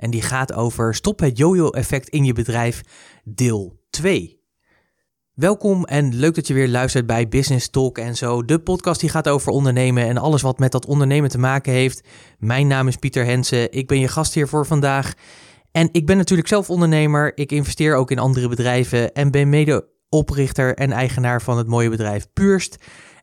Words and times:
en 0.00 0.10
die 0.10 0.22
gaat 0.22 0.52
over 0.52 0.94
stop 0.94 1.20
het 1.20 1.38
yo-yo-effect 1.38 2.08
in 2.08 2.24
je 2.24 2.32
bedrijf 2.32 2.80
deel 3.24 3.80
2. 3.90 4.38
Welkom 5.34 5.84
en 5.84 6.14
leuk 6.14 6.34
dat 6.34 6.46
je 6.46 6.54
weer 6.54 6.68
luistert 6.68 7.06
bij 7.06 7.28
Business 7.28 7.70
Talk 7.70 7.98
en 7.98 8.16
zo. 8.16 8.44
De 8.44 8.58
podcast 8.58 9.00
die 9.00 9.10
gaat 9.10 9.28
over 9.28 9.52
ondernemen 9.52 10.06
en 10.06 10.18
alles 10.18 10.42
wat 10.42 10.58
met 10.58 10.72
dat 10.72 10.86
ondernemen 10.86 11.30
te 11.30 11.38
maken 11.38 11.72
heeft. 11.72 12.08
Mijn 12.38 12.66
naam 12.66 12.88
is 12.88 12.96
Pieter 12.96 13.24
Hensen. 13.24 13.72
Ik 13.72 13.88
ben 13.88 14.00
je 14.00 14.08
gast 14.08 14.34
hier 14.34 14.48
voor 14.48 14.66
vandaag. 14.66 15.14
En 15.72 15.88
ik 15.92 16.06
ben 16.06 16.16
natuurlijk 16.16 16.48
zelf 16.48 16.70
ondernemer. 16.70 17.36
Ik 17.36 17.52
investeer 17.52 17.94
ook 17.94 18.10
in 18.10 18.18
andere 18.18 18.48
bedrijven 18.48 19.12
en 19.12 19.30
ben 19.30 19.48
mede 19.48 19.88
oprichter 20.08 20.74
en 20.74 20.92
eigenaar 20.92 21.42
van 21.42 21.58
het 21.58 21.66
mooie 21.66 21.90
bedrijf 21.90 22.26
Purst. 22.32 22.76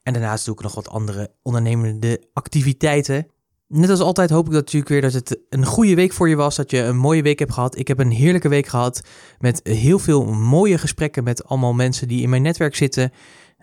En 0.03 0.13
daarnaast 0.13 0.45
doe 0.45 0.55
ik 0.55 0.61
nog 0.61 0.75
wat 0.75 0.89
andere 0.89 1.31
ondernemende 1.41 2.23
activiteiten. 2.33 3.27
Net 3.67 3.89
als 3.89 3.99
altijd 3.99 4.29
hoop 4.29 4.45
ik 4.45 4.51
dat 4.51 4.61
natuurlijk 4.61 4.91
weer 4.91 5.01
dat 5.01 5.13
het 5.13 5.39
een 5.49 5.65
goede 5.65 5.95
week 5.95 6.13
voor 6.13 6.29
je 6.29 6.35
was. 6.35 6.55
Dat 6.55 6.71
je 6.71 6.81
een 6.81 6.97
mooie 6.97 7.21
week 7.21 7.39
hebt 7.39 7.53
gehad. 7.53 7.77
Ik 7.77 7.87
heb 7.87 7.99
een 7.99 8.11
heerlijke 8.11 8.49
week 8.49 8.67
gehad. 8.67 9.01
Met 9.39 9.59
heel 9.63 9.99
veel 9.99 10.25
mooie 10.25 10.77
gesprekken 10.77 11.23
met 11.23 11.45
allemaal 11.45 11.73
mensen 11.73 12.07
die 12.07 12.21
in 12.21 12.29
mijn 12.29 12.41
netwerk 12.41 12.75
zitten. 12.75 13.11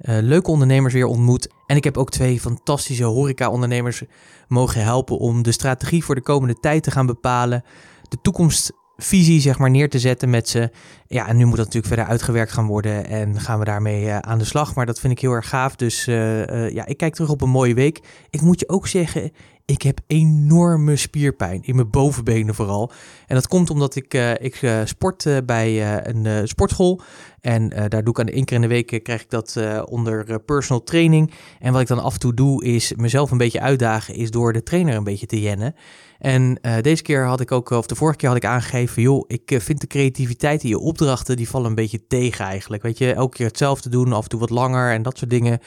Uh, 0.00 0.18
leuke 0.20 0.50
ondernemers 0.50 0.94
weer 0.94 1.06
ontmoet. 1.06 1.48
En 1.66 1.76
ik 1.76 1.84
heb 1.84 1.96
ook 1.96 2.10
twee 2.10 2.40
fantastische 2.40 3.04
horeca-ondernemers 3.04 4.02
mogen 4.48 4.82
helpen 4.82 5.18
om 5.18 5.42
de 5.42 5.52
strategie 5.52 6.04
voor 6.04 6.14
de 6.14 6.22
komende 6.22 6.54
tijd 6.54 6.82
te 6.82 6.90
gaan 6.90 7.06
bepalen. 7.06 7.64
De 8.08 8.18
toekomstvisie 8.22 9.40
zeg 9.40 9.58
maar 9.58 9.70
neer 9.70 9.88
te 9.88 9.98
zetten 9.98 10.30
met 10.30 10.48
ze. 10.48 10.70
Ja, 11.06 11.28
en 11.28 11.36
nu 11.36 11.44
moet 11.44 11.56
dat 11.56 11.64
natuurlijk 11.64 11.94
verder 11.94 12.12
uitgewerkt 12.12 12.52
gaan 12.52 12.66
worden 12.66 13.06
en 13.06 13.40
gaan 13.40 13.58
we 13.58 13.64
daarmee 13.64 14.04
uh, 14.04 14.18
aan 14.18 14.38
de 14.38 14.44
slag. 14.44 14.74
Maar 14.74 14.86
dat 14.86 15.00
vind 15.00 15.12
ik 15.12 15.20
heel 15.20 15.32
erg 15.32 15.48
gaaf. 15.48 15.76
Dus 15.76 16.06
uh, 16.06 16.70
ja, 16.70 16.86
ik 16.86 16.96
kijk 16.96 17.14
terug 17.14 17.30
op 17.30 17.40
een 17.40 17.50
mooie 17.50 17.74
week. 17.74 18.00
Ik 18.30 18.40
moet 18.40 18.60
je 18.60 18.68
ook 18.68 18.86
zeggen, 18.86 19.32
ik 19.66 19.82
heb 19.82 20.00
enorme 20.06 20.96
spierpijn 20.96 21.62
in 21.62 21.74
mijn 21.74 21.90
bovenbenen 21.90 22.54
vooral. 22.54 22.92
En 23.26 23.34
dat 23.34 23.48
komt 23.48 23.70
omdat 23.70 23.94
ik, 23.94 24.14
uh, 24.14 24.30
ik 24.30 24.62
uh, 24.62 24.80
sport 24.84 25.24
uh, 25.24 25.36
bij 25.46 25.98
een 26.06 26.48
sportschool. 26.48 27.00
En 27.40 27.68
daar 27.68 28.04
doe 28.04 28.08
ik 28.08 28.18
aan 28.18 28.26
de 28.26 28.32
één 28.32 28.44
keer 28.44 28.56
in 28.56 28.62
de 28.62 28.68
week 28.68 29.00
krijg 29.02 29.22
ik 29.22 29.30
dat 29.30 29.58
onder 29.88 30.40
personal 30.40 30.82
training. 30.82 31.32
En 31.60 31.72
wat 31.72 31.80
ik 31.80 31.86
dan 31.86 32.02
af 32.02 32.12
en 32.12 32.18
toe 32.18 32.34
doe 32.34 32.64
is 32.64 32.92
mezelf 32.94 33.30
een 33.30 33.38
beetje 33.38 33.60
uitdagen, 33.60 34.14
is 34.14 34.30
door 34.30 34.52
de 34.52 34.62
trainer 34.62 34.96
een 34.96 35.04
beetje 35.04 35.26
te 35.26 35.40
jennen. 35.40 35.74
En 36.18 36.58
deze 36.80 37.02
keer 37.02 37.26
had 37.26 37.40
ik 37.40 37.52
ook, 37.52 37.70
of 37.70 37.86
de 37.86 37.94
vorige 37.94 38.16
keer 38.16 38.28
had 38.28 38.36
ik 38.36 38.44
aangegeven, 38.44 39.02
joh, 39.02 39.24
ik 39.26 39.56
vind 39.58 39.80
de 39.80 39.86
creativiteit 39.86 40.62
in 40.62 40.68
je 40.68 40.78
opdrachten, 40.78 41.36
die 41.36 41.48
vallen 41.48 41.68
een 41.68 41.74
beetje 41.74 42.06
tegen 42.06 42.44
eigenlijk. 42.44 42.82
Weet 42.82 42.98
je, 42.98 43.12
elke 43.12 43.36
keer 43.36 43.46
hetzelfde 43.46 43.88
doen, 43.88 44.12
af 44.12 44.22
en 44.22 44.28
toe 44.28 44.40
wat 44.40 44.50
langer 44.50 44.92
en 44.92 45.02
dat 45.02 45.18
soort 45.18 45.30
dingen. 45.30 45.58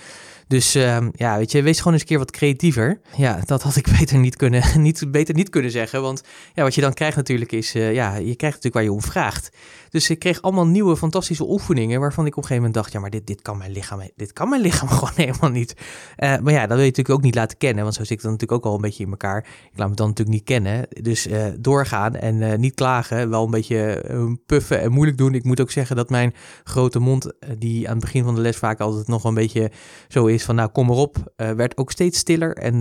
Dus 0.47 0.75
uh, 0.75 0.97
ja, 1.11 1.37
weet 1.37 1.51
je, 1.51 1.61
wees 1.61 1.77
gewoon 1.77 1.93
eens 1.93 2.01
een 2.01 2.07
keer 2.07 2.17
wat 2.17 2.31
creatiever. 2.31 2.99
Ja, 3.15 3.39
dat 3.45 3.61
had 3.61 3.75
ik 3.75 3.87
beter 3.99 4.17
niet 4.17 4.35
kunnen, 4.35 4.63
niet, 4.81 5.11
beter 5.11 5.35
niet 5.35 5.49
kunnen 5.49 5.71
zeggen. 5.71 6.01
Want 6.01 6.23
ja, 6.53 6.63
wat 6.63 6.75
je 6.75 6.81
dan 6.81 6.93
krijgt 6.93 7.15
natuurlijk 7.15 7.51
is, 7.51 7.75
uh, 7.75 7.93
ja, 7.93 8.15
je 8.15 8.35
krijgt 8.35 8.55
natuurlijk 8.55 8.73
waar 8.73 8.83
je 8.83 8.91
om 8.91 9.01
vraagt. 9.01 9.49
Dus 9.89 10.09
ik 10.09 10.19
kreeg 10.19 10.41
allemaal 10.41 10.67
nieuwe 10.67 10.97
fantastische 10.97 11.49
oefeningen 11.49 11.99
waarvan 11.99 12.25
ik 12.25 12.31
op 12.31 12.43
een 12.43 12.47
gegeven 12.47 12.63
moment 12.63 12.73
dacht, 12.73 12.91
ja, 12.91 12.99
maar 12.99 13.09
dit, 13.09 13.27
dit 13.27 13.41
kan 13.41 13.57
mijn 13.57 13.71
lichaam, 13.71 14.01
dit 14.15 14.33
kan 14.33 14.49
mijn 14.49 14.61
lichaam 14.61 14.89
gewoon 14.97 15.13
helemaal 15.15 15.49
niet. 15.49 15.75
Uh, 16.17 16.37
maar 16.37 16.53
ja, 16.53 16.59
dat 16.59 16.69
wil 16.69 16.79
je 16.79 16.85
natuurlijk 16.85 17.09
ook 17.09 17.21
niet 17.21 17.35
laten 17.35 17.57
kennen, 17.57 17.83
want 17.83 17.95
zo 17.95 18.03
zit 18.03 18.11
ik 18.11 18.21
dan 18.21 18.31
natuurlijk 18.31 18.59
ook 18.59 18.71
al 18.71 18.75
een 18.75 18.81
beetje 18.81 19.03
in 19.03 19.09
elkaar. 19.09 19.37
Ik 19.71 19.77
laat 19.77 19.89
me 19.89 19.95
dan 19.95 20.07
natuurlijk 20.07 20.37
niet 20.37 20.45
kennen. 20.45 20.87
Dus 21.01 21.27
uh, 21.27 21.45
doorgaan 21.59 22.15
en 22.15 22.59
niet 22.59 22.73
klagen, 22.73 23.29
wel 23.29 23.43
een 23.43 23.51
beetje 23.51 24.03
puffen 24.45 24.81
en 24.81 24.91
moeilijk 24.91 25.17
doen. 25.17 25.33
Ik 25.33 25.43
moet 25.43 25.61
ook 25.61 25.71
zeggen 25.71 25.95
dat 25.95 26.09
mijn 26.09 26.33
grote 26.63 26.99
mond, 26.99 27.33
die 27.57 27.87
aan 27.87 27.95
het 27.95 28.03
begin 28.03 28.23
van 28.23 28.35
de 28.35 28.41
les 28.41 28.57
vaak 28.57 28.79
altijd 28.79 29.07
nog 29.07 29.23
een 29.23 29.33
beetje 29.33 29.71
zo 30.07 30.25
is 30.25 30.36
van, 30.43 30.55
nou, 30.55 30.69
kom 30.69 30.85
maar 30.87 30.95
op, 30.95 31.33
werd 31.35 31.77
ook 31.77 31.91
steeds 31.91 32.19
stiller. 32.19 32.55
En 32.55 32.79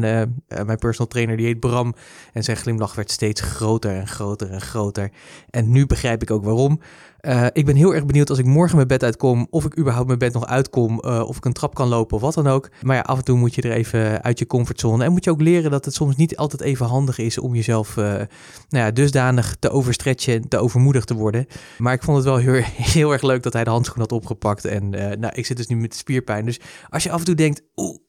mijn 0.49 0.79
personal 0.79 1.09
trainer, 1.09 1.37
die 1.37 1.47
heet 1.47 1.61
Bram, 1.61 1.95
en 2.33 2.45
zijn 2.45 2.57
glimlach 2.57 2.95
werd 2.95 3.11
steeds 3.11 3.41
groter 3.41 3.97
en 3.97 4.07
groter 4.07 4.51
en 4.51 4.61
groter. 4.61 5.11
En 5.51 5.71
nu 5.71 5.87
begrijp 5.87 6.23
ik 6.23 6.31
ook 6.31 6.45
waarom. 6.45 6.81
Uh, 7.27 7.47
ik 7.53 7.65
ben 7.65 7.77
heel 7.77 7.95
erg 7.95 8.07
benieuwd 8.07 8.31
als 8.31 8.39
ik 8.39 8.45
morgen 8.45 8.77
mijn 8.77 8.89
bed 8.89 9.03
uitkom, 9.03 9.47
of 9.51 9.65
ik 9.65 9.79
überhaupt 9.79 10.07
mijn 10.07 10.19
bed 10.19 10.33
nog 10.33 10.47
uitkom, 10.47 11.03
uh, 11.05 11.29
of 11.29 11.37
ik 11.37 11.45
een 11.45 11.53
trap 11.53 11.75
kan 11.75 11.89
lopen 11.89 12.17
of 12.17 12.23
wat 12.23 12.35
dan 12.35 12.47
ook. 12.47 12.71
Maar 12.83 12.97
ja, 12.97 13.03
af 13.03 13.19
en 13.19 13.25
toe 13.25 13.39
moet 13.39 13.55
je 13.55 13.63
er 13.63 13.73
even 13.73 14.23
uit 14.23 14.39
je 14.39 14.47
comfortzone. 14.47 15.05
En 15.05 15.13
moet 15.13 15.25
je 15.25 15.31
ook 15.31 15.41
leren 15.41 15.71
dat 15.71 15.85
het 15.85 15.95
soms 15.95 16.17
niet 16.17 16.37
altijd 16.37 16.63
even 16.63 16.87
handig 16.87 17.19
is 17.19 17.39
om 17.39 17.55
jezelf 17.55 17.97
uh, 17.97 18.05
nou 18.05 18.27
ja, 18.69 18.91
dusdanig 18.91 19.57
te 19.59 19.71
overstretchen, 19.71 20.49
te 20.49 20.59
overmoedig 20.59 21.05
te 21.05 21.15
worden. 21.15 21.47
Maar 21.79 21.93
ik 21.93 22.03
vond 22.03 22.17
het 22.17 22.27
wel 22.27 22.37
heel, 22.37 22.63
heel 22.95 23.13
erg 23.13 23.23
leuk 23.23 23.43
dat 23.43 23.53
hij 23.53 23.65
de 23.65 23.71
handschoen 23.71 24.01
had 24.01 24.13
opgepakt. 24.13 24.65
En 24.65 24.91
nou, 24.91 25.29
ik 25.33 25.47
zit 25.47 25.57
dus 25.57 25.67
nu 25.67 25.77
met 25.77 25.95
spierpijn. 25.95 26.45
Dus 26.45 26.61
als 26.89 27.03
je 27.03 27.11
af 27.11 27.19
en 27.19 27.25
toe 27.25 27.35
denkt, 27.35 27.63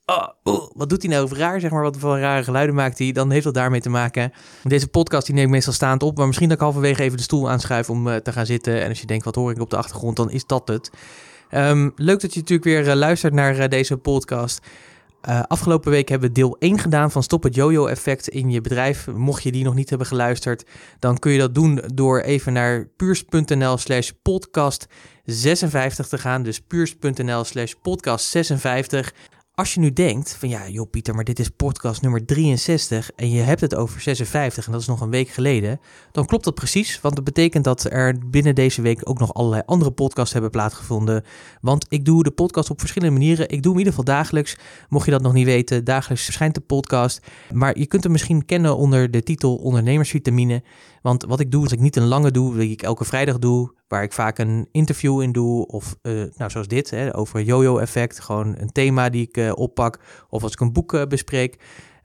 oh, 0.08 0.28
oh, 0.44 0.72
wat 0.74 0.90
doet 0.90 1.02
hij 1.02 1.12
nou 1.12 1.36
raar, 1.36 1.60
zeg 1.60 1.72
maar, 1.72 1.82
wat 1.82 1.98
voor 1.98 2.20
rare 2.20 2.44
geluiden 2.44 2.76
maakt 2.76 2.98
hij, 2.98 3.12
dan 3.12 3.32
heeft 3.32 3.44
dat 3.44 3.54
daarmee 3.54 3.82
te 3.82 3.90
maken. 3.90 4.32
Deze 4.64 4.88
podcast 4.88 5.26
die 5.26 5.36
neem 5.36 5.46
ik 5.46 5.50
meestal 5.50 5.74
staand 5.74 6.04
op, 6.04 6.18
maar 6.18 6.28
misschien 6.28 6.48
dat 6.48 6.58
ik 6.58 6.64
halverwege 6.64 7.04
even 7.04 7.18
de 7.18 7.24
stoel 7.24 7.50
aanschuif 7.50 7.90
om 7.90 8.08
uh, 8.08 8.16
te 8.16 8.32
gaan 8.32 8.46
zitten. 8.46 8.82
En 8.82 8.90
als 8.90 9.00
je 9.00 9.06
denkt, 9.06 9.26
wat 9.26 9.36
hoor 9.36 9.52
ik 9.52 9.60
op 9.60 9.70
de 9.70 9.78
achtergrond, 9.78 10.16
dan 10.16 10.32
is 10.32 10.46
dat 10.46 10.68
het. 10.68 10.92
Um, 11.52 11.92
leuk 11.96 12.20
dat 12.20 12.34
je 12.34 12.40
natuurlijk 12.40 12.68
weer 12.68 12.88
uh, 12.88 12.94
luistert 12.94 13.34
naar 13.34 13.60
uh, 13.60 13.68
deze 13.68 13.98
podcast. 13.98 14.62
Afgelopen 15.48 15.92
week 15.92 16.10
hebben 16.10 16.28
we 16.28 16.34
deel 16.34 16.56
1 16.60 16.80
gedaan 16.80 17.12
van 17.12 17.24
Stop 17.24 17.44
het 17.44 17.56
Jojo-effect 17.56 18.28
in 18.28 18.50
je 18.50 18.62
bedrijf. 18.62 19.08
Mocht 19.08 19.44
je 19.44 19.52
die 19.52 19.64
nog 19.64 19.74
niet 19.74 19.90
hebben 19.90 20.08
geluisterd, 20.08 20.66
dan 21.00 21.18
kun 21.18 21.32
je 21.32 21.40
dat 21.40 21.56
doen 21.56 21.82
door 21.94 22.20
even 22.20 22.54
naar 22.54 22.88
puurs.nl 22.96 23.78
slash 23.78 24.10
podcast 24.22 24.88
56 25.26 26.08
te 26.08 26.18
gaan. 26.18 26.44
Dus 26.44 26.60
puurs.nl 26.60 27.44
slash 27.44 27.74
podcast 27.82 28.26
56. 28.26 29.14
Als 29.58 29.74
je 29.74 29.80
nu 29.80 29.94
denkt 29.94 30.36
van 30.36 30.50
ja, 30.50 30.70
joh 30.70 30.90
Pieter, 30.90 31.16
maar 31.16 31.24
dit 31.24 31.40
is 31.40 31.50
podcast 31.50 32.02
nummer 32.02 32.26
63 32.26 33.12
en 33.16 33.30
je 33.30 33.42
hebt 33.42 33.62
het 33.62 33.76
over 33.76 34.02
56 34.02 34.66
en 34.66 34.72
dat 34.72 34.82
is 34.82 34.88
nog 34.88 35.02
een 35.02 35.10
week 35.10 35.30
geleden, 35.30 35.80
dan 36.12 36.26
klopt 36.26 36.44
dat 36.44 36.56
precies, 36.56 37.02
want 37.02 37.16
dat 37.16 37.24
betekent 37.24 37.64
dat 37.64 37.92
er 37.92 38.30
binnen 38.30 38.56
deze 38.56 38.82
week 38.82 39.10
ook 39.10 39.20
nog 39.20 39.34
allerlei 39.34 39.62
andere 39.66 39.92
podcasts 39.92 40.34
hebben 40.34 40.52
plaatsgevonden. 40.52 41.24
Want 41.62 41.86
ik 41.90 42.06
doe 42.06 42.24
de 42.24 42.32
podcast 42.32 42.70
op 42.70 42.80
verschillende 42.80 43.18
manieren. 43.18 43.50
Ik 43.50 43.64
doe 43.64 43.72
hem 43.72 43.82
in 43.82 43.88
ieder 43.88 43.94
geval 43.94 44.16
dagelijks. 44.16 44.58
Mocht 44.90 45.06
je 45.06 45.12
dat 45.12 45.22
nog 45.22 45.34
niet 45.34 45.46
weten, 45.46 45.84
dagelijks 45.84 46.24
verschijnt 46.24 46.56
de 46.56 46.62
podcast. 46.62 47.22
Maar 47.54 47.80
je 47.80 47.86
kunt 47.86 48.04
hem 48.04 48.12
misschien 48.12 48.46
kennen 48.46 48.78
onder 48.78 49.12
de 49.12 49.24
titel 49.24 49.56
Ondernemersvitamine. 49.56 50.64
Want 51.02 51.24
wat 51.24 51.40
ik 51.40 51.52
doe, 51.52 51.64
als 51.64 51.72
ik 51.72 51.80
niet 51.80 51.96
een 51.96 52.08
lange 52.08 52.32
doe, 52.32 52.58
die 52.58 52.72
ik 52.72 52.82
elke 52.82 53.06
vrijdag 53.06 53.40
doe, 53.40 53.74
waar 53.88 54.04
ik 54.04 54.14
vaak 54.14 54.38
een 54.38 54.68
interview 54.72 55.22
in 55.22 55.32
doe, 55.32 55.68
of 55.68 55.96
uh, 56.02 56.24
nou, 56.36 56.52
zoals 56.52 56.68
dit, 56.68 56.90
hè, 56.90 57.16
over 57.16 57.42
yo-yo-effect, 57.42 58.20
gewoon 58.20 58.56
een 58.58 58.72
thema 58.72 59.10
die 59.10 59.28
ik 59.28 59.38
uh, 59.38 59.52
oppak, 59.56 60.00
of 60.30 60.44
als 60.44 60.52
ik 60.52 60.60
een 60.60 60.74
boek 60.74 60.94
uh, 60.94 61.06
bespreek. 61.06 61.58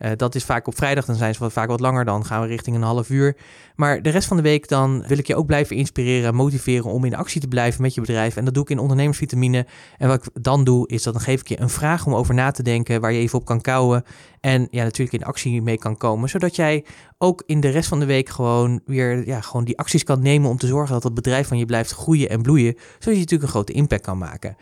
Uh, 0.03 0.11
dat 0.17 0.35
is 0.35 0.45
vaak 0.45 0.67
op 0.67 0.77
vrijdag, 0.77 1.05
dan 1.05 1.15
zijn 1.15 1.35
ze 1.35 1.51
vaak 1.51 1.69
wat 1.69 1.81
langer, 1.81 2.05
dan 2.05 2.25
gaan 2.25 2.41
we 2.41 2.47
richting 2.47 2.77
een 2.77 2.83
half 2.83 3.11
uur. 3.11 3.37
Maar 3.77 4.03
de 4.03 4.11
rest 4.11 4.29
van 4.29 4.37
de 4.37 4.43
week 4.43 4.69
dan 4.69 5.05
wil 5.07 5.19
ik 5.19 5.27
je 5.27 5.37
ook 5.37 5.47
blijven 5.47 5.77
inspireren, 5.77 6.35
motiveren 6.35 6.91
om 6.91 7.05
in 7.05 7.15
actie 7.15 7.41
te 7.41 7.49
blijven 7.49 7.83
met 7.83 7.95
je 7.95 8.01
bedrijf. 8.01 8.37
En 8.37 8.45
dat 8.45 8.55
doe 8.55 8.63
ik 8.63 8.71
in 8.71 8.79
ondernemersvitamine. 8.79 9.67
En 9.99 10.09
wat 10.09 10.27
ik 10.27 10.43
dan 10.43 10.65
doe, 10.65 10.89
is 10.89 11.03
dat 11.03 11.13
dan 11.13 11.23
geef 11.23 11.41
ik 11.41 11.49
je 11.49 11.61
een 11.61 11.69
vraag 11.69 12.07
om 12.07 12.15
over 12.15 12.35
na 12.35 12.51
te 12.51 12.63
denken, 12.63 13.01
waar 13.01 13.13
je 13.13 13.19
even 13.19 13.39
op 13.39 13.45
kan 13.45 13.61
kouwen. 13.61 14.05
En 14.41 14.69
ja, 14.71 14.83
natuurlijk 14.83 15.23
in 15.23 15.25
actie 15.25 15.63
mee 15.63 15.79
kan 15.79 15.97
komen, 15.97 16.29
zodat 16.29 16.57
jij 16.57 16.85
ook 17.19 17.43
in 17.47 17.61
de 17.61 17.69
rest 17.69 17.89
van 17.89 18.01
de 18.01 18.07
week 18.07 18.29
gewoon 18.29 18.81
weer 18.85 19.27
ja, 19.27 19.41
gewoon 19.41 19.65
die 19.65 19.79
acties 19.79 20.05
kan 20.05 20.23
nemen 20.23 20.51
om 20.51 20.59
te 20.59 20.67
zorgen 20.67 20.93
dat 20.93 21.03
het 21.03 21.15
bedrijf 21.15 21.49
van 21.49 21.59
je 21.59 21.67
blijft 21.67 21.93
groeien 21.93 22.29
en 22.29 22.43
bloeien, 22.43 22.75
zodat 22.75 23.03
je 23.03 23.11
natuurlijk 23.11 23.43
een 23.43 23.49
grote 23.49 23.73
impact 23.73 24.03
kan 24.03 24.19
maken. 24.19 24.57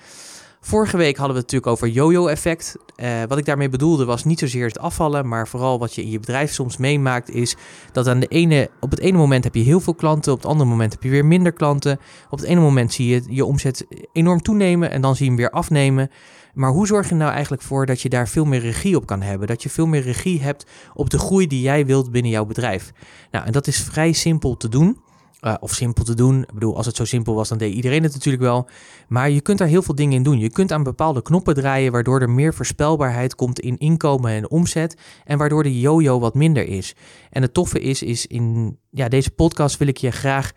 Vorige 0.63 0.97
week 0.97 1.17
hadden 1.17 1.35
we 1.37 1.43
het 1.43 1.53
natuurlijk 1.53 1.67
over 1.73 1.89
yo-yo-effect. 1.89 2.77
Uh, 2.97 3.23
wat 3.29 3.39
ik 3.39 3.45
daarmee 3.45 3.69
bedoelde 3.69 4.05
was 4.05 4.25
niet 4.25 4.39
zozeer 4.39 4.67
het 4.67 4.79
afvallen, 4.79 5.29
maar 5.29 5.49
vooral 5.49 5.79
wat 5.79 5.95
je 5.95 6.03
in 6.03 6.11
je 6.11 6.21
bedrijf 6.21 6.53
soms 6.53 6.77
meemaakt 6.77 7.31
is 7.31 7.57
dat 7.93 8.07
aan 8.07 8.21
de 8.21 8.27
ene, 8.27 8.71
op 8.81 8.91
het 8.91 9.01
ene 9.01 9.19
moment 9.19 9.45
heb 9.45 9.55
je 9.55 9.63
heel 9.63 9.81
veel 9.81 9.95
klanten, 9.95 10.33
op 10.33 10.39
het 10.39 10.47
andere 10.47 10.71
moment 10.71 10.93
heb 10.93 11.03
je 11.03 11.09
weer 11.09 11.25
minder 11.25 11.53
klanten. 11.53 11.99
Op 12.31 12.39
het 12.39 12.49
ene 12.49 12.61
moment 12.61 12.93
zie 12.93 13.09
je 13.09 13.23
je 13.29 13.45
omzet 13.45 13.87
enorm 14.13 14.43
toenemen 14.43 14.91
en 14.91 15.01
dan 15.01 15.17
zie 15.17 15.25
je 15.25 15.31
hem 15.31 15.41
weer 15.41 15.51
afnemen. 15.51 16.11
Maar 16.55 16.71
hoe 16.71 16.87
zorg 16.87 17.09
je 17.09 17.15
nou 17.15 17.33
eigenlijk 17.33 17.63
voor 17.63 17.87
dat 17.87 18.01
je 18.01 18.09
daar 18.09 18.29
veel 18.29 18.45
meer 18.45 18.61
regie 18.61 18.97
op 18.97 19.07
kan 19.07 19.23
hebben? 19.23 19.49
Dat 19.49 19.63
je 19.63 19.71
veel 19.71 19.87
meer 19.87 20.03
regie 20.03 20.43
hebt 20.43 20.67
op 20.95 21.11
de 21.11 21.19
groei 21.19 21.47
die 21.47 21.61
jij 21.61 21.87
wilt 21.87 22.11
binnen 22.11 22.31
jouw 22.31 22.45
bedrijf. 22.45 22.93
Nou, 23.31 23.47
en 23.47 23.53
dat 23.53 23.67
is 23.67 23.83
vrij 23.83 24.13
simpel 24.13 24.57
te 24.57 24.69
doen. 24.69 24.99
Uh, 25.41 25.55
of 25.61 25.75
simpel 25.75 26.05
te 26.05 26.15
doen. 26.15 26.43
Ik 26.43 26.53
bedoel, 26.53 26.77
als 26.77 26.87
het 26.87 26.97
zo 26.97 27.05
simpel 27.05 27.35
was, 27.35 27.49
dan 27.49 27.59
deed 27.59 27.75
iedereen 27.75 28.03
het 28.03 28.13
natuurlijk 28.13 28.43
wel. 28.43 28.69
Maar 29.09 29.31
je 29.31 29.41
kunt 29.41 29.59
daar 29.59 29.69
heel 29.69 29.83
veel 29.83 29.95
dingen 29.95 30.17
in 30.17 30.23
doen. 30.23 30.39
Je 30.39 30.51
kunt 30.51 30.73
aan 30.73 30.83
bepaalde 30.83 31.23
knoppen 31.23 31.55
draaien, 31.55 31.93
waardoor 31.93 32.21
er 32.21 32.31
meer 32.31 32.55
voorspelbaarheid 32.55 33.35
komt 33.35 33.61
in 33.61 33.79
inkomen 33.79 34.31
en 34.31 34.51
omzet. 34.51 34.97
En 35.25 35.39
waardoor 35.39 35.63
de 35.63 35.81
yo-yo 35.81 36.19
wat 36.19 36.35
minder 36.35 36.67
is. 36.67 36.95
En 37.31 37.43
het 37.43 37.55
toffe 37.55 37.81
is, 37.81 38.03
is 38.03 38.27
in 38.27 38.79
ja, 38.91 39.09
deze 39.09 39.31
podcast 39.31 39.77
wil 39.77 39.89
ik 39.89 39.97
je 39.97 40.11
graag 40.11 40.53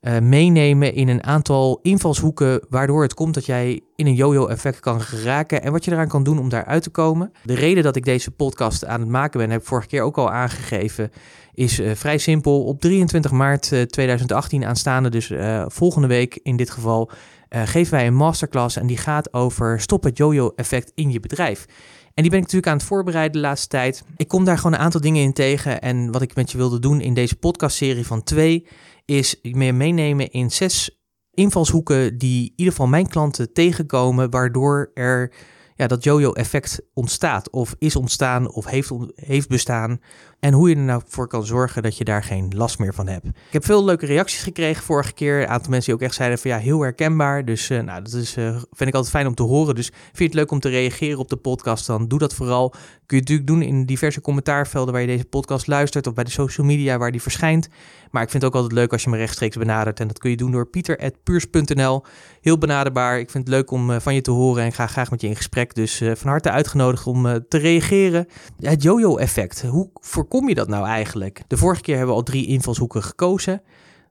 uh, 0.00 0.18
meenemen 0.18 0.94
in 0.94 1.08
een 1.08 1.24
aantal 1.24 1.78
invalshoeken 1.82 2.66
waardoor 2.68 3.02
het 3.02 3.14
komt 3.14 3.34
dat 3.34 3.46
jij 3.46 3.80
in 3.96 4.06
een 4.06 4.14
yo-yo-effect 4.14 4.80
kan 4.80 5.00
geraken 5.00 5.62
en 5.62 5.72
wat 5.72 5.84
je 5.84 5.92
eraan 5.92 6.08
kan 6.08 6.22
doen 6.22 6.38
om 6.38 6.48
daaruit 6.48 6.82
te 6.82 6.90
komen. 6.90 7.32
De 7.44 7.54
reden 7.54 7.82
dat 7.82 7.96
ik 7.96 8.04
deze 8.04 8.30
podcast 8.30 8.84
aan 8.84 9.00
het 9.00 9.08
maken 9.08 9.40
ben, 9.40 9.50
heb 9.50 9.60
ik 9.60 9.66
vorige 9.66 9.88
keer 9.88 10.02
ook 10.02 10.18
al 10.18 10.30
aangegeven, 10.30 11.10
is 11.52 11.80
uh, 11.80 11.94
vrij 11.94 12.18
simpel. 12.18 12.64
Op 12.64 12.80
23 12.80 13.30
maart 13.30 13.70
uh, 13.72 13.82
2018 13.82 14.64
aanstaande, 14.64 15.08
dus 15.08 15.32
volgende 15.66 16.08
week 16.08 16.38
in 16.42 16.56
dit 16.56 16.70
geval, 16.70 17.10
geven 17.48 17.94
wij 17.94 18.06
een 18.06 18.14
masterclass 18.14 18.76
en 18.76 18.86
die 18.86 18.96
gaat 18.96 19.32
over 19.32 19.80
stop 19.80 20.04
het 20.04 20.16
yo-yo-effect 20.16 20.92
in 20.94 21.10
je 21.10 21.20
bedrijf. 21.20 21.66
En 22.14 22.22
die 22.22 22.30
ben 22.30 22.40
ik 22.40 22.44
natuurlijk 22.44 22.72
aan 22.72 22.78
het 22.78 22.86
voorbereiden 22.86 23.32
de 23.32 23.48
laatste 23.48 23.68
tijd. 23.68 24.04
Ik 24.16 24.28
kom 24.28 24.44
daar 24.44 24.56
gewoon 24.56 24.72
een 24.72 24.78
aantal 24.78 25.00
dingen 25.00 25.22
in 25.22 25.32
tegen. 25.32 25.80
En 25.80 26.12
wat 26.12 26.22
ik 26.22 26.34
met 26.34 26.50
je 26.50 26.56
wilde 26.56 26.78
doen 26.78 27.00
in 27.00 27.14
deze 27.14 27.36
podcastserie 27.36 28.06
van 28.06 28.22
twee, 28.22 28.66
is 29.10 29.36
me 29.42 29.72
meenemen 29.72 30.30
in 30.30 30.50
zes 30.50 31.00
invalshoeken 31.30 32.18
die 32.18 32.44
in 32.44 32.52
ieder 32.56 32.72
geval 32.72 32.86
mijn 32.86 33.08
klanten 33.08 33.52
tegenkomen, 33.52 34.30
waardoor 34.30 34.90
er 34.94 35.32
ja, 35.74 35.86
dat 35.86 36.04
jojo-effect 36.04 36.80
ontstaat, 36.94 37.50
of 37.50 37.74
is 37.78 37.96
ontstaan, 37.96 38.52
of 38.52 38.64
heeft, 38.64 38.90
heeft 39.14 39.48
bestaan. 39.48 40.00
En 40.40 40.52
hoe 40.52 40.68
je 40.68 40.74
er 40.74 40.80
nou 40.80 41.02
voor 41.06 41.26
kan 41.26 41.46
zorgen 41.46 41.82
dat 41.82 41.96
je 41.96 42.04
daar 42.04 42.22
geen 42.22 42.52
last 42.56 42.78
meer 42.78 42.94
van 42.94 43.06
hebt. 43.06 43.26
Ik 43.26 43.32
heb 43.50 43.64
veel 43.64 43.84
leuke 43.84 44.06
reacties 44.06 44.42
gekregen 44.42 44.82
vorige 44.82 45.12
keer. 45.12 45.40
Een 45.40 45.48
aantal 45.48 45.70
mensen 45.70 45.90
die 45.90 45.94
ook 45.94 46.06
echt 46.06 46.14
zeiden 46.14 46.38
van 46.38 46.50
ja, 46.50 46.58
heel 46.58 46.80
herkenbaar. 46.80 47.44
Dus 47.44 47.70
uh, 47.70 47.80
nou, 47.80 48.02
dat 48.02 48.12
is, 48.12 48.36
uh, 48.36 48.50
vind 48.50 48.88
ik 48.88 48.94
altijd 48.94 49.12
fijn 49.12 49.26
om 49.26 49.34
te 49.34 49.42
horen. 49.42 49.74
Dus 49.74 49.86
vind 49.86 50.18
je 50.18 50.24
het 50.24 50.34
leuk 50.34 50.50
om 50.50 50.60
te 50.60 50.68
reageren 50.68 51.18
op 51.18 51.28
de 51.28 51.36
podcast, 51.36 51.86
dan 51.86 52.08
doe 52.08 52.18
dat 52.18 52.34
vooral. 52.34 52.68
Kun 53.06 53.18
je 53.18 53.22
natuurlijk 53.22 53.48
doen 53.48 53.62
in 53.62 53.86
diverse 53.86 54.20
commentaarvelden 54.20 54.92
waar 54.92 55.02
je 55.02 55.08
deze 55.08 55.24
podcast 55.24 55.66
luistert, 55.66 56.06
of 56.06 56.14
bij 56.14 56.24
de 56.24 56.30
social 56.30 56.66
media 56.66 56.98
waar 56.98 57.12
die 57.12 57.22
verschijnt. 57.22 57.68
Maar 58.10 58.22
ik 58.22 58.30
vind 58.30 58.42
het 58.42 58.52
ook 58.52 58.60
altijd 58.60 58.78
leuk 58.78 58.92
als 58.92 59.02
je 59.02 59.10
me 59.10 59.16
rechtstreeks 59.16 59.56
benadert. 59.56 60.00
En 60.00 60.06
dat 60.06 60.18
kun 60.18 60.30
je 60.30 60.36
doen 60.36 60.50
door 60.50 60.66
pieter.puurs.nl. 60.66 62.04
Heel 62.40 62.58
benaderbaar. 62.58 63.18
Ik 63.18 63.30
vind 63.30 63.46
het 63.46 63.54
leuk 63.54 63.70
om 63.70 63.90
uh, 63.90 63.96
van 64.00 64.14
je 64.14 64.20
te 64.20 64.30
horen 64.30 64.64
en 64.64 64.72
ga 64.72 64.86
graag 64.86 65.10
met 65.10 65.20
je 65.20 65.26
in 65.26 65.36
gesprek. 65.36 65.74
Dus 65.74 66.02
van 66.14 66.30
harte 66.30 66.50
uitgenodigd 66.50 67.06
om 67.06 67.44
te 67.48 67.58
reageren. 67.58 68.26
Het 68.60 68.82
jojo-effect. 68.82 69.62
Hoe 69.62 69.90
voor 69.94 70.28
Kom 70.30 70.48
je 70.48 70.54
dat 70.54 70.68
nou 70.68 70.86
eigenlijk? 70.86 71.42
De 71.46 71.56
vorige 71.56 71.80
keer 71.82 71.96
hebben 71.96 72.14
we 72.14 72.20
al 72.20 72.26
drie 72.26 72.46
invalshoeken 72.46 73.02
gekozen. 73.02 73.62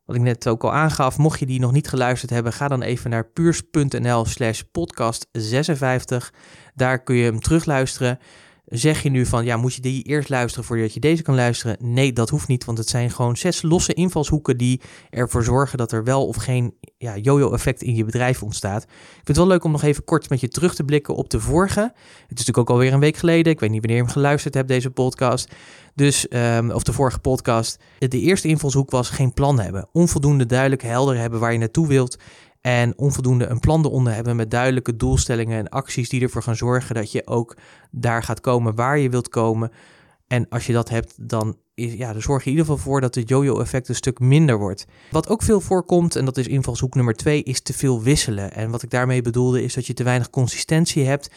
Wat 0.05 0.15
ik 0.15 0.21
net 0.21 0.47
ook 0.47 0.63
al 0.63 0.73
aangaf, 0.73 1.17
mocht 1.17 1.39
je 1.39 1.45
die 1.45 1.59
nog 1.59 1.71
niet 1.71 1.87
geluisterd 1.87 2.31
hebben, 2.31 2.53
ga 2.53 2.67
dan 2.67 2.81
even 2.81 3.09
naar 3.09 3.25
puurs.nl 3.25 4.25
slash 4.25 4.61
podcast 4.71 5.27
56. 5.31 6.33
Daar 6.75 7.03
kun 7.03 7.15
je 7.15 7.23
hem 7.23 7.39
terugluisteren. 7.39 8.19
Zeg 8.69 9.03
je 9.03 9.09
nu 9.09 9.25
van, 9.25 9.45
ja, 9.45 9.57
moet 9.57 9.73
je 9.73 9.81
die 9.81 10.03
eerst 10.03 10.29
luisteren 10.29 10.65
voordat 10.65 10.93
je 10.93 10.99
deze 10.99 11.21
kan 11.21 11.35
luisteren? 11.35 11.77
Nee, 11.79 12.13
dat 12.13 12.29
hoeft 12.29 12.47
niet, 12.47 12.65
want 12.65 12.77
het 12.77 12.89
zijn 12.89 13.11
gewoon 13.11 13.37
zes 13.37 13.61
losse 13.61 13.93
invalshoeken 13.93 14.57
die 14.57 14.81
ervoor 15.09 15.43
zorgen 15.43 15.77
dat 15.77 15.91
er 15.91 16.03
wel 16.03 16.27
of 16.27 16.35
geen 16.35 16.73
ja, 16.97 17.17
yo-yo-effect 17.17 17.81
in 17.81 17.95
je 17.95 18.05
bedrijf 18.05 18.43
ontstaat. 18.43 18.83
Ik 18.83 18.89
vind 19.13 19.27
het 19.27 19.37
wel 19.37 19.47
leuk 19.47 19.63
om 19.63 19.71
nog 19.71 19.83
even 19.83 20.03
kort 20.03 20.29
met 20.29 20.39
je 20.39 20.47
terug 20.47 20.75
te 20.75 20.83
blikken 20.83 21.15
op 21.15 21.29
de 21.29 21.39
vorige. 21.39 21.79
Het 21.81 21.91
is 22.13 22.27
natuurlijk 22.27 22.57
ook 22.57 22.69
alweer 22.69 22.93
een 22.93 22.99
week 22.99 23.17
geleden. 23.17 23.51
Ik 23.51 23.59
weet 23.59 23.69
niet 23.69 23.79
wanneer 23.79 23.97
je 23.97 24.03
hem 24.03 24.13
geluisterd 24.13 24.53
hebt, 24.53 24.67
deze 24.67 24.89
podcast. 24.89 25.51
Dus, 25.95 26.25
um, 26.29 26.71
of 26.71 26.83
de 26.83 26.93
vorige 26.93 27.19
podcast. 27.19 27.79
De 27.97 28.19
eerste 28.19 28.47
invalshoek 28.47 28.91
was 28.91 29.09
geen 29.09 29.33
plan 29.33 29.59
hebben. 29.59 29.87
Onvoldoende 29.91 30.45
duidelijk 30.45 30.81
helder 30.81 31.17
hebben 31.17 31.39
waar 31.39 31.51
je 31.51 31.59
naartoe 31.59 31.87
wilt. 31.87 32.17
En 32.61 32.97
onvoldoende 32.97 33.45
een 33.45 33.59
plan 33.59 33.85
eronder 33.85 34.13
hebben 34.13 34.35
met 34.35 34.51
duidelijke 34.51 34.95
doelstellingen 34.95 35.57
en 35.57 35.69
acties 35.69 36.09
die 36.09 36.21
ervoor 36.21 36.43
gaan 36.43 36.55
zorgen 36.55 36.95
dat 36.95 37.11
je 37.11 37.27
ook 37.27 37.57
daar 37.91 38.23
gaat 38.23 38.39
komen 38.39 38.75
waar 38.75 38.97
je 38.97 39.09
wilt 39.09 39.29
komen. 39.29 39.71
En 40.27 40.49
als 40.49 40.65
je 40.65 40.73
dat 40.73 40.89
hebt, 40.89 41.29
dan, 41.29 41.57
is, 41.73 41.93
ja, 41.93 42.11
dan 42.13 42.21
zorg 42.21 42.43
je 42.43 42.49
in 42.49 42.55
ieder 42.55 42.71
geval 42.71 42.83
voor 42.91 43.01
dat 43.01 43.15
het 43.15 43.29
yo-yo-effect 43.29 43.89
een 43.89 43.95
stuk 43.95 44.19
minder 44.19 44.57
wordt. 44.57 44.85
Wat 45.11 45.27
ook 45.29 45.43
veel 45.43 45.61
voorkomt, 45.61 46.15
en 46.15 46.25
dat 46.25 46.37
is 46.37 46.47
invalshoek 46.47 46.95
nummer 46.95 47.13
twee, 47.13 47.43
is 47.43 47.61
te 47.61 47.73
veel 47.73 48.01
wisselen. 48.01 48.53
En 48.53 48.69
wat 48.69 48.83
ik 48.83 48.89
daarmee 48.89 49.21
bedoelde, 49.21 49.63
is 49.63 49.73
dat 49.73 49.87
je 49.87 49.93
te 49.93 50.03
weinig 50.03 50.29
consistentie 50.29 51.05
hebt 51.05 51.29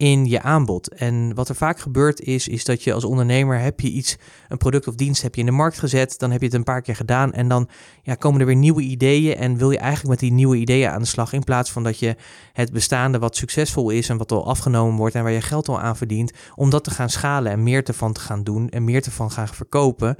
in 0.00 0.26
je 0.26 0.42
aanbod. 0.42 0.88
En 0.88 1.34
wat 1.34 1.48
er 1.48 1.54
vaak 1.54 1.78
gebeurt 1.78 2.20
is, 2.20 2.48
is 2.48 2.64
dat 2.64 2.82
je 2.82 2.92
als 2.92 3.04
ondernemer 3.04 3.58
heb 3.58 3.80
je 3.80 3.90
iets, 3.90 4.16
een 4.48 4.56
product 4.56 4.88
of 4.88 4.94
dienst 4.94 5.22
heb 5.22 5.34
je 5.34 5.40
in 5.40 5.46
de 5.46 5.52
markt 5.52 5.78
gezet, 5.78 6.18
dan 6.18 6.30
heb 6.30 6.40
je 6.40 6.46
het 6.46 6.54
een 6.54 6.64
paar 6.64 6.82
keer 6.82 6.96
gedaan 6.96 7.32
en 7.32 7.48
dan 7.48 7.68
ja, 8.02 8.14
komen 8.14 8.40
er 8.40 8.46
weer 8.46 8.56
nieuwe 8.56 8.82
ideeën 8.82 9.36
en 9.36 9.56
wil 9.56 9.70
je 9.70 9.78
eigenlijk 9.78 10.08
met 10.08 10.18
die 10.18 10.32
nieuwe 10.32 10.56
ideeën 10.56 10.90
aan 10.90 11.00
de 11.00 11.06
slag 11.06 11.32
in 11.32 11.44
plaats 11.44 11.70
van 11.72 11.82
dat 11.82 11.98
je 11.98 12.16
het 12.52 12.72
bestaande 12.72 13.18
wat 13.18 13.36
succesvol 13.36 13.90
is 13.90 14.08
en 14.08 14.16
wat 14.16 14.32
al 14.32 14.46
afgenomen 14.46 14.96
wordt 14.96 15.14
en 15.14 15.22
waar 15.22 15.32
je 15.32 15.40
geld 15.40 15.68
al 15.68 15.80
aan 15.80 15.96
verdient, 15.96 16.32
om 16.54 16.70
dat 16.70 16.84
te 16.84 16.90
gaan 16.90 17.10
schalen 17.10 17.52
en 17.52 17.62
meer 17.62 17.84
ervan 17.84 18.12
te 18.12 18.20
gaan 18.20 18.44
doen 18.44 18.68
en 18.68 18.84
meer 18.84 19.04
ervan 19.04 19.30
gaan 19.30 19.48
verkopen. 19.48 20.16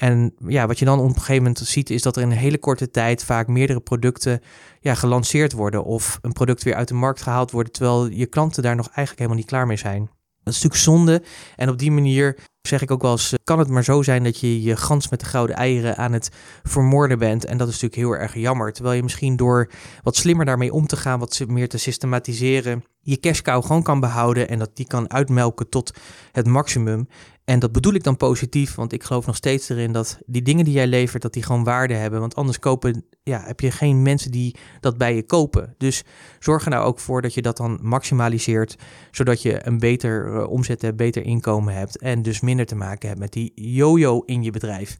En 0.00 0.34
ja, 0.46 0.66
wat 0.66 0.78
je 0.78 0.84
dan 0.84 0.98
op 0.98 1.04
een 1.04 1.14
gegeven 1.14 1.42
moment 1.42 1.58
ziet, 1.58 1.90
is 1.90 2.02
dat 2.02 2.16
er 2.16 2.22
in 2.22 2.30
een 2.30 2.36
hele 2.36 2.58
korte 2.58 2.90
tijd 2.90 3.24
vaak 3.24 3.46
meerdere 3.46 3.80
producten 3.80 4.40
ja, 4.80 4.94
gelanceerd 4.94 5.52
worden. 5.52 5.84
Of 5.84 6.18
een 6.22 6.32
product 6.32 6.62
weer 6.62 6.74
uit 6.74 6.88
de 6.88 6.94
markt 6.94 7.22
gehaald 7.22 7.50
worden, 7.50 7.72
terwijl 7.72 8.06
je 8.06 8.26
klanten 8.26 8.62
daar 8.62 8.76
nog 8.76 8.86
eigenlijk 8.86 9.18
helemaal 9.18 9.38
niet 9.38 9.46
klaar 9.46 9.66
mee 9.66 9.76
zijn. 9.76 10.10
Dat 10.42 10.54
is 10.54 10.62
natuurlijk 10.62 10.82
zonde. 10.82 11.22
En 11.56 11.68
op 11.68 11.78
die 11.78 11.90
manier 11.90 12.38
zeg 12.62 12.82
ik 12.82 12.90
ook 12.90 13.02
wel 13.02 13.10
eens, 13.10 13.34
kan 13.44 13.58
het 13.58 13.68
maar 13.68 13.84
zo 13.84 14.02
zijn 14.02 14.24
dat 14.24 14.40
je 14.40 14.62
je 14.62 14.76
gans 14.76 15.08
met 15.08 15.20
de 15.20 15.26
gouden 15.26 15.56
eieren 15.56 15.96
aan 15.96 16.12
het 16.12 16.30
vermoorden 16.62 17.18
bent. 17.18 17.44
En 17.44 17.58
dat 17.58 17.68
is 17.68 17.80
natuurlijk 17.80 18.00
heel 18.00 18.22
erg 18.22 18.34
jammer. 18.34 18.72
Terwijl 18.72 18.96
je 18.96 19.02
misschien 19.02 19.36
door 19.36 19.70
wat 20.02 20.16
slimmer 20.16 20.44
daarmee 20.44 20.72
om 20.72 20.86
te 20.86 20.96
gaan, 20.96 21.18
wat 21.18 21.42
meer 21.46 21.68
te 21.68 21.78
systematiseren, 21.78 22.84
je 23.00 23.20
cash 23.20 23.40
cow 23.40 23.64
gewoon 23.64 23.82
kan 23.82 24.00
behouden 24.00 24.48
en 24.48 24.58
dat 24.58 24.70
die 24.74 24.86
kan 24.86 25.10
uitmelken 25.10 25.68
tot 25.68 25.96
het 26.32 26.46
maximum. 26.46 27.08
En 27.44 27.58
dat 27.58 27.72
bedoel 27.72 27.94
ik 27.94 28.02
dan 28.02 28.16
positief, 28.16 28.74
want 28.74 28.92
ik 28.92 29.04
geloof 29.04 29.26
nog 29.26 29.36
steeds 29.36 29.68
erin 29.68 29.92
dat 29.92 30.18
die 30.26 30.42
dingen 30.42 30.64
die 30.64 30.74
jij 30.74 30.86
levert, 30.86 31.22
dat 31.22 31.32
die 31.32 31.42
gewoon 31.42 31.64
waarde 31.64 31.94
hebben. 31.94 32.20
Want 32.20 32.34
anders 32.34 32.58
kopen, 32.58 33.04
ja, 33.22 33.42
heb 33.44 33.60
je 33.60 33.70
geen 33.70 34.02
mensen 34.02 34.30
die 34.30 34.56
dat 34.80 34.98
bij 34.98 35.14
je 35.14 35.22
kopen. 35.22 35.74
Dus 35.78 36.04
zorg 36.38 36.64
er 36.64 36.70
nou 36.70 36.84
ook 36.84 36.98
voor 36.98 37.22
dat 37.22 37.34
je 37.34 37.42
dat 37.42 37.56
dan 37.56 37.78
maximaliseert, 37.82 38.76
zodat 39.10 39.42
je 39.42 39.66
een 39.66 39.78
beter 39.78 40.26
uh, 40.26 40.50
omzet 40.50 40.82
hebt, 40.82 40.96
beter 40.96 41.22
inkomen 41.22 41.74
hebt 41.74 41.98
en 41.98 42.22
dus 42.22 42.40
minder 42.40 42.66
te 42.66 42.76
maken 42.76 43.08
hebt 43.08 43.20
met 43.20 43.32
die 43.32 43.52
yo-yo 43.54 44.22
in 44.26 44.42
je 44.42 44.50
bedrijf. 44.50 44.98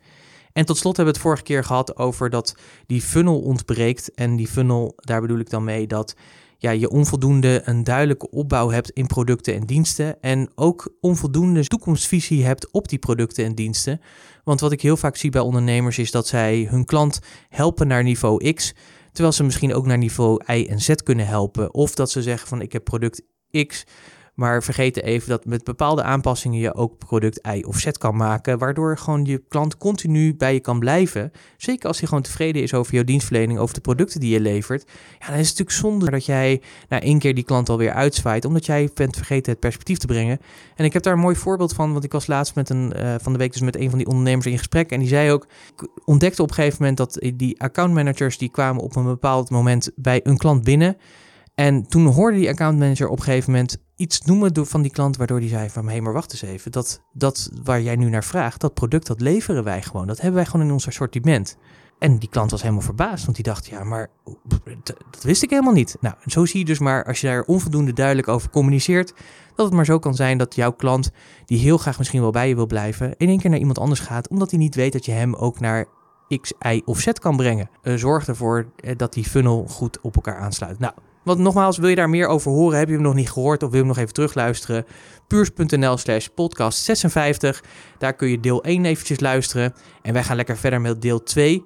En 0.53 0.64
tot 0.64 0.76
slot 0.76 0.96
hebben 0.96 1.14
we 1.14 1.20
het 1.20 1.29
vorige 1.29 1.43
keer 1.43 1.64
gehad 1.64 1.96
over 1.96 2.31
dat 2.31 2.56
die 2.87 3.03
funnel 3.03 3.41
ontbreekt. 3.41 4.14
En 4.14 4.37
die 4.37 4.49
funnel, 4.49 4.93
daar 4.96 5.20
bedoel 5.20 5.38
ik 5.38 5.50
dan 5.50 5.64
mee 5.64 5.87
dat 5.87 6.14
ja, 6.60 6.70
je 6.70 6.90
onvoldoende 6.90 7.62
een 7.64 7.84
duidelijke 7.84 8.30
opbouw 8.30 8.70
hebt 8.70 8.90
in 8.90 9.06
producten 9.06 9.54
en 9.54 9.66
diensten. 9.66 10.20
En 10.20 10.50
ook 10.54 10.96
onvoldoende 11.00 11.66
toekomstvisie 11.66 12.44
hebt 12.44 12.70
op 12.70 12.88
die 12.88 12.98
producten 12.98 13.44
en 13.44 13.54
diensten. 13.54 14.00
Want 14.44 14.60
wat 14.60 14.72
ik 14.72 14.80
heel 14.80 14.96
vaak 14.96 15.16
zie 15.16 15.30
bij 15.30 15.40
ondernemers 15.40 15.98
is 15.98 16.10
dat 16.10 16.26
zij 16.26 16.67
hun 16.70 16.84
klant 16.84 17.20
helpen 17.48 17.86
naar 17.86 18.02
niveau 18.02 18.52
X. 18.52 18.74
Terwijl 19.12 19.34
ze 19.34 19.44
misschien 19.44 19.74
ook 19.74 19.86
naar 19.86 19.98
niveau 19.98 20.43
Y 20.46 20.67
en 20.69 20.81
Z 20.81 20.94
kunnen 20.94 21.26
helpen. 21.26 21.74
Of 21.74 21.94
dat 21.94 22.10
ze 22.10 22.22
zeggen 22.22 22.48
van 22.48 22.60
ik 22.60 22.72
heb 22.72 22.84
product 22.84 23.22
X. 23.67 23.84
Maar 24.41 24.63
vergeet 24.63 25.03
even 25.03 25.29
dat 25.29 25.44
met 25.44 25.65
bepaalde 25.65 26.03
aanpassingen 26.03 26.61
je 26.61 26.75
ook 26.75 26.99
product 26.99 27.41
I 27.55 27.65
of 27.65 27.79
Z 27.79 27.91
kan 27.91 28.17
maken, 28.17 28.59
waardoor 28.59 28.99
gewoon 28.99 29.25
je 29.25 29.43
klant 29.49 29.77
continu 29.77 30.35
bij 30.37 30.53
je 30.53 30.61
kan 30.61 30.79
blijven. 30.79 31.32
Zeker 31.56 31.89
als 31.89 31.99
hij 31.99 32.09
gewoon 32.09 32.23
tevreden 32.23 32.63
is 32.63 32.75
over 32.75 32.94
jouw 32.94 33.05
dienstverlening, 33.05 33.59
over 33.59 33.75
de 33.75 33.81
producten 33.81 34.20
die 34.20 34.32
je 34.32 34.41
levert. 34.41 34.91
Ja, 35.19 35.27
dan 35.27 35.37
is 35.37 35.49
het 35.49 35.59
natuurlijk 35.59 35.87
zonde 35.87 36.11
dat 36.11 36.25
jij 36.25 36.63
na 36.89 37.01
één 37.01 37.19
keer 37.19 37.35
die 37.35 37.44
klant 37.44 37.69
alweer 37.69 37.93
uitzwaait, 37.93 38.44
omdat 38.44 38.67
jij 38.67 38.91
bent 38.94 39.17
vergeten 39.17 39.53
het 39.53 39.61
perspectief 39.61 39.99
te 39.99 40.06
brengen. 40.06 40.39
En 40.75 40.85
ik 40.85 40.93
heb 40.93 41.03
daar 41.03 41.15
een 41.15 41.19
mooi 41.19 41.37
voorbeeld 41.37 41.73
van, 41.73 41.93
want 41.93 42.05
ik 42.05 42.13
was 42.13 42.27
laatst 42.27 42.55
met 42.55 42.70
een, 42.70 42.93
uh, 42.97 43.15
van 43.20 43.32
de 43.32 43.39
week 43.39 43.53
dus 43.53 43.63
met 43.63 43.77
een 43.77 43.89
van 43.89 43.99
die 43.99 44.09
ondernemers 44.09 44.47
in 44.47 44.59
gesprek 44.59 44.91
en 44.91 44.99
die 44.99 45.09
zei 45.09 45.31
ook, 45.31 45.47
ik 45.77 45.89
ontdekte 46.05 46.43
op 46.43 46.49
een 46.49 46.55
gegeven 46.55 46.77
moment 46.79 46.97
dat 46.97 47.32
die 47.35 47.61
accountmanagers 47.61 48.39
die 48.39 48.51
kwamen 48.51 48.82
op 48.82 48.97
een 48.97 49.05
bepaald 49.05 49.51
moment 49.51 49.91
bij 49.97 50.20
een 50.23 50.39
klant 50.39 50.65
binnen. 50.65 50.97
En 51.55 51.89
toen 51.89 52.06
hoorde 52.06 52.37
die 52.37 52.49
accountmanager 52.49 53.09
op 53.09 53.19
een 53.19 53.25
gegeven 53.25 53.53
moment 53.53 53.79
iets 54.00 54.20
noemen 54.22 54.66
van 54.66 54.82
die 54.82 54.90
klant, 54.90 55.16
waardoor 55.16 55.40
die 55.40 55.48
zei 55.48 55.70
van, 55.70 55.88
hé, 55.88 56.00
maar 56.00 56.12
wacht 56.12 56.32
eens 56.32 56.42
even, 56.42 56.72
dat, 56.72 57.02
dat 57.12 57.50
waar 57.62 57.80
jij 57.80 57.96
nu 57.96 58.08
naar 58.08 58.24
vraagt, 58.24 58.60
dat 58.60 58.74
product, 58.74 59.06
dat 59.06 59.20
leveren 59.20 59.64
wij 59.64 59.82
gewoon. 59.82 60.06
Dat 60.06 60.16
hebben 60.16 60.34
wij 60.40 60.50
gewoon 60.50 60.66
in 60.66 60.72
ons 60.72 60.86
assortiment. 60.86 61.56
En 61.98 62.19
die 62.19 62.28
klant 62.28 62.50
was 62.50 62.62
helemaal 62.62 62.82
verbaasd, 62.82 63.24
want 63.24 63.36
die 63.36 63.44
dacht, 63.44 63.66
ja, 63.66 63.84
maar 63.84 64.10
dat 64.82 65.22
wist 65.22 65.42
ik 65.42 65.50
helemaal 65.50 65.72
niet. 65.72 65.96
Nou, 66.00 66.14
zo 66.26 66.44
zie 66.44 66.58
je 66.58 66.64
dus 66.64 66.78
maar, 66.78 67.04
als 67.04 67.20
je 67.20 67.26
daar 67.26 67.42
onvoldoende 67.42 67.92
duidelijk 67.92 68.28
over 68.28 68.50
communiceert, 68.50 69.12
dat 69.54 69.66
het 69.66 69.74
maar 69.74 69.84
zo 69.84 69.98
kan 69.98 70.14
zijn 70.14 70.38
dat 70.38 70.54
jouw 70.54 70.72
klant, 70.72 71.10
die 71.44 71.58
heel 71.58 71.78
graag 71.78 71.98
misschien 71.98 72.20
wel 72.20 72.30
bij 72.30 72.48
je 72.48 72.54
wil 72.54 72.66
blijven, 72.66 73.14
in 73.16 73.28
één 73.28 73.38
keer 73.38 73.50
naar 73.50 73.58
iemand 73.58 73.78
anders 73.78 74.00
gaat, 74.00 74.28
omdat 74.28 74.50
hij 74.50 74.58
niet 74.58 74.74
weet 74.74 74.92
dat 74.92 75.04
je 75.04 75.12
hem 75.12 75.34
ook 75.34 75.60
naar 75.60 75.86
X, 76.40 76.52
Y 76.58 76.82
of 76.84 77.00
Z 77.00 77.10
kan 77.12 77.36
brengen. 77.36 77.70
Uh, 77.82 77.94
zorg 77.94 78.28
ervoor 78.28 78.66
eh, 78.76 78.96
dat 78.96 79.12
die 79.12 79.24
funnel 79.24 79.66
goed 79.69 80.00
op 80.00 80.14
elkaar 80.14 80.36
aansluit. 80.36 80.78
Nou, 80.78 80.92
want 81.22 81.39
nogmaals, 81.39 81.79
wil 81.79 81.89
je 81.89 81.94
daar 81.94 82.10
meer 82.10 82.27
over 82.27 82.50
horen? 82.50 82.79
Heb 82.79 82.89
je 82.89 82.94
hem 82.94 83.03
nog 83.03 83.15
niet 83.15 83.31
gehoord 83.31 83.62
of 83.62 83.70
wil 83.70 83.79
je 83.79 83.84
hem 83.84 83.94
nog 83.94 83.98
even 83.98 84.15
terugluisteren? 84.15 84.84
Puurs.nl 85.27 85.96
slash 85.96 86.27
podcast 86.34 86.82
56. 86.84 87.62
Daar 87.98 88.15
kun 88.15 88.29
je 88.29 88.41
deel 88.41 88.65
1 88.65 88.84
eventjes 88.84 89.20
luisteren. 89.20 89.74
En 90.03 90.12
wij 90.12 90.24
gaan 90.24 90.36
lekker 90.36 90.56
verder 90.56 90.81
met 90.81 91.03
deel 91.03 91.22
2. 91.22 91.65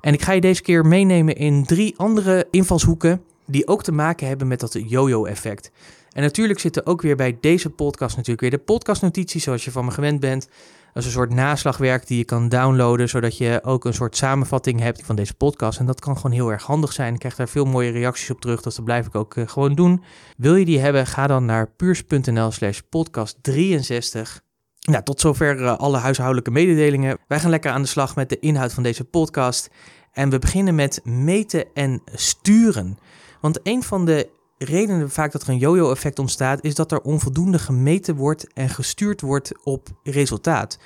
En 0.00 0.12
ik 0.12 0.22
ga 0.22 0.32
je 0.32 0.40
deze 0.40 0.62
keer 0.62 0.86
meenemen 0.86 1.36
in 1.36 1.64
drie 1.64 1.94
andere 1.96 2.46
invalshoeken... 2.50 3.22
die 3.46 3.68
ook 3.68 3.82
te 3.82 3.92
maken 3.92 4.26
hebben 4.26 4.48
met 4.48 4.60
dat 4.60 4.78
yo-yo-effect. 4.86 5.70
En 6.12 6.22
natuurlijk 6.22 6.58
zitten 6.58 6.86
ook 6.86 7.02
weer 7.02 7.16
bij 7.16 7.38
deze 7.40 7.70
podcast 7.70 8.16
natuurlijk 8.16 8.40
weer 8.40 8.50
de 8.50 8.58
podcastnotities... 8.58 9.42
zoals 9.42 9.64
je 9.64 9.70
van 9.70 9.84
me 9.84 9.90
gewend 9.90 10.20
bent... 10.20 10.48
Is 10.94 11.04
een 11.04 11.10
soort 11.10 11.34
naslagwerk 11.34 12.06
die 12.06 12.18
je 12.18 12.24
kan 12.24 12.48
downloaden, 12.48 13.08
zodat 13.08 13.36
je 13.36 13.60
ook 13.62 13.84
een 13.84 13.94
soort 13.94 14.16
samenvatting 14.16 14.80
hebt 14.80 15.02
van 15.04 15.16
deze 15.16 15.34
podcast. 15.34 15.78
En 15.78 15.86
dat 15.86 16.00
kan 16.00 16.16
gewoon 16.16 16.32
heel 16.32 16.52
erg 16.52 16.62
handig 16.62 16.92
zijn. 16.92 17.12
Ik 17.12 17.18
krijg 17.18 17.36
daar 17.36 17.48
veel 17.48 17.64
mooie 17.64 17.90
reacties 17.90 18.30
op 18.30 18.40
terug, 18.40 18.62
dus 18.62 18.74
dat 18.74 18.84
blijf 18.84 19.06
ik 19.06 19.14
ook 19.14 19.34
uh, 19.34 19.48
gewoon 19.48 19.74
doen. 19.74 20.02
Wil 20.36 20.54
je 20.54 20.64
die 20.64 20.78
hebben, 20.78 21.06
ga 21.06 21.26
dan 21.26 21.44
naar 21.44 21.70
puurs.nl 21.70 22.50
slash 22.50 22.80
podcast 22.88 23.38
63. 23.42 24.40
Nou, 24.80 25.02
tot 25.02 25.20
zover 25.20 25.60
uh, 25.60 25.76
alle 25.76 25.98
huishoudelijke 25.98 26.50
mededelingen. 26.50 27.18
Wij 27.28 27.40
gaan 27.40 27.50
lekker 27.50 27.70
aan 27.70 27.82
de 27.82 27.88
slag 27.88 28.16
met 28.16 28.28
de 28.28 28.38
inhoud 28.38 28.72
van 28.72 28.82
deze 28.82 29.04
podcast. 29.04 29.70
En 30.12 30.30
we 30.30 30.38
beginnen 30.38 30.74
met 30.74 31.00
meten 31.04 31.64
en 31.74 32.02
sturen. 32.04 32.98
Want 33.40 33.60
een 33.62 33.82
van 33.82 34.04
de 34.04 34.28
redenen 34.64 35.10
vaak 35.10 35.32
dat 35.32 35.42
er 35.42 35.48
een 35.48 35.58
yo-yo-effect 35.58 36.18
ontstaat, 36.18 36.64
is 36.64 36.74
dat 36.74 36.92
er 36.92 37.00
onvoldoende 37.00 37.58
gemeten 37.58 38.16
wordt 38.16 38.52
en 38.52 38.68
gestuurd 38.68 39.20
wordt 39.20 39.52
op 39.64 39.88
resultaat. 40.02 40.78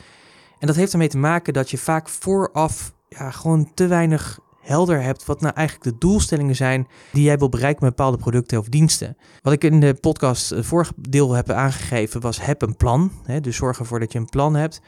En 0.59 0.67
dat 0.67 0.77
heeft 0.77 0.93
ermee 0.93 1.09
te 1.09 1.19
maken 1.19 1.53
dat 1.53 1.71
je 1.71 1.79
vaak 1.79 2.09
vooraf 2.09 2.93
ja, 3.09 3.31
gewoon 3.31 3.71
te 3.75 3.87
weinig 3.87 4.39
helder 4.61 5.03
hebt 5.03 5.25
wat 5.25 5.41
nou 5.41 5.55
eigenlijk 5.55 5.91
de 5.91 5.99
doelstellingen 5.99 6.57
zijn 6.57 6.89
die 7.13 7.23
jij 7.23 7.39
wil 7.39 7.49
bereiken 7.49 7.85
met 7.85 7.97
bepaalde 7.97 8.19
producten 8.19 8.59
of 8.59 8.69
diensten. 8.69 9.17
Wat 9.43 9.53
ik 9.53 9.65
in 9.65 9.81
de 9.81 9.95
podcast 9.95 10.51
het 10.51 10.67
vorige 10.67 10.93
deel 10.97 11.33
heb 11.33 11.51
aangegeven 11.51 12.21
was 12.21 12.45
heb 12.45 12.63
een 12.63 12.77
plan. 12.77 13.13
Hè, 13.25 13.41
dus 13.41 13.57
zorg 13.57 13.79
ervoor 13.79 14.01
dat 14.01 14.13
je 14.13 14.19
een 14.19 14.25
plan 14.25 14.55
hebt. 14.55 14.81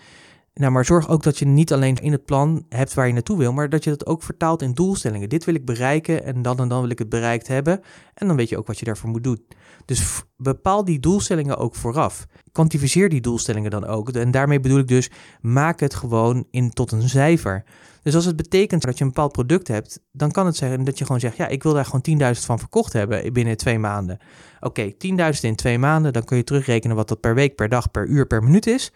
Nou, 0.59 0.73
maar 0.73 0.85
zorg 0.85 1.09
ook 1.09 1.23
dat 1.23 1.39
je 1.39 1.47
niet 1.47 1.73
alleen 1.73 1.97
in 1.97 2.13
het 2.13 2.25
plan 2.25 2.65
hebt 2.69 2.95
waar 2.95 3.07
je 3.07 3.13
naartoe 3.13 3.39
wil, 3.39 3.53
maar 3.53 3.69
dat 3.69 3.85
je 3.85 3.91
dat 3.91 4.07
ook 4.07 4.23
vertaalt 4.23 4.63
in 4.63 4.73
doelstellingen. 4.73 5.29
Dit 5.29 5.45
wil 5.45 5.55
ik 5.55 5.65
bereiken 5.65 6.25
en 6.25 6.43
dan 6.43 6.59
en 6.59 6.69
dan 6.69 6.81
wil 6.81 6.91
ik 6.91 6.99
het 6.99 7.09
bereikt 7.09 7.49
hebben. 7.49 7.81
En 8.15 8.27
dan 8.27 8.37
weet 8.37 8.49
je 8.49 8.59
ook 8.59 8.67
wat 8.67 8.79
je 8.79 8.85
daarvoor 8.85 9.11
moet 9.11 9.25
doen. 9.25 9.47
Dus 9.85 10.23
bepaal 10.37 10.85
die 10.85 11.01
doelstellingen 11.01 11.57
ook 11.57 11.75
vooraf. 11.75 12.27
Quantificeer 12.53 13.09
die 13.09 13.21
doelstellingen 13.21 13.71
dan 13.71 13.87
ook. 13.87 14.11
En 14.11 14.31
daarmee 14.31 14.61
bedoel 14.61 14.79
ik 14.79 14.89
dus, 14.89 15.11
maak 15.41 15.81
het 15.81 15.95
gewoon 15.95 16.47
in 16.51 16.71
tot 16.71 16.93
een 16.93 17.09
cijfer. 17.09 17.65
Dus 18.03 18.15
als 18.15 18.25
het 18.25 18.37
betekent 18.37 18.83
dat 18.83 18.99
je 18.99 19.05
een 19.05 19.11
bepaald 19.11 19.33
product 19.33 19.69
hebt, 19.69 20.01
dan 20.13 20.31
kan 20.31 20.47
het 20.47 20.57
zijn 20.57 20.85
dat 20.85 20.99
je 20.99 21.05
gewoon 21.05 21.21
zegt, 21.21 21.37
ja, 21.37 21.49
ik 21.49 21.63
wil 21.63 21.73
daar 21.73 21.85
gewoon 21.85 22.35
10.000 22.35 22.45
van 22.45 22.59
verkocht 22.59 22.93
hebben 22.93 23.33
binnen 23.33 23.57
twee 23.57 23.79
maanden. 23.79 24.19
Oké, 24.61 24.93
10.000 24.93 24.99
in 25.41 25.57
twee 25.57 25.79
maanden, 25.79 26.13
dan 26.13 26.25
kun 26.25 26.37
je 26.37 26.45
terugrekenen 26.45 26.97
wat 26.97 27.09
dat 27.09 27.21
per 27.21 27.35
week, 27.35 27.55
per 27.55 27.69
dag, 27.69 27.91
per 27.91 28.07
uur, 28.07 28.27
per 28.27 28.43
minuut 28.43 28.67
is. 28.67 28.93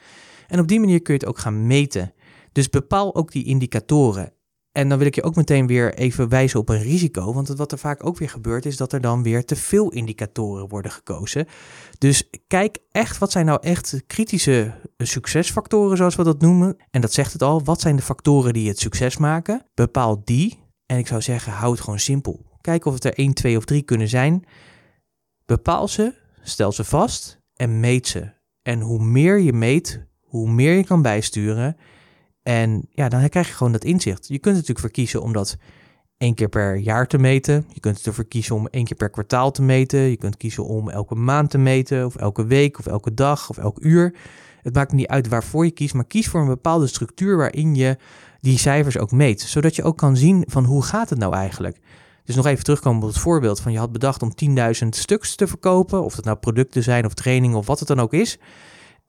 En 0.53 0.61
op 0.61 0.69
die 0.69 0.81
manier 0.81 1.03
kun 1.03 1.15
je 1.15 1.21
het 1.21 1.29
ook 1.29 1.39
gaan 1.39 1.67
meten. 1.67 2.15
Dus 2.53 2.69
bepaal 2.69 3.15
ook 3.15 3.33
die 3.33 3.45
indicatoren. 3.45 4.33
En 4.73 4.89
dan 4.89 4.99
wil 4.99 5.07
ik 5.07 5.15
je 5.15 5.23
ook 5.23 5.35
meteen 5.35 5.67
weer 5.67 5.95
even 5.95 6.29
wijzen 6.29 6.61
op 6.61 6.69
een 6.69 6.83
risico. 6.83 7.33
Want 7.33 7.49
wat 7.49 7.73
er 7.73 7.79
vaak 7.79 8.07
ook 8.07 8.19
weer 8.19 8.29
gebeurt, 8.29 8.67
is 8.67 8.77
dat 8.77 8.93
er 8.93 9.01
dan 9.01 9.23
weer 9.23 9.45
te 9.45 9.57
veel 9.57 9.91
indicatoren 9.91 10.69
worden 10.69 10.91
gekozen. 10.91 11.47
Dus 11.99 12.31
kijk 12.47 12.79
echt, 12.91 13.19
wat 13.19 13.31
zijn 13.31 13.47
nou 13.47 13.59
echt 13.63 14.03
kritische 14.07 14.75
succesfactoren, 14.97 15.97
zoals 15.97 16.17
we 16.17 16.25
dat 16.25 16.41
noemen. 16.41 16.77
En 16.91 17.01
dat 17.01 17.13
zegt 17.13 17.33
het 17.33 17.43
al. 17.43 17.65
Wat 17.65 17.81
zijn 17.81 17.97
de 17.97 18.03
factoren 18.03 18.53
die 18.53 18.69
het 18.69 18.79
succes 18.79 19.17
maken? 19.17 19.67
Bepaal 19.75 20.23
die. 20.25 20.59
En 20.87 20.99
ik 20.99 21.07
zou 21.07 21.21
zeggen, 21.21 21.53
hou 21.53 21.73
het 21.73 21.81
gewoon 21.81 21.99
simpel. 21.99 22.47
Kijk 22.61 22.85
of 22.85 22.95
het 22.95 23.05
er 23.05 23.15
1, 23.15 23.35
2 23.35 23.57
of 23.57 23.65
3 23.65 23.83
kunnen 23.83 24.09
zijn. 24.09 24.45
Bepaal 25.47 25.89
ze, 25.89 26.15
stel 26.43 26.73
ze 26.73 26.85
vast 26.85 27.41
en 27.55 27.81
meet 27.81 28.07
ze. 28.07 28.41
En 28.63 28.81
hoe 28.81 29.05
meer 29.05 29.39
je 29.39 29.53
meet, 29.53 30.11
hoe 30.33 30.51
meer 30.51 30.77
je 30.77 30.85
kan 30.85 31.03
bijsturen. 31.03 31.77
En 32.43 32.87
ja, 32.91 33.09
dan 33.09 33.29
krijg 33.29 33.49
je 33.49 33.55
gewoon 33.55 33.73
dat 33.73 33.85
inzicht. 33.85 34.29
Je 34.29 34.39
kunt 34.39 34.55
natuurlijk 34.55 34.81
verkiezen 34.81 35.23
om 35.23 35.33
dat 35.33 35.57
één 36.19 36.35
keer 36.35 36.49
per 36.49 36.77
jaar 36.77 37.07
te 37.07 37.19
meten. 37.19 37.67
Je 37.73 37.81
kunt 37.81 38.07
ervoor 38.07 38.25
kiezen 38.25 38.55
om 38.55 38.67
één 38.67 38.85
keer 38.85 38.97
per 38.97 39.11
kwartaal 39.11 39.51
te 39.51 39.63
meten. 39.63 40.01
Je 40.01 40.17
kunt 40.17 40.37
kiezen 40.37 40.65
om 40.65 40.91
elke 40.91 41.15
maand 41.15 41.51
te 41.51 41.59
meten, 41.59 42.07
of 42.07 42.17
elke 42.17 42.45
week, 42.45 42.79
of 42.79 42.87
elke 42.87 43.15
dag, 43.15 43.51
of 43.51 43.59
elk 43.59 43.79
uur. 43.81 44.15
Het 44.63 44.75
maakt 44.75 44.93
niet 44.93 45.07
uit 45.07 45.29
waarvoor 45.29 45.65
je 45.65 45.71
kiest, 45.71 45.95
maar 45.95 46.05
kies 46.05 46.29
voor 46.29 46.41
een 46.41 46.47
bepaalde 46.47 46.87
structuur 46.87 47.37
waarin 47.37 47.75
je 47.75 47.97
die 48.41 48.59
cijfers 48.59 48.99
ook 48.99 49.11
meet. 49.11 49.41
Zodat 49.41 49.77
je 49.77 49.83
ook 49.83 49.99
kan 49.99 50.17
zien 50.17 50.45
van 50.47 50.65
hoe 50.65 50.83
gaat 50.83 51.11
het 51.11 51.19
nou 51.19 51.35
eigenlijk. 51.35 51.79
Dus 52.25 52.37
nog 52.37 52.47
even 52.47 52.65
terugkomen 52.65 53.03
op 53.03 53.09
het 53.09 53.19
voorbeeld 53.19 53.61
van 53.61 53.73
je 53.73 53.79
had 53.79 53.93
bedacht 53.93 54.23
om 54.23 54.33
10.000 54.83 54.89
stuks 54.89 55.35
te 55.35 55.47
verkopen. 55.47 56.05
Of 56.05 56.15
dat 56.15 56.25
nou 56.25 56.37
producten 56.37 56.83
zijn 56.83 57.07
of 57.07 57.15
trainingen 57.15 57.59
of 57.59 57.67
wat 57.67 57.79
het 57.79 57.89
dan 57.89 58.01
ook 58.01 58.13
is. 58.13 58.39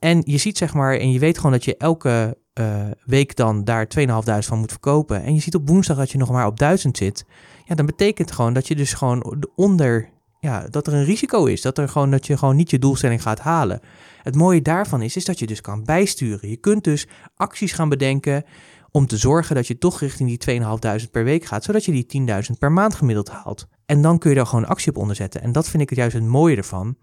En 0.04 0.22
je 0.26 0.38
ziet 0.38 0.58
zeg 0.58 0.74
maar, 0.74 0.98
en 0.98 1.12
je 1.12 1.20
weet 1.20 1.38
gewoon 1.38 1.52
dat 1.52 1.66
je 1.66 1.78
elke 1.78 2.38
uh, 2.60 2.86
week 3.06 3.36
dan 3.36 3.64
daar 3.64 3.88
2.500 4.00 4.06
van 4.40 4.60
moet 4.60 4.72
verkopen. 4.72 5.24
En 5.24 5.34
je 5.34 5.42
ziet 5.42 5.56
op 5.56 5.70
woensdag 5.70 5.98
dat 5.98 6.12
je 6.12 6.18
nog 6.18 6.32
maar 6.32 6.46
op 6.46 6.60
1000 6.60 6.98
zit. 6.98 7.26
Ja, 7.66 7.76
dan 7.76 7.86
betekent 7.86 8.32
gewoon 8.32 8.54
dat 8.54 8.68
je 8.68 8.76
dus 8.76 8.94
gewoon 8.94 9.46
onder, 9.56 10.10
ja, 10.40 10.68
dat 10.70 10.88
er 10.88 10.94
een 10.94 11.04
risico 11.04 11.46
is. 11.46 11.62
Dat, 11.62 11.78
er 11.78 11.90
gewoon, 11.90 12.12
dat 12.12 12.28
je 12.28 12.38
gewoon 12.38 12.56
niet 12.56 12.70
je 12.70 12.80
doelstelling 12.80 13.22
gaat 13.22 13.40
halen. 13.40 13.80
Het 14.24 14.36
mooie 14.36 14.62
daarvan 14.62 15.02
is, 15.02 15.16
is 15.16 15.26
dat 15.26 15.40
je 15.40 15.48
dus 15.48 15.62
kan 15.62 15.84
bijsturen. 15.84 16.50
Je 16.50 16.58
kunt 16.58 16.84
dus 16.84 17.08
acties 17.36 17.72
gaan 17.72 17.90
bedenken 17.90 18.44
om 18.92 19.08
te 19.08 19.18
zorgen 19.18 19.56
dat 19.56 19.68
je 19.68 19.78
toch 19.78 20.00
richting 20.00 20.40
die 20.40 20.62
2.500 21.04 21.12
per 21.12 21.24
week 21.24 21.46
gaat, 21.46 21.64
zodat 21.64 21.86
je 21.86 22.04
die 22.06 22.28
10.000 22.52 22.58
per 22.60 22.72
maand 22.72 22.96
gemiddeld 22.96 23.30
haalt. 23.30 23.68
En 23.86 24.02
dan 24.02 24.18
kun 24.18 24.30
je 24.30 24.36
daar 24.36 24.46
gewoon 24.46 24.68
actie 24.68 24.92
op 24.92 24.98
onderzetten. 24.98 25.42
En 25.42 25.52
dat 25.52 25.70
vind 25.70 25.84
ik 25.84 25.90
het 25.90 25.98
juist 25.98 26.16
het 26.16 26.24
mooie 26.24 26.56
ervan. 26.56 26.98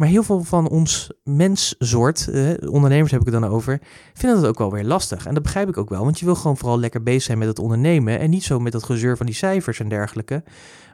Maar 0.00 0.08
heel 0.08 0.22
veel 0.22 0.42
van 0.42 0.68
ons 0.68 1.10
menssoort, 1.24 2.28
eh, 2.28 2.72
ondernemers 2.72 3.10
heb 3.10 3.20
ik 3.20 3.26
het 3.26 3.40
dan 3.40 3.50
over, 3.50 3.80
vinden 4.14 4.40
dat 4.40 4.48
ook 4.50 4.58
wel 4.58 4.72
weer 4.72 4.84
lastig. 4.84 5.26
En 5.26 5.34
dat 5.34 5.42
begrijp 5.42 5.68
ik 5.68 5.76
ook 5.76 5.88
wel, 5.88 6.04
want 6.04 6.18
je 6.18 6.24
wil 6.24 6.34
gewoon 6.34 6.56
vooral 6.56 6.78
lekker 6.78 7.02
bezig 7.02 7.22
zijn 7.22 7.38
met 7.38 7.48
het 7.48 7.58
ondernemen 7.58 8.18
en 8.18 8.30
niet 8.30 8.42
zo 8.42 8.58
met 8.58 8.72
dat 8.72 8.84
gezeur 8.84 9.16
van 9.16 9.26
die 9.26 9.34
cijfers 9.34 9.80
en 9.80 9.88
dergelijke. 9.88 10.42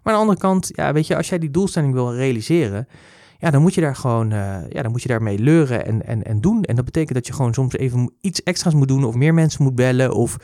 Maar 0.03 0.13
aan 0.13 0.13
de 0.13 0.19
andere 0.19 0.39
kant, 0.39 0.71
ja, 0.73 0.93
weet 0.93 1.07
je, 1.07 1.17
als 1.17 1.29
jij 1.29 1.39
die 1.39 1.51
doelstelling 1.51 1.93
wil 1.93 2.15
realiseren, 2.15 2.89
ja, 3.39 3.51
dan 3.51 3.63
moet 3.63 3.75
je 3.75 3.81
daar 3.81 3.97
gewoon, 3.97 4.33
uh, 4.33 4.69
ja, 4.69 4.83
dan 4.83 4.91
moet 4.91 5.03
je 5.03 5.09
daarmee 5.09 5.39
leuren 5.39 5.87
en, 5.87 6.07
en, 6.07 6.23
en 6.23 6.41
doen. 6.41 6.63
En 6.63 6.77
dat 6.77 6.85
betekent 6.85 7.15
dat 7.15 7.27
je 7.27 7.33
gewoon 7.33 7.55
soms 7.55 7.77
even 7.77 8.13
iets 8.21 8.43
extra's 8.43 8.75
moet 8.75 8.89
doen 8.89 9.05
of 9.05 9.15
meer 9.15 9.35
mensen 9.35 9.63
moet 9.63 9.75
bellen 9.75 10.15
of 10.15 10.37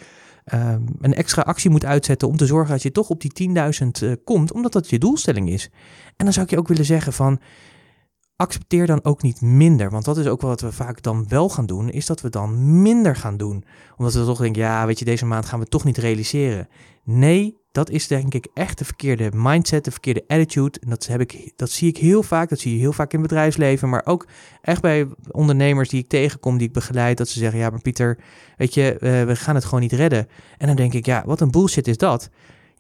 um, 0.55 0.85
een 1.01 1.15
extra 1.15 1.43
actie 1.43 1.71
moet 1.71 1.85
uitzetten 1.85 2.29
om 2.29 2.37
te 2.37 2.47
zorgen 2.47 2.73
dat 2.73 2.83
je 2.83 2.93
toch 2.93 3.09
op 3.09 3.21
die 3.21 3.49
10.000 3.83 3.87
uh, 4.03 4.13
komt, 4.25 4.53
omdat 4.53 4.73
dat 4.73 4.91
je 4.91 4.99
doelstelling 4.99 5.49
is. 5.49 5.71
En 6.17 6.25
dan 6.25 6.33
zou 6.33 6.45
ik 6.45 6.51
je 6.51 6.59
ook 6.59 6.69
willen 6.69 6.85
zeggen 6.85 7.13
van, 7.13 7.41
accepteer 8.43 8.87
dan 8.87 9.05
ook 9.05 9.23
niet 9.23 9.41
minder. 9.41 9.91
Want 9.91 10.05
dat 10.05 10.19
is 10.19 10.27
ook 10.27 10.41
wat 10.41 10.61
we 10.61 10.73
vaak 10.73 11.03
dan 11.03 11.25
wel 11.29 11.49
gaan 11.49 11.67
doen, 11.67 11.91
is 11.91 12.07
dat 12.07 12.21
we 12.21 12.29
dan 12.29 12.83
minder 12.83 13.17
gaan 13.17 13.37
doen. 13.37 13.65
Omdat 13.97 14.15
we 14.15 14.25
toch 14.25 14.39
denken, 14.39 14.63
ja, 14.63 14.87
weet 14.87 14.99
je, 14.99 15.05
deze 15.05 15.27
maand 15.27 15.47
gaan 15.47 15.59
we 15.59 15.67
toch 15.67 15.85
niet 15.85 15.99
realiseren. 15.99 16.69
Nee, 17.05 17.57
dat 17.73 17.91
is 17.91 18.07
denk 18.07 18.35
ik 18.35 18.49
echt 18.55 18.79
de 18.79 18.85
verkeerde 18.85 19.31
mindset, 19.35 19.85
de 19.85 19.91
verkeerde 19.91 20.25
attitude. 20.27 20.81
En 20.81 20.91
dat, 20.91 21.07
heb 21.07 21.21
ik, 21.21 21.53
dat 21.57 21.71
zie 21.71 21.89
ik 21.89 21.97
heel 21.97 22.23
vaak, 22.23 22.49
dat 22.49 22.59
zie 22.59 22.73
je 22.73 22.79
heel 22.79 22.93
vaak 22.93 23.13
in 23.13 23.23
bedrijfsleven, 23.23 23.89
maar 23.89 24.03
ook 24.05 24.27
echt 24.63 24.83
bij 24.83 25.07
ondernemers 25.31 25.89
die 25.89 26.01
ik 26.01 26.09
tegenkom, 26.09 26.59
die 26.59 26.67
ik 26.67 26.73
begeleid, 26.73 27.19
dat 27.19 27.29
ze 27.29 27.39
zeggen, 27.39 27.59
ja, 27.59 27.71
maar 27.71 27.81
Pieter, 27.81 28.19
weet 28.57 28.75
je, 28.75 28.97
uh, 29.01 29.25
we 29.25 29.37
gaan 29.37 29.55
het 29.55 29.65
gewoon 29.65 29.81
niet 29.81 29.93
redden. 29.93 30.29
En 30.59 30.67
dan 30.67 30.77
denk 30.77 30.93
ik, 30.93 31.07
ja, 31.07 31.23
wat 31.27 31.41
een 31.41 31.51
bullshit 31.51 31.89
is 31.89 31.97
dat. 31.97 32.31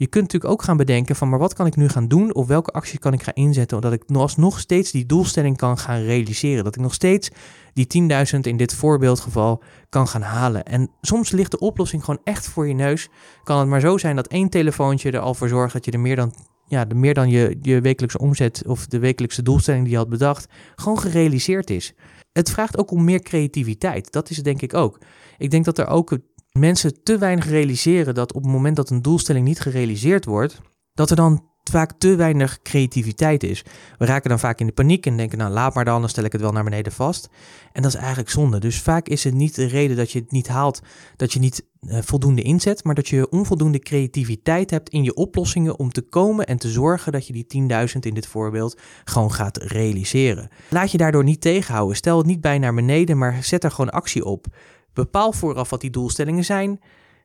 Je 0.02 0.09
kunt 0.09 0.25
natuurlijk 0.25 0.52
ook 0.52 0.62
gaan 0.62 0.76
bedenken 0.76 1.16
van, 1.16 1.28
maar 1.28 1.38
wat 1.38 1.54
kan 1.54 1.66
ik 1.66 1.76
nu 1.76 1.88
gaan 1.88 2.09
doen 2.09 2.35
of 2.35 2.47
welke 2.47 2.71
acties 2.71 2.99
kan 2.99 3.12
ik 3.12 3.23
gaan 3.23 3.35
inzetten, 3.35 3.76
zodat 3.76 3.92
ik 3.92 4.09
nog 4.37 4.59
steeds 4.59 4.90
die 4.90 5.06
doelstelling 5.06 5.56
kan 5.56 5.78
gaan 5.78 6.02
realiseren. 6.02 6.64
Dat 6.64 6.75
ik 6.75 6.80
nog 6.80 6.94
steeds 6.94 7.30
die 7.73 8.11
10.000 8.35 8.40
in 8.40 8.56
dit 8.56 8.75
voorbeeldgeval 8.75 9.62
kan 9.88 10.09
gaan 10.09 10.23
halen. 10.23 10.64
En 10.64 10.90
soms 11.00 11.30
ligt 11.30 11.50
de 11.50 11.59
oplossing 11.59 12.04
gewoon 12.04 12.21
echt 12.25 12.49
voor 12.49 12.68
je 12.68 12.75
neus. 12.75 13.09
Kan 13.44 13.59
het 13.59 13.68
maar 13.68 13.80
zo 13.80 13.99
zijn 13.99 14.16
dat 14.16 14.26
één 14.26 14.49
telefoontje 14.49 15.11
er 15.11 15.18
al 15.18 15.35
voor 15.35 15.49
zorgt 15.49 15.73
dat 15.73 15.85
je 15.85 15.90
er 15.90 16.00
meer 16.00 16.16
dan, 16.16 16.35
ja, 16.66 16.85
de 16.85 16.94
meer 16.94 17.14
dan 17.14 17.28
je, 17.28 17.59
je 17.61 17.80
wekelijkse 17.80 18.18
omzet 18.18 18.62
of 18.66 18.87
de 18.87 18.99
wekelijkse 18.99 19.42
doelstelling 19.42 19.82
die 19.82 19.92
je 19.92 19.99
had 19.99 20.09
bedacht, 20.09 20.47
gewoon 20.75 20.99
gerealiseerd 20.99 21.71
is. 21.71 21.94
Het 22.32 22.50
vraagt 22.50 22.78
ook 22.78 22.90
om 22.90 23.04
meer 23.04 23.21
creativiteit. 23.21 24.12
Dat 24.12 24.30
is 24.30 24.42
denk 24.42 24.62
ik 24.62 24.75
ook. 24.75 24.99
Ik 25.38 25.50
denk 25.50 25.64
dat 25.64 25.78
er 25.78 25.87
ook 25.87 26.18
mensen 26.59 27.02
te 27.02 27.18
weinig 27.18 27.49
realiseren 27.49 28.14
dat 28.14 28.32
op 28.32 28.42
het 28.42 28.52
moment 28.52 28.76
dat 28.76 28.90
een 28.90 29.02
doelstelling 29.02 29.44
niet 29.44 29.61
gerealiseerd 29.61 30.25
wordt, 30.25 30.61
dat 30.94 31.11
er 31.11 31.16
dan 31.16 31.50
vaak 31.71 31.92
te 31.99 32.16
weinig 32.16 32.62
creativiteit 32.62 33.42
is. 33.42 33.64
We 33.99 34.06
raken 34.06 34.28
dan 34.28 34.38
vaak 34.38 34.61
in 34.61 34.66
de 34.66 34.73
paniek 34.73 35.06
en 35.06 35.16
denken, 35.16 35.38
nou 35.38 35.52
laat 35.52 35.75
maar 35.75 35.85
dan, 35.85 36.00
dan 36.00 36.09
stel 36.09 36.25
ik 36.25 36.32
het 36.32 36.40
wel 36.40 36.52
naar 36.52 36.64
beneden 36.64 36.92
vast. 36.92 37.28
En 37.73 37.82
dat 37.82 37.94
is 37.94 37.99
eigenlijk 37.99 38.30
zonde. 38.30 38.59
Dus 38.59 38.80
vaak 38.80 39.09
is 39.09 39.25
het 39.25 39.35
niet 39.35 39.54
de 39.54 39.66
reden 39.66 39.97
dat 39.97 40.11
je 40.11 40.18
het 40.18 40.30
niet 40.30 40.49
haalt, 40.49 40.82
dat 41.16 41.32
je 41.32 41.38
niet 41.38 41.64
uh, 41.80 41.99
voldoende 42.00 42.42
inzet, 42.42 42.85
maar 42.85 42.94
dat 42.94 43.09
je 43.09 43.30
onvoldoende 43.30 43.78
creativiteit 43.78 44.71
hebt 44.71 44.88
in 44.88 45.02
je 45.02 45.14
oplossingen 45.14 45.78
om 45.78 45.92
te 45.92 46.02
komen 46.02 46.47
en 46.47 46.59
te 46.59 46.68
zorgen 46.68 47.12
dat 47.12 47.26
je 47.26 47.32
die 47.32 47.68
10.000 47.88 47.99
in 48.00 48.14
dit 48.14 48.26
voorbeeld 48.26 48.78
gewoon 49.04 49.32
gaat 49.32 49.56
realiseren. 49.56 50.49
Laat 50.68 50.90
je 50.90 50.99
daardoor 50.99 51.25
niet 51.25 51.40
tegenhouden. 51.40 51.97
Stel 51.97 52.18
het 52.18 52.26
niet 52.26 52.40
bij 52.40 52.59
naar 52.59 52.75
beneden, 52.75 53.18
maar 53.18 53.44
zet 53.44 53.64
er 53.64 53.71
gewoon 53.71 53.90
actie 53.90 54.25
op. 54.25 54.47
Bepaal 54.92 55.32
vooraf 55.32 55.70
wat 55.70 55.80
die 55.80 55.90
doelstellingen 55.90 56.44
zijn. 56.44 56.80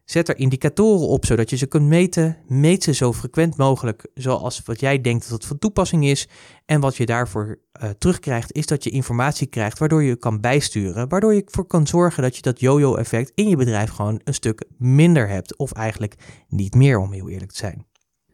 Zet 0.05 0.29
er 0.29 0.37
indicatoren 0.37 1.07
op 1.07 1.25
zodat 1.25 1.49
je 1.49 1.55
ze 1.55 1.65
kunt 1.65 1.85
meten. 1.85 2.37
Meet 2.47 2.83
ze 2.83 2.93
zo 2.93 3.13
frequent 3.13 3.57
mogelijk 3.57 4.07
zoals 4.13 4.61
wat 4.65 4.79
jij 4.79 5.01
denkt 5.01 5.23
dat 5.23 5.31
het 5.31 5.45
van 5.45 5.59
toepassing 5.59 6.05
is. 6.05 6.27
En 6.65 6.79
wat 6.79 6.95
je 6.95 7.05
daarvoor 7.05 7.59
uh, 7.81 7.89
terugkrijgt 7.89 8.53
is 8.53 8.65
dat 8.65 8.83
je 8.83 8.89
informatie 8.89 9.47
krijgt 9.47 9.79
waardoor 9.79 10.03
je 10.03 10.15
kan 10.15 10.41
bijsturen. 10.41 11.09
Waardoor 11.09 11.33
je 11.33 11.43
ervoor 11.43 11.65
kan 11.65 11.87
zorgen 11.87 12.23
dat 12.23 12.35
je 12.35 12.41
dat 12.41 12.59
yo-yo 12.59 12.95
effect 12.95 13.31
in 13.35 13.49
je 13.49 13.55
bedrijf 13.55 13.89
gewoon 13.89 14.21
een 14.23 14.33
stuk 14.33 14.65
minder 14.77 15.29
hebt. 15.29 15.57
Of 15.57 15.71
eigenlijk 15.71 16.15
niet 16.47 16.75
meer 16.75 16.97
om 16.97 17.11
heel 17.11 17.29
eerlijk 17.29 17.51
te 17.51 17.57
zijn. 17.57 17.85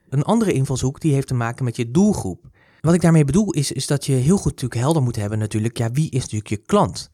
Een 0.10 0.24
andere 0.24 0.54
invalshoek 0.54 1.00
die 1.00 1.14
heeft 1.14 1.28
te 1.28 1.34
maken 1.34 1.66
met 1.66 1.76
je 1.76 1.92
doelgroep. 1.92 2.50
Wat 2.82 2.94
ik 2.94 3.02
daarmee 3.02 3.26
bedoel 3.26 3.52
is, 3.52 3.72
is 3.72 3.88
dat 3.88 4.06
je 4.06 4.14
heel 4.14 4.38
goed 4.38 4.52
natuurlijk 4.52 4.82
helder 4.82 5.02
moet 5.02 5.16
hebben 5.16 5.40
natuurlijk, 5.40 5.78
ja 5.78 5.92
wie 5.92 6.10
is 6.10 6.22
natuurlijk 6.22 6.50
je 6.50 6.58
klant? 6.58 7.12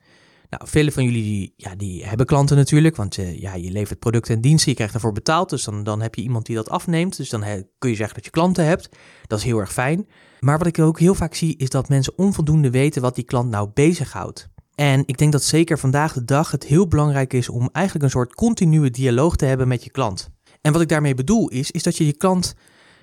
Nou, 0.50 0.68
vele 0.68 0.92
van 0.92 1.04
jullie 1.04 1.24
die, 1.24 1.54
ja, 1.56 1.76
die 1.76 2.06
hebben 2.06 2.26
klanten 2.26 2.58
natuurlijk, 2.58 2.96
want 2.96 3.18
uh, 3.18 3.40
ja, 3.40 3.56
je 3.56 3.72
levert 3.72 4.00
producten 4.00 4.36
en 4.36 4.42
diensten, 4.42 4.70
je 4.70 4.76
krijgt 4.76 4.94
ervoor 4.94 5.12
betaald, 5.12 5.50
dus 5.50 5.64
dan, 5.64 5.84
dan 5.84 6.02
heb 6.02 6.16
je 6.16 6.22
iemand 6.22 6.46
die 6.46 6.56
dat 6.56 6.70
afneemt. 6.70 7.18
Dus 7.18 7.30
dan 7.30 7.44
kun 7.78 7.90
je 7.90 7.96
zeggen 7.96 8.16
dat 8.16 8.26
je 8.26 8.32
klanten 8.32 8.66
hebt. 8.66 8.90
Dat 9.28 9.40
is 9.40 9.46
heel 9.46 9.60
erg 9.60 9.74
fijn. 9.74 10.08
Maar 10.40 10.58
wat 10.58 10.68
ik 10.68 10.80
ook 10.80 11.00
heel 11.00 11.16
vaak 11.16 11.34
zie, 11.34 11.58
is 11.58 11.70
dat 11.70 11.90
mensen 11.90 12.18
onvoldoende 12.18 12.70
weten 12.70 13.02
wat 13.02 13.16
die 13.16 13.24
klant 13.24 13.50
nou 13.50 13.70
bezighoudt. 13.74 14.50
En 14.76 15.04
ik 15.06 15.18
denk 15.18 15.32
dat 15.32 15.44
zeker 15.44 15.80
vandaag 15.80 16.14
de 16.14 16.26
dag 16.26 16.52
het 16.52 16.66
heel 16.66 16.88
belangrijk 16.88 17.34
is 17.34 17.50
om 17.50 17.70
eigenlijk 17.72 18.06
een 18.06 18.12
soort 18.12 18.34
continue 18.34 18.90
dialoog 18.90 19.36
te 19.36 19.46
hebben 19.46 19.68
met 19.68 19.84
je 19.84 19.92
klant. 19.92 20.30
En 20.62 20.72
wat 20.72 20.82
ik 20.82 20.90
daarmee 20.90 21.14
bedoel 21.14 21.50
is, 21.50 21.72
is 21.72 21.84
dat 21.84 21.98
je 21.98 22.06
je 22.06 22.18
klant 22.18 22.56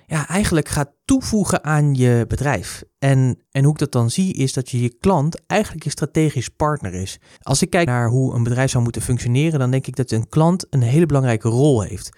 ja, 0.09 0.27
eigenlijk 0.27 0.67
gaat 0.67 0.91
toevoegen 1.05 1.63
aan 1.63 1.95
je 1.95 2.25
bedrijf. 2.27 2.83
En, 2.99 3.39
en 3.51 3.63
hoe 3.63 3.73
ik 3.73 3.79
dat 3.79 3.91
dan 3.91 4.09
zie, 4.09 4.33
is 4.33 4.53
dat 4.53 4.69
je 4.69 4.81
je 4.81 4.97
klant 4.99 5.45
eigenlijk 5.45 5.83
je 5.83 5.89
strategisch 5.89 6.49
partner 6.49 6.93
is. 6.93 7.19
Als 7.41 7.61
ik 7.61 7.69
kijk 7.69 7.87
naar 7.87 8.09
hoe 8.09 8.33
een 8.33 8.43
bedrijf 8.43 8.71
zou 8.71 8.83
moeten 8.83 9.01
functioneren, 9.01 9.59
dan 9.59 9.71
denk 9.71 9.87
ik 9.87 9.95
dat 9.95 10.11
een 10.11 10.29
klant 10.29 10.65
een 10.69 10.81
hele 10.81 11.05
belangrijke 11.05 11.49
rol 11.49 11.81
heeft. 11.81 12.09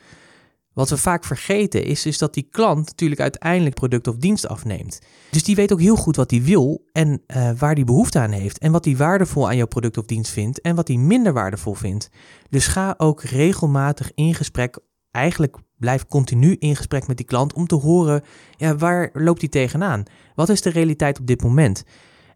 Wat 0.74 0.90
we 0.90 0.98
vaak 0.98 1.24
vergeten 1.24 1.84
is, 1.84 2.06
is 2.06 2.18
dat 2.18 2.34
die 2.34 2.48
klant 2.52 2.86
natuurlijk 2.86 3.22
uiteindelijk 3.22 3.76
product 3.76 4.08
of 4.08 4.16
dienst 4.16 4.48
afneemt. 4.48 5.00
Dus 5.32 5.44
die 5.44 5.56
weet 5.56 5.74
ook 5.74 5.82
heel 5.82 5.96
goed 5.96 6.16
wat 6.16 6.32
hij 6.32 6.42
wil 6.42 6.86
en 6.92 7.22
uh, 7.28 7.52
waar 7.58 7.76
die 7.76 7.84
behoefte 7.84 8.20
aan 8.20 8.32
heeft. 8.32 8.58
En 8.58 8.72
wat 8.72 8.86
hij 8.86 8.98
waardevol 8.98 9.48
aan 9.48 9.56
jouw 9.56 9.68
product 9.68 9.98
of 9.98 10.06
dienst 10.06 10.32
vindt 10.32 10.62
en 10.62 10.76
wat 10.76 10.88
hij 10.88 10.98
minder 10.98 11.34
waardevol 11.34 11.74
vindt. 11.74 12.10
Dus 12.50 12.68
ga 12.68 12.94
ook 12.98 13.24
regelmatig 13.24 14.12
in 14.16 14.36
gesprek. 14.36 14.80
Eigenlijk 15.12 15.58
blijf 15.78 16.06
continu 16.08 16.56
in 16.60 16.76
gesprek 16.76 17.08
met 17.08 17.18
die 17.18 17.26
klant 17.26 17.54
om 17.54 17.68
te 17.68 17.76
horen, 17.76 18.22
ja, 18.58 18.76
waar 18.76 19.10
loopt 19.14 19.40
hij 19.40 19.50
tegenaan? 19.50 20.04
Wat 20.36 20.50
is 20.50 20.62
de 20.62 20.70
realiteit 20.70 21.20
op 21.20 21.28
dit 21.28 21.44
moment? 21.44 21.84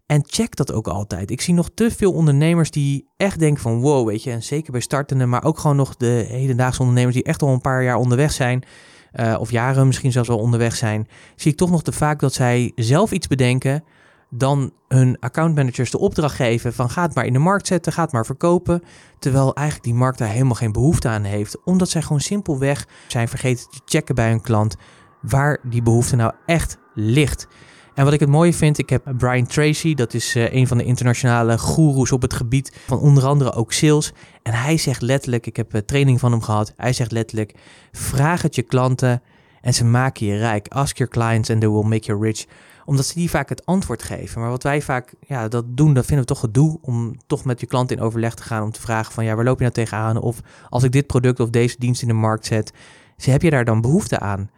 En 0.06 0.24
check 0.27 0.56
dat 0.56 0.72
ook 0.72 0.88
altijd. 0.88 1.32
Ik 1.32 1.42
zie 1.42 1.53
nog 1.53 1.70
te 1.74 1.92
veel 1.92 2.13
ondernemers 2.13 2.72
die 2.72 3.08
echt 3.18 3.39
denken 3.39 3.62
van 3.62 3.82
wow, 3.82 4.08
weet 4.08 4.24
je, 4.24 4.32
en 4.32 4.44
zeker 4.44 4.72
bij 4.72 4.82
startende, 4.82 5.25
maar 5.25 5.44
ook 5.44 5.60
gewoon 5.60 5.75
nog 5.75 5.96
de 5.96 6.25
hedendaagse 6.30 6.82
ondernemers 6.82 7.15
die 7.15 7.24
echt 7.24 7.42
al 7.42 7.50
een 7.50 7.62
paar 7.62 7.84
jaar 7.84 7.96
onderweg 7.96 8.32
zijn, 8.32 8.63
uh, 9.13 9.36
of 9.39 9.51
jaren 9.51 9.88
misschien 9.88 10.12
zelfs 10.12 10.30
al 10.30 10.38
onderweg 10.38 10.75
zijn, 10.75 11.08
zie 11.36 11.51
ik 11.51 11.58
toch 11.58 11.70
nog 11.70 11.84
te 11.84 11.92
vaak 11.92 12.20
dat 12.20 12.34
zij 12.34 12.72
zelf 12.75 13.12
iets 13.12 13.27
bedenken, 13.27 13.84
dan 14.36 14.72
hun 14.88 15.18
accountmanagers 15.20 15.92
de 15.92 16.00
opdracht 16.00 16.36
geven 16.36 16.74
van 16.74 16.90
ga 16.90 17.02
het 17.02 17.16
maar 17.16 17.25
in 17.25 17.34
de 17.34 17.40
markt 17.40 17.68
zetten, 17.68 17.94
ga 17.94 18.04
het 18.04 18.12
maar 18.12 18.25
verkopen, 18.25 18.84
terwijl 19.20 19.56
eigenlijk 19.56 19.88
die 19.88 19.96
markt 19.96 20.18
daar 20.18 20.28
helemaal 20.28 20.56
geen 20.56 20.72
behoefte 20.72 21.08
aan 21.08 21.24
heeft, 21.24 21.63
omdat 21.63 21.90
zij 21.90 22.02
gewoon 22.02 22.20
simpelweg 22.20 22.88
zijn 23.08 23.28
vergeten 23.28 23.70
te 23.70 23.80
checken 23.86 24.16
bij 24.16 24.30
hun 24.30 24.42
klant 24.42 24.75
waar 25.22 25.60
die 25.63 25.82
behoefte 25.82 26.16
nou 26.16 26.34
echt 26.46 26.78
ligt. 26.94 27.48
En 27.94 28.04
wat 28.04 28.13
ik 28.13 28.20
het 28.20 28.30
mooie 28.30 28.54
vind, 28.54 28.78
ik 28.78 28.90
heb 28.90 29.13
Brian 29.18 29.48
Tracy, 29.48 29.94
dat 29.94 30.13
is 30.13 30.36
uh, 30.36 30.54
een 30.54 30.68
van 30.68 30.78
de 30.78 30.84
internationale 30.84 31.58
goeroes 31.58 32.12
op 32.12 32.22
het 32.22 32.34
gebied 32.34 32.82
van 32.86 33.00
onder 33.00 33.25
andere 33.25 33.54
ook 33.54 33.74
sales. 33.74 34.13
En 34.44 34.54
hij 34.54 34.78
zegt 34.78 35.02
letterlijk, 35.02 35.46
ik 35.46 35.56
heb 35.56 35.75
uh, 35.75 35.82
training 35.82 36.20
van 36.20 36.32
hem 36.32 36.42
gehad, 36.42 36.74
hij 36.78 36.94
zegt 36.94 37.12
letterlijk, 37.12 37.56
vraag 37.92 38.42
het 38.42 38.56
je 38.56 38.62
klanten 38.62 39.22
en 39.62 39.74
ze 39.74 39.86
maken 39.86 40.25
je 40.25 40.38
rijk. 40.38 40.68
Ask 40.68 40.98
your 40.98 41.12
clients 41.12 41.50
and 41.50 41.60
they 41.60 41.70
will 41.70 41.84
make 41.84 42.06
you 42.06 42.22
rich. 42.22 42.46
Omdat 42.86 43.06
ze 43.06 43.13
die 43.13 43.30
vaak 43.30 43.50
het 43.50 43.66
antwoord 43.66 44.04
geven. 44.04 44.42
Maar 44.42 44.50
wat 44.50 44.63
wij 44.63 44.82
vaak 44.82 45.13
ja, 45.28 45.48
dat 45.48 45.66
doen, 45.68 45.94
dat 45.94 46.06
vinden 46.06 46.25
we 46.25 46.34
toch 46.34 46.40
gedoe 46.40 46.78
om 46.82 47.16
toch 47.28 47.46
met 47.46 47.60
je 47.60 47.66
klant 47.66 47.92
in 47.92 48.02
overleg 48.02 48.34
te 48.34 48.44
gaan 48.44 48.63
om 48.63 48.72
te 48.72 48.82
vragen 48.82 49.13
van 49.13 49.25
ja, 49.25 49.36
waar 49.36 49.46
loop 49.46 49.58
je 49.58 49.63
nou 49.63 49.74
tegenaan? 49.74 50.18
Of 50.18 50.40
als 50.70 50.84
ik 50.84 50.92
dit 50.92 51.08
product 51.08 51.40
of 51.40 51.50
deze 51.50 51.75
dienst 51.80 52.02
in 52.02 52.08
de 52.08 52.13
markt 52.13 52.46
zet, 52.46 52.74
heb 53.18 53.42
je 53.42 53.50
daar 53.50 53.66
dan 53.66 53.82
behoefte 53.82 54.20
aan? 54.20 54.50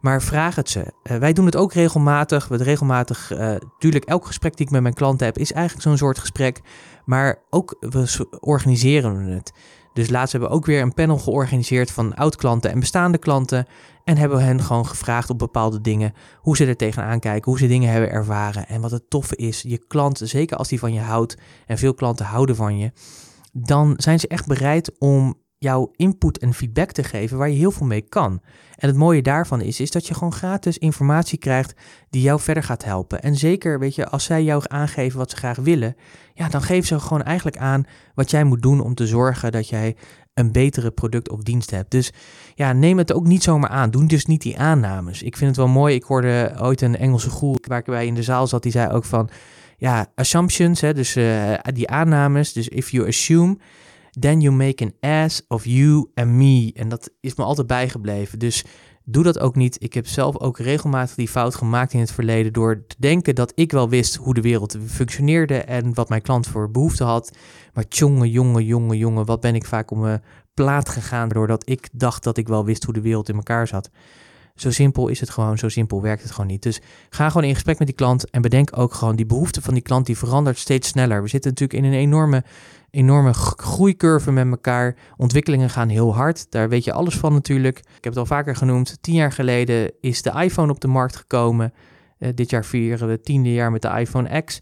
Maar 0.00 0.22
vraag 0.22 0.54
het 0.54 0.70
ze. 0.70 0.92
Uh, 1.02 1.16
wij 1.16 1.32
doen 1.32 1.44
het 1.44 1.56
ook 1.56 1.72
regelmatig. 1.72 2.48
We 2.48 2.56
regelmatig, 2.56 3.32
uh, 3.32 3.38
natuurlijk, 3.38 4.04
elk 4.04 4.26
gesprek 4.26 4.56
die 4.56 4.66
ik 4.66 4.72
met 4.72 4.82
mijn 4.82 4.94
klanten 4.94 5.26
heb, 5.26 5.38
is 5.38 5.52
eigenlijk 5.52 5.86
zo'n 5.86 5.96
soort 5.96 6.18
gesprek. 6.18 6.60
Maar 7.04 7.38
ook 7.50 7.76
we 7.80 8.26
organiseren 8.40 9.16
het. 9.16 9.52
Dus 9.92 10.08
laatst 10.08 10.32
hebben 10.32 10.50
we 10.50 10.56
ook 10.56 10.66
weer 10.66 10.82
een 10.82 10.94
panel 10.94 11.18
georganiseerd 11.18 11.90
van 11.90 12.14
oud-klanten 12.14 12.70
en 12.70 12.80
bestaande 12.80 13.18
klanten. 13.18 13.66
En 14.06 14.16
hebben 14.16 14.38
we 14.38 14.44
hen 14.44 14.62
gewoon 14.62 14.86
gevraagd 14.86 15.30
op 15.30 15.38
bepaalde 15.38 15.80
dingen. 15.80 16.12
Hoe 16.36 16.56
ze 16.56 16.66
er 16.66 16.76
tegenaan 16.76 17.20
kijken, 17.20 17.50
hoe 17.50 17.58
ze 17.58 17.66
dingen 17.66 17.90
hebben 17.90 18.10
ervaren. 18.10 18.68
En 18.68 18.80
wat 18.80 18.90
het 18.90 19.10
toffe 19.10 19.36
is, 19.36 19.62
je 19.62 19.86
klant, 19.86 20.20
zeker 20.24 20.56
als 20.56 20.68
die 20.68 20.78
van 20.78 20.92
je 20.92 21.00
houdt, 21.00 21.36
en 21.66 21.78
veel 21.78 21.94
klanten 21.94 22.26
houden 22.26 22.56
van 22.56 22.78
je, 22.78 22.92
dan 23.52 23.94
zijn 23.96 24.20
ze 24.20 24.28
echt 24.28 24.46
bereid 24.46 24.98
om 24.98 25.34
jouw 25.58 25.90
input 25.96 26.38
en 26.38 26.54
feedback 26.54 26.92
te 26.92 27.04
geven 27.04 27.38
waar 27.38 27.48
je 27.48 27.56
heel 27.56 27.70
veel 27.70 27.86
mee 27.86 28.00
kan. 28.00 28.40
En 28.76 28.88
het 28.88 28.96
mooie 28.96 29.22
daarvan 29.22 29.60
is, 29.60 29.80
is 29.80 29.90
dat 29.90 30.06
je 30.06 30.14
gewoon 30.14 30.32
gratis 30.32 30.78
informatie 30.78 31.38
krijgt 31.38 31.74
die 32.10 32.22
jou 32.22 32.40
verder 32.40 32.62
gaat 32.62 32.84
helpen. 32.84 33.22
En 33.22 33.36
zeker, 33.36 33.78
weet 33.78 33.94
je, 33.94 34.08
als 34.08 34.24
zij 34.24 34.44
jou 34.44 34.62
aangeven 34.66 35.18
wat 35.18 35.30
ze 35.30 35.36
graag 35.36 35.56
willen, 35.56 35.96
ja, 36.34 36.48
dan 36.48 36.62
geven 36.62 36.86
ze 36.86 37.00
gewoon 37.00 37.22
eigenlijk 37.22 37.56
aan 37.56 37.84
wat 38.14 38.30
jij 38.30 38.44
moet 38.44 38.62
doen 38.62 38.80
om 38.80 38.94
te 38.94 39.06
zorgen 39.06 39.52
dat 39.52 39.68
jij 39.68 39.96
een 40.38 40.52
betere 40.52 40.90
product 40.90 41.30
of 41.30 41.42
dienst 41.42 41.70
hebt. 41.70 41.90
Dus 41.90 42.12
ja, 42.54 42.72
neem 42.72 42.98
het 42.98 43.12
ook 43.12 43.26
niet 43.26 43.42
zomaar 43.42 43.70
aan. 43.70 43.90
Doe 43.90 44.06
dus 44.06 44.26
niet 44.26 44.42
die 44.42 44.58
aannames. 44.58 45.22
Ik 45.22 45.36
vind 45.36 45.50
het 45.50 45.58
wel 45.58 45.68
mooi. 45.68 45.94
Ik 45.94 46.02
hoorde 46.02 46.54
ooit 46.60 46.80
een 46.80 46.96
Engelse 46.96 47.30
groep 47.30 47.66
waar 47.66 47.78
ik 47.78 47.84
bij 47.84 48.06
in 48.06 48.14
de 48.14 48.22
zaal 48.22 48.46
zat, 48.46 48.62
die 48.62 48.72
zei 48.72 48.92
ook 48.92 49.04
van, 49.04 49.28
ja, 49.76 50.06
assumptions, 50.14 50.80
hè, 50.80 50.94
dus 50.94 51.16
uh, 51.16 51.54
die 51.62 51.88
aannames. 51.88 52.52
Dus 52.52 52.68
if 52.68 52.90
you 52.90 53.06
assume 53.06 53.56
Then 54.18 54.40
you 54.40 54.54
make 54.54 54.84
an 54.84 54.92
ass 55.00 55.42
of 55.48 55.64
you 55.64 56.10
and 56.14 56.30
me. 56.30 56.70
En 56.74 56.88
dat 56.88 57.10
is 57.20 57.34
me 57.34 57.44
altijd 57.44 57.66
bijgebleven. 57.66 58.38
Dus 58.38 58.64
doe 59.08 59.22
dat 59.22 59.38
ook 59.38 59.54
niet. 59.54 59.82
Ik 59.82 59.94
heb 59.94 60.06
zelf 60.06 60.38
ook 60.38 60.58
regelmatig 60.58 61.14
die 61.14 61.28
fout 61.28 61.54
gemaakt 61.54 61.92
in 61.92 62.00
het 62.00 62.12
verleden 62.12 62.52
door 62.52 62.86
te 62.86 62.96
denken 62.98 63.34
dat 63.34 63.52
ik 63.54 63.72
wel 63.72 63.88
wist 63.88 64.14
hoe 64.14 64.34
de 64.34 64.40
wereld 64.40 64.76
functioneerde 64.86 65.58
en 65.58 65.94
wat 65.94 66.08
mijn 66.08 66.22
klant 66.22 66.46
voor 66.46 66.70
behoefte 66.70 67.04
had. 67.04 67.36
Maar 67.74 67.84
jongen, 67.88 68.30
jongen, 68.30 68.64
jongen, 68.64 68.96
jongen, 68.96 69.24
wat 69.24 69.40
ben 69.40 69.54
ik 69.54 69.64
vaak 69.64 69.90
om 69.90 70.00
me 70.00 70.20
plaat 70.54 70.88
gegaan 70.88 71.28
doordat 71.28 71.68
ik 71.68 71.88
dacht 71.92 72.22
dat 72.22 72.36
ik 72.36 72.48
wel 72.48 72.64
wist 72.64 72.84
hoe 72.84 72.94
de 72.94 73.00
wereld 73.00 73.28
in 73.28 73.34
elkaar 73.34 73.66
zat. 73.66 73.90
Zo 74.54 74.70
simpel 74.70 75.08
is 75.08 75.20
het 75.20 75.30
gewoon, 75.30 75.58
zo 75.58 75.68
simpel 75.68 76.02
werkt 76.02 76.22
het 76.22 76.30
gewoon 76.30 76.46
niet. 76.46 76.62
Dus 76.62 76.80
ga 77.10 77.28
gewoon 77.28 77.46
in 77.46 77.54
gesprek 77.54 77.78
met 77.78 77.86
die 77.86 77.96
klant 77.96 78.30
en 78.30 78.42
bedenk 78.42 78.78
ook 78.78 78.94
gewoon 78.94 79.16
die 79.16 79.26
behoefte 79.26 79.62
van 79.62 79.74
die 79.74 79.82
klant 79.82 80.06
die 80.06 80.18
verandert 80.18 80.58
steeds 80.58 80.88
sneller. 80.88 81.22
We 81.22 81.28
zitten 81.28 81.50
natuurlijk 81.50 81.78
in 81.78 81.92
een 81.92 81.98
enorme 81.98 82.44
enorme 82.96 83.32
groeicurve 83.34 84.32
met 84.32 84.46
elkaar. 84.46 84.96
Ontwikkelingen 85.16 85.70
gaan 85.70 85.88
heel 85.88 86.14
hard. 86.14 86.50
Daar 86.50 86.68
weet 86.68 86.84
je 86.84 86.92
alles 86.92 87.16
van 87.16 87.32
natuurlijk. 87.32 87.78
Ik 87.78 88.04
heb 88.04 88.04
het 88.12 88.16
al 88.16 88.26
vaker 88.26 88.56
genoemd. 88.56 88.98
Tien 89.00 89.14
jaar 89.14 89.32
geleden 89.32 89.92
is 90.00 90.22
de 90.22 90.32
iPhone 90.42 90.72
op 90.72 90.80
de 90.80 90.88
markt 90.88 91.16
gekomen. 91.16 91.72
Uh, 92.18 92.28
dit 92.34 92.50
jaar 92.50 92.64
vieren 92.64 93.06
we 93.06 93.12
het 93.12 93.24
tiende 93.24 93.52
jaar 93.52 93.70
met 93.70 93.82
de 93.82 93.88
iPhone 93.88 94.42
X. 94.42 94.60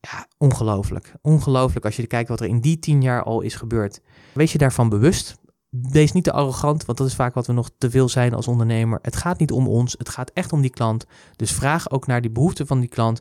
Ja, 0.00 0.26
ongelooflijk. 0.38 1.14
Ongelooflijk 1.22 1.84
als 1.84 1.96
je 1.96 2.06
kijkt 2.06 2.28
wat 2.28 2.40
er 2.40 2.46
in 2.46 2.60
die 2.60 2.78
tien 2.78 3.02
jaar 3.02 3.22
al 3.22 3.40
is 3.40 3.54
gebeurd. 3.54 4.00
Wees 4.32 4.52
je 4.52 4.58
daarvan 4.58 4.88
bewust. 4.88 5.36
Wees 5.68 6.12
niet 6.12 6.24
te 6.24 6.32
arrogant, 6.32 6.84
want 6.84 6.98
dat 6.98 7.06
is 7.06 7.14
vaak 7.14 7.34
wat 7.34 7.46
we 7.46 7.52
nog 7.52 7.70
te 7.78 7.90
veel 7.90 8.08
zijn 8.08 8.34
als 8.34 8.48
ondernemer. 8.48 8.98
Het 9.02 9.16
gaat 9.16 9.38
niet 9.38 9.52
om 9.52 9.68
ons, 9.68 9.94
het 9.98 10.08
gaat 10.08 10.30
echt 10.34 10.52
om 10.52 10.60
die 10.60 10.70
klant. 10.70 11.06
Dus 11.36 11.52
vraag 11.52 11.90
ook 11.90 12.06
naar 12.06 12.20
die 12.20 12.30
behoeften 12.30 12.66
van 12.66 12.80
die 12.80 12.88
klant. 12.88 13.20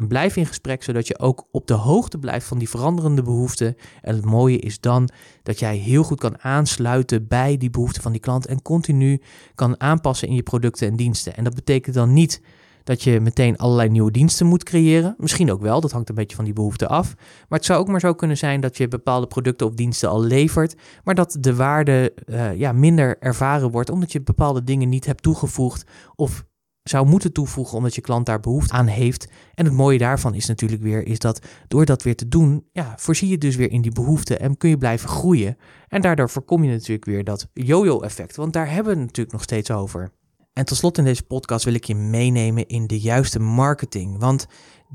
En 0.00 0.08
blijf 0.08 0.36
in 0.36 0.46
gesprek, 0.46 0.82
zodat 0.82 1.06
je 1.06 1.18
ook 1.18 1.48
op 1.50 1.66
de 1.66 1.74
hoogte 1.74 2.18
blijft 2.18 2.46
van 2.46 2.58
die 2.58 2.68
veranderende 2.68 3.22
behoeften. 3.22 3.76
En 4.00 4.14
het 4.14 4.24
mooie 4.24 4.58
is 4.58 4.80
dan 4.80 5.08
dat 5.42 5.58
jij 5.58 5.76
heel 5.76 6.02
goed 6.02 6.20
kan 6.20 6.42
aansluiten 6.42 7.28
bij 7.28 7.56
die 7.56 7.70
behoeften 7.70 8.02
van 8.02 8.12
die 8.12 8.20
klant 8.20 8.46
en 8.46 8.62
continu 8.62 9.20
kan 9.54 9.80
aanpassen 9.80 10.28
in 10.28 10.34
je 10.34 10.42
producten 10.42 10.88
en 10.88 10.96
diensten. 10.96 11.36
En 11.36 11.44
dat 11.44 11.54
betekent 11.54 11.94
dan 11.94 12.12
niet 12.12 12.42
dat 12.84 13.02
je 13.02 13.20
meteen 13.20 13.56
allerlei 13.56 13.88
nieuwe 13.88 14.10
diensten 14.10 14.46
moet 14.46 14.62
creëren. 14.62 15.14
Misschien 15.18 15.52
ook 15.52 15.60
wel, 15.60 15.80
dat 15.80 15.92
hangt 15.92 16.08
een 16.08 16.14
beetje 16.14 16.36
van 16.36 16.44
die 16.44 16.54
behoeften 16.54 16.88
af. 16.88 17.14
Maar 17.48 17.58
het 17.58 17.64
zou 17.64 17.80
ook 17.80 17.88
maar 17.88 18.00
zo 18.00 18.14
kunnen 18.14 18.36
zijn 18.36 18.60
dat 18.60 18.76
je 18.76 18.88
bepaalde 18.88 19.26
producten 19.26 19.66
of 19.66 19.74
diensten 19.74 20.08
al 20.08 20.22
levert, 20.22 20.74
maar 21.04 21.14
dat 21.14 21.36
de 21.40 21.54
waarde 21.54 22.14
uh, 22.26 22.56
ja, 22.56 22.72
minder 22.72 23.18
ervaren 23.18 23.70
wordt 23.70 23.90
omdat 23.90 24.12
je 24.12 24.22
bepaalde 24.22 24.64
dingen 24.64 24.88
niet 24.88 25.06
hebt 25.06 25.22
toegevoegd 25.22 25.84
of 26.16 26.44
zou 26.82 27.06
moeten 27.06 27.32
toevoegen 27.32 27.76
omdat 27.76 27.94
je 27.94 28.00
klant 28.00 28.26
daar 28.26 28.40
behoefte 28.40 28.72
aan 28.72 28.86
heeft. 28.86 29.28
En 29.54 29.64
het 29.64 29.74
mooie 29.74 29.98
daarvan 29.98 30.34
is 30.34 30.46
natuurlijk 30.46 30.82
weer 30.82 31.06
is 31.06 31.18
dat 31.18 31.46
door 31.68 31.84
dat 31.84 32.02
weer 32.02 32.16
te 32.16 32.28
doen, 32.28 32.64
ja, 32.72 32.92
voorzie 32.96 33.28
je 33.28 33.38
dus 33.38 33.56
weer 33.56 33.70
in 33.70 33.82
die 33.82 33.92
behoefte 33.92 34.36
en 34.36 34.56
kun 34.56 34.68
je 34.68 34.78
blijven 34.78 35.08
groeien. 35.08 35.56
En 35.88 36.00
daardoor 36.00 36.30
voorkom 36.30 36.64
je 36.64 36.70
natuurlijk 36.70 37.04
weer 37.04 37.24
dat 37.24 37.48
yo-yo 37.52 38.00
effect, 38.00 38.36
want 38.36 38.52
daar 38.52 38.66
hebben 38.66 38.92
we 38.92 38.98
het 38.98 39.06
natuurlijk 39.06 39.32
nog 39.32 39.42
steeds 39.42 39.70
over. 39.70 40.12
En 40.52 40.64
tot 40.64 40.76
slot 40.76 40.98
in 40.98 41.04
deze 41.04 41.22
podcast 41.22 41.64
wil 41.64 41.74
ik 41.74 41.84
je 41.84 41.94
meenemen 41.94 42.66
in 42.66 42.86
de 42.86 43.00
juiste 43.00 43.38
marketing. 43.38 44.18
Want 44.18 44.46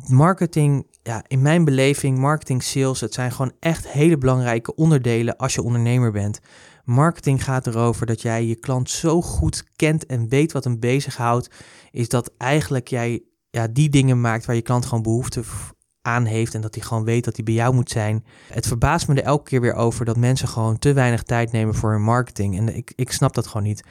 marketing, 0.08 0.88
ja, 1.04 1.24
in 1.28 1.42
mijn 1.42 1.66
beleving, 1.66 2.18
marketing, 2.18 2.64
sales, 2.64 3.02
het 3.02 3.14
zijn 3.14 3.32
gewoon 3.32 3.54
echt 3.60 3.88
hele 3.88 4.18
belangrijke 4.18 4.76
onderdelen 4.76 5.38
als 5.38 5.54
je 5.54 5.62
ondernemer 5.62 6.12
bent. 6.12 6.40
Marketing 6.86 7.44
gaat 7.44 7.68
erover 7.68 8.06
dat 8.06 8.22
jij 8.22 8.46
je 8.46 8.56
klant 8.56 8.90
zo 8.90 9.22
goed 9.22 9.64
kent 9.76 10.06
en 10.06 10.30
weet 10.30 10.52
wat 10.52 10.64
hem 10.64 10.80
bezighoudt, 10.80 11.50
is 11.92 12.10
dat 12.10 12.32
eigenlijk 12.38 12.88
jij 12.88 13.24
ja, 13.50 13.68
die 13.68 13.90
dingen 13.90 14.22
maakt 14.22 14.46
waar 14.46 14.56
je 14.56 14.62
klant 14.62 14.86
gewoon 14.86 15.04
behoefte 15.04 15.44
aan 16.02 16.26
heeft 16.26 16.54
en 16.54 16.62
dat 16.62 16.76
hij 16.76 16.84
gewoon 16.84 17.04
weet 17.04 17.24
dat 17.24 17.36
hij 17.36 17.46
bij 17.46 17.54
jou 17.54 17.74
moet 17.74 17.90
zijn. 17.90 18.26
Het 18.52 18.68
verbaast 18.68 19.08
me 19.08 19.16
er 19.16 19.24
elke 19.24 19.44
keer 19.44 19.62
weer 19.62 19.74
over 19.74 20.06
dat 20.06 20.18
mensen 20.18 20.48
gewoon 20.48 20.80
te 20.80 20.94
weinig 20.94 21.24
tijd 21.24 21.52
nemen 21.52 21.76
voor 21.76 21.92
hun 21.92 22.04
marketing 22.04 22.58
en 22.58 22.76
ik, 22.76 22.94
ik 22.96 23.12
snap 23.12 23.34
dat 23.34 23.48
gewoon 23.48 23.64
niet. 23.64 23.84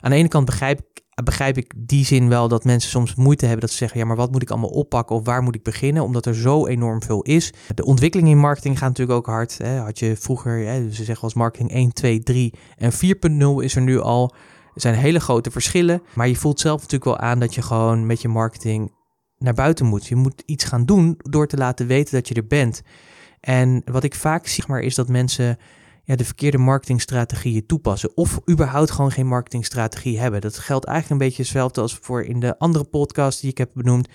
Aan 0.00 0.10
de 0.10 0.16
ene 0.16 0.28
kant 0.28 0.44
begrijp 0.44 0.78
ik 0.78 0.99
begrijp 1.24 1.56
ik 1.56 1.72
die 1.76 2.04
zin 2.04 2.28
wel 2.28 2.48
dat 2.48 2.64
mensen 2.64 2.90
soms 2.90 3.14
moeite 3.14 3.44
hebben 3.44 3.60
dat 3.60 3.70
ze 3.70 3.76
zeggen, 3.76 3.98
ja, 3.98 4.06
maar 4.06 4.16
wat 4.16 4.30
moet 4.30 4.42
ik 4.42 4.50
allemaal 4.50 4.70
oppakken 4.70 5.16
of 5.16 5.24
waar 5.24 5.42
moet 5.42 5.54
ik 5.54 5.62
beginnen? 5.62 6.02
Omdat 6.02 6.26
er 6.26 6.34
zo 6.34 6.66
enorm 6.66 7.02
veel 7.02 7.22
is. 7.22 7.52
De 7.74 7.84
ontwikkeling 7.84 8.28
in 8.28 8.38
marketing 8.38 8.78
gaat 8.78 8.88
natuurlijk 8.88 9.18
ook 9.18 9.26
hard. 9.26 9.58
Hè. 9.58 9.78
Had 9.78 9.98
je 9.98 10.16
vroeger, 10.16 10.66
hè, 10.66 10.92
ze 10.92 11.04
zeggen 11.04 11.24
als 11.24 11.34
marketing 11.34 11.70
1, 11.70 11.92
2, 11.92 12.22
3 12.22 12.54
en 12.76 12.92
4.0 12.92 13.64
is 13.64 13.76
er 13.76 13.82
nu 13.82 14.00
al. 14.00 14.34
Er 14.74 14.80
zijn 14.80 14.94
hele 14.94 15.20
grote 15.20 15.50
verschillen, 15.50 16.02
maar 16.14 16.28
je 16.28 16.36
voelt 16.36 16.60
zelf 16.60 16.76
natuurlijk 16.76 17.04
wel 17.04 17.18
aan 17.18 17.38
dat 17.38 17.54
je 17.54 17.62
gewoon 17.62 18.06
met 18.06 18.22
je 18.22 18.28
marketing 18.28 18.92
naar 19.38 19.54
buiten 19.54 19.86
moet. 19.86 20.06
Je 20.06 20.16
moet 20.16 20.42
iets 20.46 20.64
gaan 20.64 20.84
doen 20.84 21.14
door 21.18 21.46
te 21.46 21.56
laten 21.56 21.86
weten 21.86 22.14
dat 22.14 22.28
je 22.28 22.34
er 22.34 22.46
bent. 22.46 22.82
En 23.40 23.82
wat 23.84 24.04
ik 24.04 24.14
vaak 24.14 24.46
zie, 24.46 24.64
maar, 24.66 24.80
is 24.80 24.94
dat 24.94 25.08
mensen 25.08 25.58
de 26.16 26.24
verkeerde 26.24 26.58
marketingstrategieën 26.58 27.66
toepassen. 27.66 28.16
Of 28.16 28.40
überhaupt 28.50 28.90
gewoon 28.90 29.10
geen 29.10 29.26
marketingstrategie 29.26 30.18
hebben. 30.18 30.40
Dat 30.40 30.58
geldt 30.58 30.84
eigenlijk 30.84 31.20
een 31.20 31.26
beetje 31.28 31.42
hetzelfde 31.42 31.80
als 31.80 31.98
voor 32.02 32.22
in 32.22 32.40
de 32.40 32.58
andere 32.58 32.84
podcast 32.84 33.40
die 33.40 33.50
ik 33.50 33.58
heb 33.58 33.70
benoemd. 33.74 34.08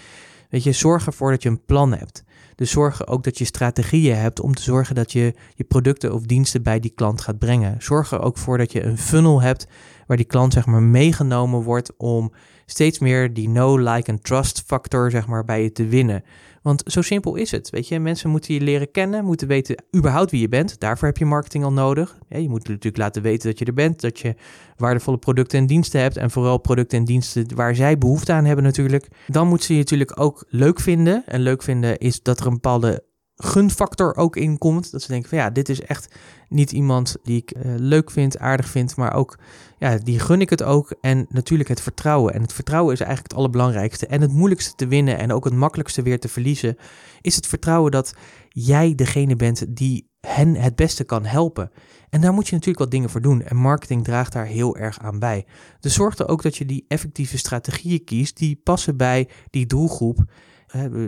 Weet 0.49 0.63
je, 0.63 0.71
zorg 0.71 1.05
ervoor 1.05 1.31
dat 1.31 1.43
je 1.43 1.49
een 1.49 1.65
plan 1.65 1.93
hebt. 1.93 2.23
Dus 2.55 2.71
zorg 2.71 3.07
ook 3.07 3.23
dat 3.23 3.37
je 3.37 3.45
strategieën 3.45 4.15
hebt 4.17 4.39
om 4.39 4.53
te 4.53 4.61
zorgen 4.61 4.95
dat 4.95 5.11
je 5.11 5.33
je 5.55 5.63
producten 5.63 6.13
of 6.13 6.21
diensten 6.21 6.63
bij 6.63 6.79
die 6.79 6.91
klant 6.95 7.21
gaat 7.21 7.39
brengen. 7.39 7.75
Zorg 7.79 8.11
er 8.11 8.21
ook 8.21 8.37
voor 8.37 8.57
dat 8.57 8.71
je 8.71 8.83
een 8.83 8.97
funnel 8.97 9.41
hebt 9.41 9.67
waar 10.07 10.17
die 10.17 10.25
klant 10.25 10.53
zeg 10.53 10.65
maar 10.65 10.83
meegenomen 10.83 11.61
wordt 11.61 11.97
om 11.97 12.31
steeds 12.65 12.99
meer 12.99 13.33
die 13.33 13.47
know, 13.47 13.79
like 13.79 14.11
en 14.11 14.21
trust 14.21 14.63
factor 14.65 15.11
zeg 15.11 15.27
maar 15.27 15.45
bij 15.45 15.63
je 15.63 15.71
te 15.71 15.87
winnen. 15.87 16.23
Want 16.65 16.83
zo 16.85 17.01
simpel 17.01 17.35
is 17.35 17.51
het. 17.51 17.69
Weet 17.69 17.87
je, 17.87 17.99
mensen 17.99 18.29
moeten 18.29 18.53
je 18.53 18.61
leren 18.61 18.91
kennen, 18.91 19.25
moeten 19.25 19.47
weten 19.47 19.83
überhaupt 19.95 20.31
wie 20.31 20.41
je 20.41 20.47
bent. 20.47 20.79
Daarvoor 20.79 21.07
heb 21.07 21.17
je 21.17 21.25
marketing 21.25 21.63
al 21.63 21.71
nodig. 21.71 22.17
je 22.29 22.49
moet 22.49 22.67
natuurlijk 22.67 22.97
laten 22.97 23.21
weten 23.21 23.49
dat 23.49 23.59
je 23.59 23.65
er 23.65 23.73
bent, 23.73 24.01
dat 24.01 24.19
je 24.19 24.35
waardevolle 24.77 25.17
producten 25.17 25.59
en 25.59 25.65
diensten 25.65 26.01
hebt. 26.01 26.17
En 26.17 26.31
vooral 26.31 26.57
producten 26.57 26.97
en 26.97 27.05
diensten 27.05 27.55
waar 27.55 27.75
zij 27.75 27.97
behoefte 27.97 28.33
aan 28.33 28.45
hebben 28.45 28.65
natuurlijk. 28.65 29.07
Dan 29.27 29.47
moeten 29.47 29.65
ze 29.65 29.73
je 29.73 29.79
natuurlijk 29.79 30.19
ook 30.19 30.45
leuk 30.49 30.79
vinden. 30.79 31.23
En 31.25 31.41
leuk 31.41 31.63
vinden 31.63 31.97
is 31.97 32.21
dat 32.21 32.39
er 32.39 32.45
een 32.45 32.53
bepaalde 32.53 33.03
gunfactor 33.35 34.15
ook 34.15 34.35
in 34.35 34.57
komt. 34.57 34.91
Dat 34.91 35.01
ze 35.01 35.07
denken 35.07 35.29
van 35.29 35.37
ja, 35.37 35.49
dit 35.49 35.69
is 35.69 35.81
echt 35.81 36.15
niet 36.49 36.71
iemand 36.71 37.15
die 37.23 37.37
ik 37.37 37.55
uh, 37.57 37.61
leuk 37.77 38.11
vind, 38.11 38.39
aardig 38.39 38.69
vind, 38.69 38.95
maar 38.95 39.13
ook 39.13 39.37
ja, 39.77 39.97
die 39.97 40.19
gun 40.19 40.41
ik 40.41 40.49
het 40.49 40.63
ook. 40.63 40.95
En 41.01 41.25
natuurlijk 41.29 41.69
het 41.69 41.81
vertrouwen. 41.81 42.33
En 42.33 42.41
het 42.41 42.53
vertrouwen 42.53 42.93
is 42.93 42.99
eigenlijk 42.99 43.31
het 43.31 43.39
allerbelangrijkste. 43.39 44.07
En 44.07 44.21
het 44.21 44.31
moeilijkste 44.31 44.75
te 44.75 44.87
winnen 44.87 45.17
en 45.17 45.31
ook 45.31 45.43
het 45.43 45.53
makkelijkste 45.53 46.01
weer 46.01 46.19
te 46.19 46.27
verliezen, 46.27 46.77
is 47.21 47.35
het 47.35 47.47
vertrouwen 47.47 47.91
dat 47.91 48.13
jij 48.49 48.95
degene 48.95 49.35
bent 49.35 49.75
die 49.75 50.09
hen 50.19 50.55
het 50.55 50.75
beste 50.75 51.03
kan 51.03 51.25
helpen. 51.25 51.71
En 52.09 52.21
daar 52.21 52.33
moet 52.33 52.47
je 52.47 52.53
natuurlijk 52.53 52.79
wat 52.79 52.91
dingen 52.91 53.09
voor 53.09 53.21
doen. 53.21 53.41
En 53.41 53.55
marketing 53.55 54.03
draagt 54.03 54.33
daar 54.33 54.45
heel 54.45 54.77
erg 54.77 54.99
aan 54.99 55.19
bij. 55.19 55.45
Dus 55.79 55.93
zorg 55.93 56.17
er 56.17 56.27
ook 56.27 56.41
dat 56.41 56.57
je 56.57 56.65
die 56.65 56.85
effectieve 56.87 57.37
strategieën 57.37 58.03
kiest 58.03 58.37
die 58.37 58.61
passen 58.63 58.97
bij 58.97 59.29
die 59.49 59.65
doelgroep 59.65 60.23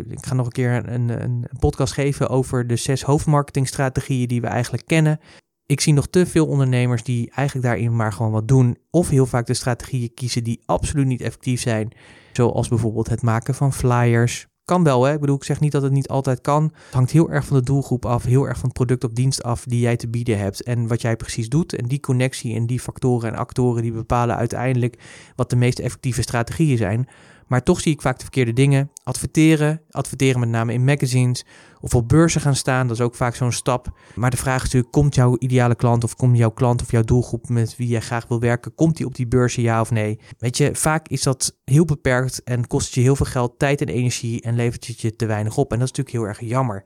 ik 0.10 0.25
ga 0.25 0.34
nog 0.34 0.45
een 0.45 0.51
keer 0.51 0.89
een, 0.89 1.23
een, 1.23 1.45
podcast 1.60 1.93
geven 1.93 2.30
over 2.30 2.67
de 2.67 2.75
zes 2.75 3.01
hoofdmarketingstrategieën 3.01 4.27
die 4.27 4.41
we 4.41 4.47
eigenlijk 4.47 4.86
kennen. 4.86 5.19
Ik 5.65 5.82
zie 5.82 5.93
nog 5.93 6.08
te 6.08 6.25
veel 6.25 6.47
ondernemers 6.47 7.03
die 7.03 7.32
eigenlijk 7.32 7.67
daarin 7.67 7.95
maar 7.95 8.13
gewoon 8.13 8.32
wat 8.32 8.47
doen. 8.47 8.77
Of 8.89 9.10
heel 9.10 9.25
vaak 9.25 9.45
de 9.45 9.53
strategieën 9.53 10.13
kiezen 10.13 10.43
die 10.43 10.62
absoluut 10.65 11.06
niet 11.06 11.21
effectief 11.21 11.62
zijn. 11.62 11.91
Zoals 12.34 12.67
bijvoorbeeld 12.67 13.10
het 13.10 13.21
maken 13.21 13.56
van 13.56 13.73
flyers. 13.73 14.47
Kan 14.65 14.84
wel, 14.84 15.03
hè? 15.03 15.13
Ik 15.13 15.19
bedoel, 15.19 15.36
ik 15.36 15.43
zeg 15.43 15.60
niet 15.60 15.71
dat 15.71 15.82
het 15.82 15.91
niet 15.91 16.08
altijd 16.08 16.41
kan. 16.41 16.63
Het 16.63 16.93
hangt 16.93 17.12
heel 17.12 17.32
erg 17.32 17.45
van 17.45 17.58
de 17.58 17.63
doelgroep 17.63 18.06
af, 18.06 18.23
heel 18.23 18.47
erg 18.47 18.58
van 18.58 18.65
het 18.65 18.73
product 18.73 19.03
of 19.03 19.12
dienst 19.12 19.43
af 19.43 19.63
die 19.63 19.80
jij 19.80 19.95
te 19.95 20.08
bieden 20.08 20.38
hebt 20.38 20.63
en 20.63 20.88
wat 20.88 21.01
jij 21.01 21.15
precies 21.15 21.49
doet. 21.49 21.75
En 21.75 21.86
die 21.86 21.99
connectie 21.99 22.56
en 22.56 22.65
die 22.65 22.80
factoren 22.80 23.32
en 23.32 23.38
actoren 23.38 23.82
die 23.82 23.91
bepalen 23.91 24.36
uiteindelijk 24.36 24.99
wat 25.36 25.49
de 25.49 25.56
meest 25.56 25.80
effectieve 25.80 26.21
strategieën 26.21 26.77
zijn. 26.77 27.08
Maar 27.48 27.64
toch 27.64 27.80
zie 27.80 27.94
ik 27.94 28.02
vaak 28.02 28.16
de 28.16 28.24
verkeerde 28.24 28.54
dingen. 28.54 28.92
Adverteren, 29.04 29.82
adverteren 29.90 30.40
met 30.40 30.50
name 30.50 30.74
in 30.74 30.84
magazines 30.84 31.46
of 31.82 31.96
op 31.96 32.08
beurzen 32.10 32.42
gaan 32.42 32.56
staan, 32.56 32.88
dat 32.88 32.98
is 32.98 33.04
ook 33.04 33.16
vaak 33.16 33.36
zo'n 33.36 33.52
stap. 33.52 33.92
Maar 34.16 34.30
de 34.30 34.38
vraag 34.38 34.56
is 34.56 34.64
natuurlijk, 34.64 34.92
komt 34.92 35.16
jouw 35.16 35.36
ideale 35.40 35.76
klant 35.76 36.04
of 36.04 36.16
komt 36.16 36.38
jouw 36.38 36.52
klant 36.52 36.82
of 36.82 36.92
jouw 36.92 37.02
doelgroep 37.02 37.50
met 37.50 37.76
wie 37.76 37.88
jij 37.88 38.02
graag 38.02 38.28
wil 38.28 38.40
werken, 38.40 38.76
komt 38.76 38.98
die 38.98 39.06
op 39.06 39.16
die 39.16 39.28
beurzen 39.28 39.64
ja 39.64 39.82
of 39.82 39.92
nee? 39.92 40.20
Weet 40.38 40.58
je, 40.58 40.76
vaak 40.76 41.08
is 41.08 41.24
dat 41.24 41.58
heel 41.64 41.86
beperkt 41.86 42.44
en 42.44 42.68
kost 42.68 42.96
je 42.96 43.02
heel 43.02 43.16
veel 43.16 43.26
geld, 43.26 43.60
tijd 43.60 43.82
en 43.82 43.88
energie 43.88 44.42
en 44.42 44.56
levert 44.56 44.88
het 44.88 45.02
je 45.02 45.16
te 45.16 45.26
weinig 45.26 45.58
op. 45.58 45.72
En 45.72 45.80
dat 45.80 45.90
is 45.90 45.98
natuurlijk 45.98 46.26
heel 46.26 46.36
erg 46.36 46.50
jammer. 46.50 46.84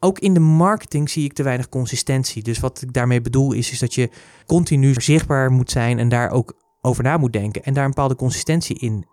Ook 0.00 0.18
in 0.18 0.34
de 0.34 0.40
marketing 0.40 1.10
zie 1.10 1.24
ik 1.24 1.32
te 1.32 1.42
weinig 1.42 1.68
consistentie. 1.68 2.42
Dus 2.42 2.58
wat 2.58 2.82
ik 2.82 2.92
daarmee 2.92 3.20
bedoel 3.20 3.52
is, 3.52 3.70
is 3.70 3.78
dat 3.78 3.94
je 3.94 4.10
continu 4.46 4.94
zichtbaar 4.94 5.50
moet 5.50 5.70
zijn 5.70 5.98
en 5.98 6.08
daar 6.08 6.30
ook 6.30 6.56
over 6.80 7.02
na 7.02 7.16
moet 7.16 7.32
denken 7.32 7.62
en 7.62 7.74
daar 7.74 7.84
een 7.84 7.90
bepaalde 7.90 8.16
consistentie 8.16 8.78
in 8.78 9.06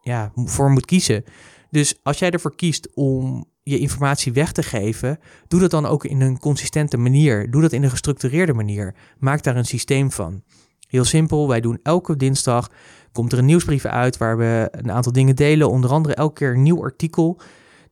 ja, 0.00 0.32
voor 0.34 0.70
moet 0.70 0.84
kiezen. 0.84 1.24
Dus 1.70 1.98
als 2.02 2.18
jij 2.18 2.30
ervoor 2.30 2.56
kiest 2.56 2.88
om 2.94 3.44
je 3.62 3.78
informatie 3.78 4.32
weg 4.32 4.52
te 4.52 4.62
geven, 4.62 5.18
doe 5.48 5.60
dat 5.60 5.70
dan 5.70 5.86
ook 5.86 6.04
in 6.04 6.20
een 6.20 6.38
consistente 6.38 6.96
manier. 6.96 7.50
Doe 7.50 7.62
dat 7.62 7.72
in 7.72 7.82
een 7.82 7.90
gestructureerde 7.90 8.52
manier. 8.52 8.94
Maak 9.18 9.42
daar 9.42 9.56
een 9.56 9.64
systeem 9.64 10.10
van. 10.10 10.42
Heel 10.88 11.04
simpel, 11.04 11.48
wij 11.48 11.60
doen 11.60 11.78
elke 11.82 12.16
dinsdag, 12.16 12.70
komt 13.12 13.32
er 13.32 13.38
een 13.38 13.44
nieuwsbrief 13.44 13.84
uit 13.84 14.16
waar 14.16 14.36
we 14.36 14.68
een 14.70 14.92
aantal 14.92 15.12
dingen 15.12 15.36
delen. 15.36 15.70
Onder 15.70 15.90
andere 15.90 16.14
elke 16.14 16.34
keer 16.34 16.54
een 16.54 16.62
nieuw 16.62 16.82
artikel 16.82 17.40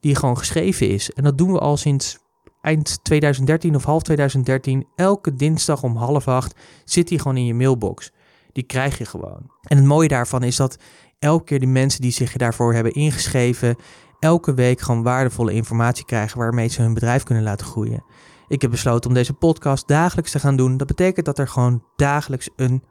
die 0.00 0.14
gewoon 0.14 0.38
geschreven 0.38 0.88
is. 0.88 1.12
En 1.12 1.24
dat 1.24 1.38
doen 1.38 1.52
we 1.52 1.58
al 1.58 1.76
sinds 1.76 2.18
eind 2.60 3.04
2013 3.04 3.74
of 3.74 3.84
half 3.84 4.02
2013. 4.02 4.86
Elke 4.96 5.34
dinsdag 5.34 5.82
om 5.82 5.96
half 5.96 6.28
acht 6.28 6.54
zit 6.84 7.08
die 7.08 7.18
gewoon 7.18 7.36
in 7.36 7.46
je 7.46 7.54
mailbox. 7.54 8.12
Die 8.52 8.64
krijg 8.64 8.98
je 8.98 9.04
gewoon. 9.04 9.50
En 9.62 9.76
het 9.76 9.86
mooie 9.86 10.08
daarvan 10.08 10.42
is 10.42 10.56
dat 10.56 10.76
elke 11.20 11.44
keer 11.44 11.58
die 11.58 11.68
mensen 11.68 12.00
die 12.00 12.10
zich 12.10 12.36
daarvoor 12.36 12.74
hebben 12.74 12.92
ingeschreven, 12.92 13.76
elke 14.18 14.54
week 14.54 14.80
gewoon 14.80 15.02
waardevolle 15.02 15.52
informatie 15.52 16.04
krijgen 16.04 16.38
waarmee 16.38 16.68
ze 16.68 16.82
hun 16.82 16.94
bedrijf 16.94 17.22
kunnen 17.22 17.44
laten 17.44 17.66
groeien. 17.66 18.04
Ik 18.48 18.62
heb 18.62 18.70
besloten 18.70 19.10
om 19.10 19.16
deze 19.16 19.32
podcast 19.32 19.88
dagelijks 19.88 20.30
te 20.30 20.38
gaan 20.38 20.56
doen. 20.56 20.76
Dat 20.76 20.86
betekent 20.86 21.26
dat 21.26 21.38
er 21.38 21.48
gewoon 21.48 21.84
dagelijks 21.96 22.48
een 22.56 22.82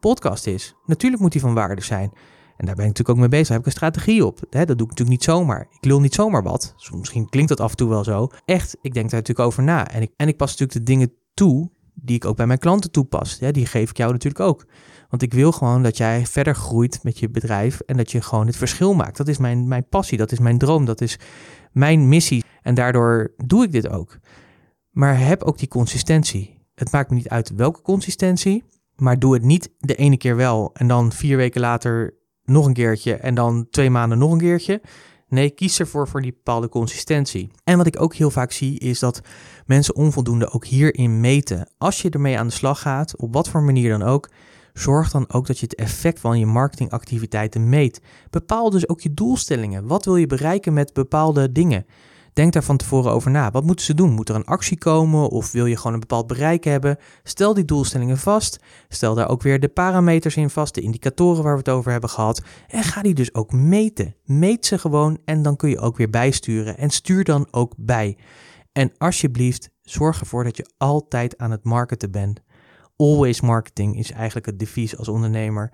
podcast 0.00 0.46
is. 0.46 0.74
Natuurlijk 0.86 1.22
moet 1.22 1.32
die 1.32 1.40
van 1.40 1.54
waarde 1.54 1.82
zijn. 1.82 2.12
En 2.56 2.66
daar 2.66 2.76
ben 2.76 2.84
ik 2.84 2.90
natuurlijk 2.90 3.08
ook 3.08 3.16
mee 3.16 3.28
bezig. 3.28 3.46
Daar 3.46 3.56
heb 3.56 3.66
ik 3.66 3.72
een 3.72 3.78
strategie 3.78 4.26
op. 4.26 4.38
dat 4.50 4.66
doe 4.66 4.74
ik 4.74 4.78
natuurlijk 4.78 5.08
niet 5.08 5.24
zomaar. 5.24 5.66
Ik 5.70 5.84
lul 5.84 6.00
niet 6.00 6.14
zomaar 6.14 6.42
wat. 6.42 6.74
Misschien 6.92 7.28
klinkt 7.28 7.48
dat 7.48 7.60
af 7.60 7.70
en 7.70 7.76
toe 7.76 7.88
wel 7.88 8.04
zo. 8.04 8.28
Echt, 8.44 8.76
ik 8.80 8.94
denk 8.94 9.10
daar 9.10 9.20
natuurlijk 9.20 9.48
over 9.48 9.62
na. 9.62 9.88
En 9.88 10.02
ik, 10.02 10.12
en 10.16 10.28
ik 10.28 10.36
pas 10.36 10.50
natuurlijk 10.50 10.78
de 10.78 10.92
dingen 10.92 11.12
toe 11.34 11.70
die 12.02 12.16
ik 12.16 12.24
ook 12.24 12.36
bij 12.36 12.46
mijn 12.46 12.58
klanten 12.58 12.90
toepas. 12.90 13.38
die 13.38 13.66
geef 13.66 13.90
ik 13.90 13.96
jou 13.96 14.12
natuurlijk 14.12 14.44
ook. 14.44 14.66
Want 15.08 15.22
ik 15.22 15.34
wil 15.34 15.52
gewoon 15.52 15.82
dat 15.82 15.96
jij 15.96 16.26
verder 16.26 16.54
groeit 16.54 17.02
met 17.02 17.18
je 17.18 17.30
bedrijf 17.30 17.80
en 17.80 17.96
dat 17.96 18.12
je 18.12 18.20
gewoon 18.20 18.46
het 18.46 18.56
verschil 18.56 18.94
maakt. 18.94 19.16
Dat 19.16 19.28
is 19.28 19.38
mijn, 19.38 19.68
mijn 19.68 19.88
passie, 19.88 20.18
dat 20.18 20.32
is 20.32 20.38
mijn 20.38 20.58
droom, 20.58 20.84
dat 20.84 21.00
is 21.00 21.18
mijn 21.72 22.08
missie. 22.08 22.44
En 22.62 22.74
daardoor 22.74 23.34
doe 23.36 23.64
ik 23.64 23.72
dit 23.72 23.88
ook. 23.88 24.18
Maar 24.90 25.18
heb 25.18 25.42
ook 25.42 25.58
die 25.58 25.68
consistentie. 25.68 26.60
Het 26.74 26.92
maakt 26.92 27.10
me 27.10 27.16
niet 27.16 27.28
uit 27.28 27.54
welke 27.54 27.82
consistentie, 27.82 28.64
maar 28.96 29.18
doe 29.18 29.34
het 29.34 29.42
niet 29.42 29.70
de 29.78 29.94
ene 29.94 30.16
keer 30.16 30.36
wel 30.36 30.70
en 30.72 30.88
dan 30.88 31.12
vier 31.12 31.36
weken 31.36 31.60
later 31.60 32.14
nog 32.44 32.66
een 32.66 32.72
keertje 32.72 33.14
en 33.14 33.34
dan 33.34 33.66
twee 33.70 33.90
maanden 33.90 34.18
nog 34.18 34.32
een 34.32 34.38
keertje. 34.38 34.80
Nee, 35.32 35.50
kies 35.50 35.80
ervoor 35.80 36.08
voor 36.08 36.22
die 36.22 36.32
bepaalde 36.32 36.68
consistentie. 36.68 37.50
En 37.64 37.76
wat 37.76 37.86
ik 37.86 38.00
ook 38.00 38.14
heel 38.14 38.30
vaak 38.30 38.52
zie 38.52 38.78
is 38.78 38.98
dat 38.98 39.20
mensen 39.66 39.94
onvoldoende 39.94 40.50
ook 40.50 40.66
hierin 40.66 41.20
meten. 41.20 41.70
Als 41.78 42.02
je 42.02 42.10
ermee 42.10 42.38
aan 42.38 42.46
de 42.46 42.52
slag 42.52 42.80
gaat, 42.80 43.16
op 43.16 43.32
wat 43.32 43.48
voor 43.48 43.62
manier 43.62 43.90
dan 43.90 44.02
ook, 44.02 44.28
Zorg 44.72 45.10
dan 45.10 45.32
ook 45.32 45.46
dat 45.46 45.58
je 45.58 45.66
het 45.66 45.74
effect 45.74 46.20
van 46.20 46.38
je 46.38 46.46
marketingactiviteiten 46.46 47.68
meet. 47.68 48.00
Bepaal 48.30 48.70
dus 48.70 48.88
ook 48.88 49.00
je 49.00 49.14
doelstellingen. 49.14 49.86
Wat 49.86 50.04
wil 50.04 50.16
je 50.16 50.26
bereiken 50.26 50.72
met 50.72 50.92
bepaalde 50.92 51.52
dingen? 51.52 51.86
Denk 52.32 52.52
daar 52.52 52.62
van 52.62 52.76
tevoren 52.76 53.12
over 53.12 53.30
na. 53.30 53.50
Wat 53.50 53.64
moeten 53.64 53.84
ze 53.84 53.94
doen? 53.94 54.10
Moet 54.10 54.28
er 54.28 54.34
een 54.34 54.44
actie 54.44 54.78
komen 54.78 55.28
of 55.28 55.52
wil 55.52 55.66
je 55.66 55.76
gewoon 55.76 55.92
een 55.92 56.00
bepaald 56.00 56.26
bereik 56.26 56.64
hebben? 56.64 56.96
Stel 57.22 57.54
die 57.54 57.64
doelstellingen 57.64 58.18
vast. 58.18 58.60
Stel 58.88 59.14
daar 59.14 59.28
ook 59.28 59.42
weer 59.42 59.60
de 59.60 59.68
parameters 59.68 60.36
in 60.36 60.50
vast, 60.50 60.74
de 60.74 60.80
indicatoren 60.80 61.42
waar 61.42 61.52
we 61.52 61.58
het 61.58 61.68
over 61.68 61.92
hebben 61.92 62.10
gehad. 62.10 62.42
En 62.68 62.82
ga 62.82 63.02
die 63.02 63.14
dus 63.14 63.34
ook 63.34 63.52
meten. 63.52 64.16
Meet 64.24 64.66
ze 64.66 64.78
gewoon 64.78 65.18
en 65.24 65.42
dan 65.42 65.56
kun 65.56 65.68
je 65.68 65.78
ook 65.78 65.96
weer 65.96 66.10
bijsturen. 66.10 66.78
En 66.78 66.90
stuur 66.90 67.24
dan 67.24 67.46
ook 67.50 67.74
bij. 67.76 68.16
En 68.72 68.92
alsjeblieft, 68.98 69.70
zorg 69.82 70.20
ervoor 70.20 70.44
dat 70.44 70.56
je 70.56 70.70
altijd 70.76 71.38
aan 71.38 71.50
het 71.50 71.64
marketen 71.64 72.10
bent 72.10 72.42
always 73.02 73.40
marketing 73.40 73.98
is 73.98 74.10
eigenlijk 74.10 74.46
het 74.46 74.58
devies 74.58 74.96
als 74.96 75.08
ondernemer. 75.08 75.72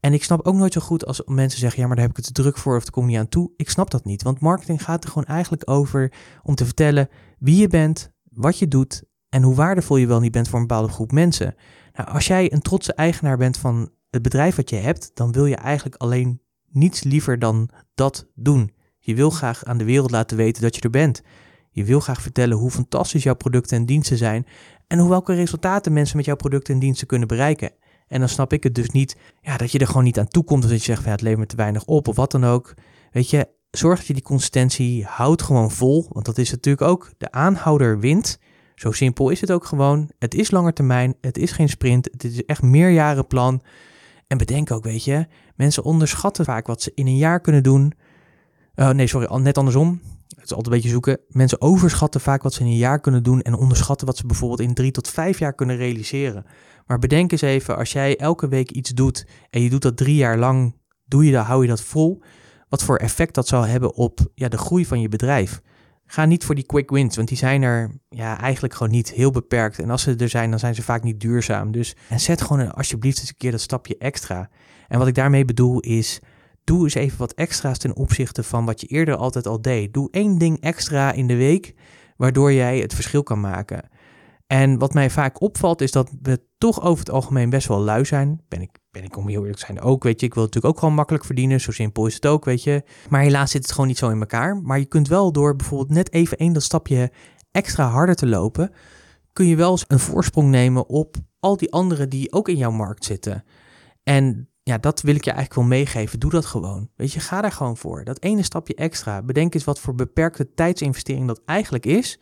En 0.00 0.12
ik 0.12 0.24
snap 0.24 0.46
ook 0.46 0.54
nooit 0.54 0.72
zo 0.72 0.80
goed 0.80 1.06
als 1.06 1.22
mensen 1.26 1.60
zeggen: 1.60 1.80
ja, 1.80 1.86
maar 1.86 1.96
daar 1.96 2.06
heb 2.06 2.16
ik 2.16 2.24
het 2.24 2.34
te 2.34 2.42
druk 2.42 2.58
voor 2.58 2.76
of 2.76 2.84
er 2.84 2.90
kom 2.90 3.06
niet 3.06 3.18
aan 3.18 3.28
toe. 3.28 3.50
Ik 3.56 3.70
snap 3.70 3.90
dat 3.90 4.04
niet, 4.04 4.22
want 4.22 4.40
marketing 4.40 4.84
gaat 4.84 5.04
er 5.04 5.10
gewoon 5.10 5.28
eigenlijk 5.28 5.70
over 5.70 6.12
om 6.42 6.54
te 6.54 6.64
vertellen 6.64 7.08
wie 7.38 7.56
je 7.56 7.68
bent, 7.68 8.10
wat 8.22 8.58
je 8.58 8.68
doet 8.68 9.02
en 9.28 9.42
hoe 9.42 9.54
waardevol 9.54 9.96
je 9.96 10.06
wel 10.06 10.20
niet 10.20 10.32
bent 10.32 10.48
voor 10.48 10.60
een 10.60 10.66
bepaalde 10.66 10.92
groep 10.92 11.12
mensen. 11.12 11.54
Nou, 11.92 12.08
als 12.08 12.26
jij 12.26 12.52
een 12.52 12.62
trotse 12.62 12.94
eigenaar 12.94 13.36
bent 13.36 13.56
van 13.56 13.90
het 14.10 14.22
bedrijf 14.22 14.56
wat 14.56 14.70
je 14.70 14.76
hebt, 14.76 15.10
dan 15.14 15.32
wil 15.32 15.46
je 15.46 15.56
eigenlijk 15.56 15.96
alleen 15.96 16.40
niets 16.70 17.02
liever 17.02 17.38
dan 17.38 17.70
dat 17.94 18.26
doen. 18.34 18.74
Je 18.98 19.14
wil 19.14 19.30
graag 19.30 19.64
aan 19.64 19.78
de 19.78 19.84
wereld 19.84 20.10
laten 20.10 20.36
weten 20.36 20.62
dat 20.62 20.74
je 20.74 20.80
er 20.80 20.90
bent. 20.90 21.22
Je 21.70 21.84
wil 21.84 22.00
graag 22.00 22.22
vertellen 22.22 22.56
hoe 22.56 22.70
fantastisch 22.70 23.22
jouw 23.22 23.34
producten 23.34 23.76
en 23.76 23.86
diensten 23.86 24.16
zijn 24.16 24.46
en 24.86 24.98
hoe 24.98 25.08
welke 25.08 25.34
resultaten 25.34 25.92
mensen 25.92 26.16
met 26.16 26.26
jouw 26.26 26.36
producten 26.36 26.74
en 26.74 26.80
diensten 26.80 27.06
kunnen 27.06 27.28
bereiken. 27.28 27.72
En 28.10 28.18
dan 28.18 28.28
snap 28.28 28.52
ik 28.52 28.62
het 28.62 28.74
dus 28.74 28.90
niet, 28.90 29.16
ja, 29.40 29.56
dat 29.56 29.72
je 29.72 29.78
er 29.78 29.86
gewoon 29.86 30.04
niet 30.04 30.18
aan 30.18 30.28
toe 30.28 30.44
komt. 30.44 30.62
Dat 30.62 30.70
je 30.70 30.78
zegt, 30.78 30.98
van, 30.98 31.06
ja, 31.06 31.12
het 31.12 31.20
levert 31.20 31.40
me 31.40 31.46
te 31.46 31.56
weinig 31.56 31.84
op 31.84 32.08
of 32.08 32.16
wat 32.16 32.30
dan 32.30 32.44
ook. 32.44 32.74
Weet 33.10 33.30
je, 33.30 33.48
zorg 33.70 33.98
dat 33.98 34.06
je 34.06 34.12
die 34.12 34.22
consistentie 34.22 35.04
houdt 35.04 35.42
gewoon 35.42 35.70
vol. 35.70 36.06
Want 36.08 36.26
dat 36.26 36.38
is 36.38 36.50
natuurlijk 36.50 36.88
ook, 36.88 37.12
de 37.18 37.32
aanhouder 37.32 37.98
wint. 37.98 38.38
Zo 38.74 38.92
simpel 38.92 39.30
is 39.30 39.40
het 39.40 39.52
ook 39.52 39.64
gewoon. 39.64 40.10
Het 40.18 40.34
is 40.34 40.50
langer 40.50 40.72
termijn, 40.72 41.14
het 41.20 41.38
is 41.38 41.50
geen 41.50 41.68
sprint, 41.68 42.08
het 42.12 42.24
is 42.24 42.44
echt 42.44 42.62
meerjarenplan. 42.62 43.62
En 44.26 44.38
bedenk 44.38 44.70
ook, 44.70 44.84
weet 44.84 45.04
je, 45.04 45.26
mensen 45.56 45.84
onderschatten 45.84 46.44
vaak 46.44 46.66
wat 46.66 46.82
ze 46.82 46.92
in 46.94 47.06
een 47.06 47.16
jaar 47.16 47.40
kunnen 47.40 47.62
doen. 47.62 47.92
Uh, 48.74 48.90
nee, 48.90 49.06
sorry, 49.06 49.40
net 49.40 49.58
andersom. 49.58 50.00
Altijd 50.56 50.66
een 50.66 50.80
beetje 50.80 50.94
zoeken. 50.94 51.20
Mensen 51.28 51.60
overschatten 51.60 52.20
vaak 52.20 52.42
wat 52.42 52.54
ze 52.54 52.60
in 52.60 52.66
een 52.66 52.76
jaar 52.76 53.00
kunnen 53.00 53.22
doen 53.22 53.42
en 53.42 53.54
onderschatten 53.54 54.06
wat 54.06 54.16
ze 54.16 54.26
bijvoorbeeld 54.26 54.60
in 54.60 54.74
drie 54.74 54.90
tot 54.90 55.08
vijf 55.08 55.38
jaar 55.38 55.54
kunnen 55.54 55.76
realiseren. 55.76 56.44
Maar 56.86 56.98
bedenk 56.98 57.32
eens 57.32 57.40
even, 57.40 57.76
als 57.76 57.92
jij 57.92 58.16
elke 58.16 58.48
week 58.48 58.70
iets 58.70 58.90
doet 58.90 59.26
en 59.50 59.62
je 59.62 59.70
doet 59.70 59.82
dat 59.82 59.96
drie 59.96 60.14
jaar 60.14 60.38
lang, 60.38 60.76
doe 61.04 61.24
je 61.24 61.32
dat, 61.32 61.44
hou 61.44 61.62
je 61.62 61.68
dat 61.68 61.80
vol, 61.80 62.22
wat 62.68 62.82
voor 62.82 62.96
effect 62.96 63.34
dat 63.34 63.48
zal 63.48 63.66
hebben 63.66 63.94
op 63.94 64.20
ja, 64.34 64.48
de 64.48 64.58
groei 64.58 64.86
van 64.86 65.00
je 65.00 65.08
bedrijf. 65.08 65.60
Ga 66.06 66.24
niet 66.24 66.44
voor 66.44 66.54
die 66.54 66.66
quick 66.66 66.90
wins, 66.90 67.16
want 67.16 67.28
die 67.28 67.36
zijn 67.36 67.62
er 67.62 67.90
ja, 68.08 68.40
eigenlijk 68.40 68.74
gewoon 68.74 68.92
niet 68.92 69.10
heel 69.12 69.30
beperkt. 69.30 69.78
En 69.78 69.90
als 69.90 70.02
ze 70.02 70.16
er 70.16 70.28
zijn, 70.28 70.50
dan 70.50 70.58
zijn 70.58 70.74
ze 70.74 70.82
vaak 70.82 71.02
niet 71.02 71.20
duurzaam. 71.20 71.72
Dus 71.72 71.96
en 72.08 72.20
zet 72.20 72.42
gewoon 72.42 72.72
alsjeblieft 72.72 73.18
eens 73.18 73.28
een 73.28 73.36
keer 73.36 73.50
dat 73.50 73.60
stapje 73.60 73.98
extra. 73.98 74.50
En 74.88 74.98
wat 74.98 75.08
ik 75.08 75.14
daarmee 75.14 75.44
bedoel 75.44 75.80
is, 75.80 76.20
doe 76.70 76.82
eens 76.82 76.94
even 76.94 77.18
wat 77.18 77.32
extra's 77.32 77.78
ten 77.78 77.96
opzichte 77.96 78.42
van 78.42 78.64
wat 78.64 78.80
je 78.80 78.86
eerder 78.86 79.16
altijd 79.16 79.46
al 79.46 79.62
deed. 79.62 79.94
Doe 79.94 80.08
één 80.10 80.38
ding 80.38 80.60
extra 80.60 81.12
in 81.12 81.26
de 81.26 81.36
week, 81.36 81.74
waardoor 82.16 82.52
jij 82.52 82.78
het 82.78 82.94
verschil 82.94 83.22
kan 83.22 83.40
maken. 83.40 83.88
En 84.46 84.78
wat 84.78 84.94
mij 84.94 85.10
vaak 85.10 85.40
opvalt 85.40 85.80
is 85.80 85.92
dat 85.92 86.10
we 86.22 86.40
toch 86.58 86.82
over 86.82 86.98
het 86.98 87.10
algemeen 87.10 87.50
best 87.50 87.68
wel 87.68 87.80
lui 87.80 88.04
zijn. 88.04 88.40
Ben 88.48 88.60
ik, 88.60 88.70
ben 88.90 89.04
ik 89.04 89.16
om 89.16 89.28
heel 89.28 89.40
eerlijk 89.40 89.58
te 89.58 89.64
zijn 89.66 89.80
ook, 89.80 90.02
weet 90.02 90.20
je. 90.20 90.26
Ik 90.26 90.34
wil 90.34 90.42
natuurlijk 90.42 90.74
ook 90.74 90.80
gewoon 90.80 90.94
makkelijk 90.94 91.24
verdienen, 91.24 91.60
zo 91.60 91.72
simpel 91.72 92.06
is 92.06 92.14
het 92.14 92.26
ook, 92.26 92.44
weet 92.44 92.62
je. 92.62 92.82
Maar 93.08 93.22
helaas 93.22 93.50
zit 93.50 93.62
het 93.62 93.72
gewoon 93.72 93.86
niet 93.86 93.98
zo 93.98 94.10
in 94.10 94.20
elkaar. 94.20 94.56
Maar 94.56 94.78
je 94.78 94.84
kunt 94.84 95.08
wel 95.08 95.32
door 95.32 95.56
bijvoorbeeld 95.56 95.90
net 95.90 96.12
even 96.12 96.38
één 96.38 96.52
dat 96.52 96.62
stapje 96.62 97.12
extra 97.50 97.88
harder 97.88 98.14
te 98.14 98.26
lopen, 98.26 98.72
kun 99.32 99.46
je 99.46 99.56
wel 99.56 99.70
eens 99.70 99.84
een 99.88 99.98
voorsprong 99.98 100.50
nemen 100.50 100.88
op 100.88 101.16
al 101.40 101.56
die 101.56 101.72
anderen 101.72 102.08
die 102.08 102.32
ook 102.32 102.48
in 102.48 102.56
jouw 102.56 102.70
markt 102.70 103.04
zitten. 103.04 103.44
En 104.02 104.49
ja, 104.70 104.78
dat 104.78 105.00
wil 105.00 105.14
ik 105.14 105.24
je 105.24 105.30
eigenlijk 105.30 105.60
wel 105.60 105.78
meegeven. 105.78 106.20
Doe 106.20 106.30
dat 106.30 106.46
gewoon. 106.46 106.88
Weet 106.96 107.12
je, 107.12 107.20
ga 107.20 107.40
daar 107.40 107.52
gewoon 107.52 107.76
voor. 107.76 108.04
Dat 108.04 108.22
ene 108.22 108.42
stapje 108.42 108.74
extra. 108.74 109.22
Bedenk 109.22 109.54
eens 109.54 109.64
wat 109.64 109.80
voor 109.80 109.94
beperkte 109.94 110.54
tijdsinvestering 110.54 111.26
dat 111.26 111.40
eigenlijk 111.44 111.86
is 111.86 112.20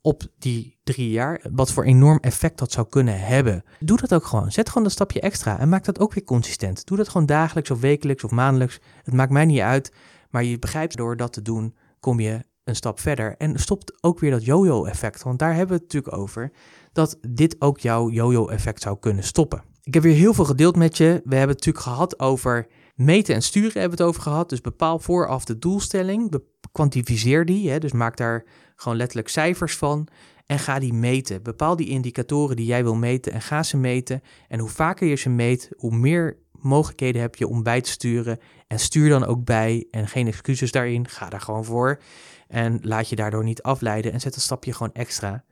op 0.00 0.22
die 0.38 0.78
drie 0.84 1.10
jaar, 1.10 1.40
wat 1.52 1.72
voor 1.72 1.84
enorm 1.84 2.18
effect 2.20 2.58
dat 2.58 2.72
zou 2.72 2.88
kunnen 2.88 3.20
hebben. 3.20 3.64
Doe 3.80 3.98
dat 3.98 4.14
ook 4.14 4.24
gewoon. 4.24 4.52
Zet 4.52 4.68
gewoon 4.68 4.82
dat 4.82 4.92
stapje 4.92 5.20
extra 5.20 5.58
en 5.58 5.68
maak 5.68 5.84
dat 5.84 5.98
ook 5.98 6.14
weer 6.14 6.24
consistent. 6.24 6.86
Doe 6.86 6.96
dat 6.96 7.08
gewoon 7.08 7.26
dagelijks 7.26 7.70
of 7.70 7.80
wekelijks 7.80 8.24
of 8.24 8.30
maandelijks. 8.30 8.78
Het 9.02 9.14
maakt 9.14 9.32
mij 9.32 9.44
niet 9.44 9.60
uit, 9.60 9.92
maar 10.30 10.44
je 10.44 10.58
begrijpt 10.58 10.96
door 10.96 11.16
dat 11.16 11.32
te 11.32 11.42
doen, 11.42 11.76
kom 12.00 12.20
je 12.20 12.44
een 12.66 12.76
stap 12.76 13.00
verder. 13.00 13.34
En 13.38 13.58
stopt 13.58 14.02
ook 14.02 14.18
weer 14.18 14.30
dat 14.30 14.44
yo-yo-effect, 14.44 15.22
want 15.22 15.38
daar 15.38 15.54
hebben 15.54 15.76
we 15.76 15.82
het 15.82 15.92
natuurlijk 15.92 16.22
over, 16.22 16.52
dat 16.92 17.18
dit 17.28 17.56
ook 17.58 17.78
jouw 17.78 18.10
yo-yo-effect 18.10 18.82
zou 18.82 18.98
kunnen 18.98 19.24
stoppen. 19.24 19.62
Ik 19.82 19.94
heb 19.94 20.02
weer 20.02 20.14
heel 20.14 20.34
veel 20.34 20.44
gedeeld 20.44 20.76
met 20.76 20.96
je. 20.96 21.04
We 21.04 21.36
hebben 21.36 21.56
het 21.56 21.66
natuurlijk 21.66 21.84
gehad 21.84 22.20
over 22.20 22.66
meten 22.94 23.34
en 23.34 23.42
sturen, 23.42 23.80
hebben 23.80 23.98
we 23.98 24.04
het 24.04 24.12
over 24.12 24.22
gehad. 24.22 24.48
Dus 24.48 24.60
bepaal 24.60 24.98
vooraf 24.98 25.44
de 25.44 25.58
doelstelling, 25.58 26.40
kwantificeer 26.72 27.44
die, 27.44 27.70
hè, 27.70 27.78
dus 27.78 27.92
maak 27.92 28.16
daar 28.16 28.44
gewoon 28.76 28.96
letterlijk 28.96 29.28
cijfers 29.28 29.76
van 29.76 30.08
en 30.46 30.58
ga 30.58 30.78
die 30.78 30.92
meten. 30.92 31.42
Bepaal 31.42 31.76
die 31.76 31.88
indicatoren 31.88 32.56
die 32.56 32.66
jij 32.66 32.82
wil 32.82 32.94
meten 32.94 33.32
en 33.32 33.42
ga 33.42 33.62
ze 33.62 33.76
meten. 33.76 34.22
En 34.48 34.58
hoe 34.58 34.68
vaker 34.68 35.06
je 35.06 35.14
ze 35.14 35.28
meet, 35.28 35.70
hoe 35.76 35.96
meer 35.96 36.38
mogelijkheden 36.52 37.20
heb 37.20 37.36
je 37.36 37.48
om 37.48 37.62
bij 37.62 37.80
te 37.80 37.90
sturen. 37.90 38.38
En 38.66 38.78
stuur 38.78 39.08
dan 39.08 39.24
ook 39.24 39.44
bij 39.44 39.86
en 39.90 40.08
geen 40.08 40.26
excuses 40.26 40.72
daarin. 40.72 41.08
Ga 41.08 41.28
daar 41.28 41.40
gewoon 41.40 41.64
voor. 41.64 42.00
En 42.48 42.78
laat 42.82 43.08
je 43.08 43.16
daardoor 43.16 43.44
niet 43.44 43.62
afleiden 43.62 44.12
en 44.12 44.20
zet 44.20 44.34
een 44.34 44.40
stapje 44.40 44.72
gewoon 44.72 44.92
extra. 44.92 45.44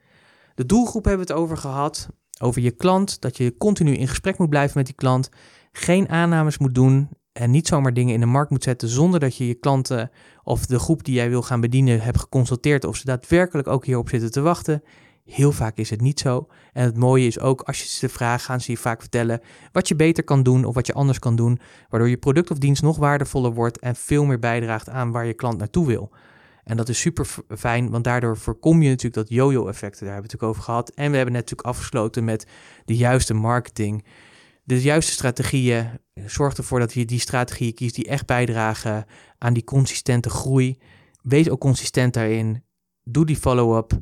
De 0.54 0.66
doelgroep 0.66 1.04
hebben 1.04 1.26
we 1.26 1.32
het 1.32 1.42
over 1.42 1.56
gehad. 1.56 2.08
Over 2.40 2.62
je 2.62 2.70
klant, 2.70 3.20
dat 3.20 3.36
je 3.36 3.56
continu 3.56 3.92
in 3.92 4.08
gesprek 4.08 4.38
moet 4.38 4.48
blijven 4.48 4.78
met 4.78 4.86
die 4.86 4.94
klant. 4.94 5.28
Geen 5.72 6.08
aannames 6.08 6.58
moet 6.58 6.74
doen 6.74 7.08
en 7.34 7.50
niet 7.50 7.68
zomaar 7.68 7.92
dingen 7.94 8.14
in 8.14 8.20
de 8.20 8.26
markt 8.26 8.50
moet 8.50 8.62
zetten 8.62 8.88
zonder 8.88 9.20
dat 9.20 9.36
je 9.36 9.46
je 9.46 9.54
klanten 9.54 10.10
of 10.42 10.66
de 10.66 10.78
groep 10.78 11.04
die 11.04 11.14
jij 11.14 11.28
wil 11.28 11.42
gaan 11.42 11.60
bedienen 11.60 12.00
hebt 12.00 12.20
geconsulteerd 12.20 12.84
of 12.84 12.96
ze 12.96 13.04
daadwerkelijk 13.04 13.68
ook 13.68 13.84
hierop 13.84 14.08
zitten 14.08 14.30
te 14.30 14.40
wachten. 14.40 14.82
Heel 15.24 15.52
vaak 15.52 15.76
is 15.76 15.90
het 15.90 16.00
niet 16.00 16.20
zo. 16.20 16.46
En 16.72 16.84
het 16.84 16.96
mooie 16.96 17.26
is 17.26 17.40
ook, 17.40 17.60
als 17.60 17.82
je 17.82 17.88
ze 17.88 18.08
vraagt, 18.08 18.44
gaan 18.44 18.60
ze 18.60 18.70
je 18.70 18.78
vaak 18.78 19.00
vertellen 19.00 19.40
wat 19.72 19.88
je 19.88 19.96
beter 19.96 20.24
kan 20.24 20.42
doen 20.42 20.64
of 20.64 20.74
wat 20.74 20.86
je 20.86 20.92
anders 20.92 21.18
kan 21.18 21.36
doen, 21.36 21.60
waardoor 21.88 22.08
je 22.08 22.16
product 22.16 22.50
of 22.50 22.58
dienst 22.58 22.82
nog 22.82 22.96
waardevoller 22.96 23.52
wordt 23.52 23.78
en 23.78 23.96
veel 23.96 24.24
meer 24.24 24.38
bijdraagt 24.38 24.88
aan 24.88 25.10
waar 25.10 25.26
je 25.26 25.34
klant 25.34 25.58
naartoe 25.58 25.86
wil. 25.86 26.10
En 26.64 26.76
dat 26.76 26.88
is 26.88 27.00
super 27.00 27.26
fijn, 27.48 27.90
want 27.90 28.04
daardoor 28.04 28.36
voorkom 28.36 28.82
je 28.82 28.88
natuurlijk 28.88 29.28
dat 29.28 29.36
yo-yo-effecten. 29.36 30.04
Daar 30.04 30.14
hebben 30.14 30.30
we 30.30 30.36
het 30.36 30.42
natuurlijk 30.42 30.50
over 30.50 30.62
gehad. 30.62 30.90
En 30.90 31.10
we 31.10 31.16
hebben 31.16 31.34
net 31.34 31.42
natuurlijk 31.42 31.68
afgesloten 31.68 32.24
met 32.24 32.46
de 32.84 32.96
juiste 32.96 33.34
marketing 33.34 34.04
de 34.64 34.82
juiste 34.82 35.12
strategieën. 35.12 35.88
Zorg 36.26 36.56
ervoor 36.56 36.78
dat 36.78 36.92
je 36.92 37.04
die 37.04 37.20
strategieën 37.20 37.74
kiest 37.74 37.94
die 37.94 38.08
echt 38.08 38.26
bijdragen 38.26 39.04
aan 39.38 39.52
die 39.52 39.64
consistente 39.64 40.30
groei. 40.30 40.78
Wees 41.22 41.50
ook 41.50 41.60
consistent 41.60 42.14
daarin. 42.14 42.64
Doe 43.02 43.26
die 43.26 43.36
follow-up. 43.36 44.00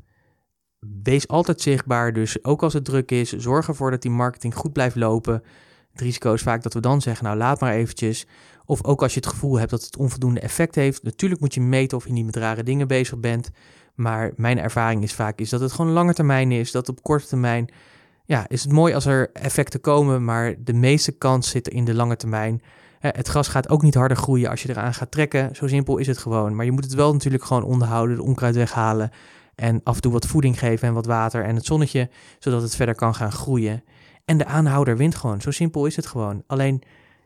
Wees 1.02 1.28
altijd 1.28 1.60
zichtbaar. 1.60 2.12
Dus 2.12 2.44
ook 2.44 2.62
als 2.62 2.72
het 2.72 2.84
druk 2.84 3.10
is, 3.10 3.32
zorg 3.32 3.68
ervoor 3.68 3.90
dat 3.90 4.02
die 4.02 4.10
marketing 4.10 4.54
goed 4.54 4.72
blijft 4.72 4.96
lopen. 4.96 5.42
Het 5.92 6.00
risico 6.00 6.32
is 6.32 6.42
vaak 6.42 6.62
dat 6.62 6.74
we 6.74 6.80
dan 6.80 7.00
zeggen, 7.00 7.24
nou 7.24 7.36
laat 7.36 7.60
maar 7.60 7.72
eventjes. 7.72 8.26
Of 8.64 8.84
ook 8.84 9.02
als 9.02 9.14
je 9.14 9.20
het 9.20 9.28
gevoel 9.28 9.58
hebt 9.58 9.70
dat 9.70 9.84
het 9.84 9.96
onvoldoende 9.96 10.40
effect 10.40 10.74
heeft. 10.74 11.02
Natuurlijk 11.02 11.40
moet 11.40 11.54
je 11.54 11.60
meten 11.60 11.96
of 11.96 12.06
je 12.06 12.12
niet 12.12 12.24
met 12.24 12.36
rare 12.36 12.62
dingen 12.62 12.88
bezig 12.88 13.18
bent. 13.18 13.50
Maar 13.94 14.32
mijn 14.36 14.58
ervaring 14.58 15.02
is 15.02 15.12
vaak 15.12 15.38
is 15.38 15.50
dat 15.50 15.60
het 15.60 15.72
gewoon 15.72 15.92
lange 15.92 16.14
termijn 16.14 16.52
is. 16.52 16.70
Dat 16.70 16.88
op 16.88 17.02
korte 17.02 17.26
termijn 17.26 17.68
ja, 18.24 18.48
is 18.48 18.62
het 18.62 18.72
mooi 18.72 18.94
als 18.94 19.06
er 19.06 19.30
effecten 19.32 19.80
komen, 19.80 20.24
maar 20.24 20.54
de 20.58 20.72
meeste 20.72 21.12
kans 21.12 21.50
zit 21.50 21.68
in 21.68 21.84
de 21.84 21.94
lange 21.94 22.16
termijn. 22.16 22.62
Het 22.98 23.28
gras 23.28 23.48
gaat 23.48 23.68
ook 23.68 23.82
niet 23.82 23.94
harder 23.94 24.16
groeien 24.16 24.50
als 24.50 24.62
je 24.62 24.68
eraan 24.68 24.94
gaat 24.94 25.10
trekken. 25.10 25.54
Zo 25.56 25.66
simpel 25.66 25.98
is 25.98 26.06
het 26.06 26.18
gewoon. 26.18 26.54
Maar 26.54 26.64
je 26.64 26.72
moet 26.72 26.84
het 26.84 26.94
wel 26.94 27.12
natuurlijk 27.12 27.44
gewoon 27.44 27.62
onderhouden, 27.62 28.16
de 28.16 28.22
onkruid 28.22 28.54
weghalen. 28.54 29.10
En 29.54 29.80
af 29.84 29.94
en 29.94 30.00
toe 30.00 30.12
wat 30.12 30.26
voeding 30.26 30.58
geven 30.58 30.88
en 30.88 30.94
wat 30.94 31.06
water 31.06 31.44
en 31.44 31.54
het 31.54 31.64
zonnetje, 31.64 32.10
zodat 32.38 32.62
het 32.62 32.76
verder 32.76 32.94
kan 32.94 33.14
gaan 33.14 33.32
groeien. 33.32 33.84
En 34.24 34.38
de 34.38 34.44
aanhouder 34.44 34.96
wint 34.96 35.14
gewoon. 35.14 35.40
Zo 35.40 35.50
simpel 35.50 35.86
is 35.86 35.96
het 35.96 36.06
gewoon. 36.06 36.42
Alleen 36.46 36.82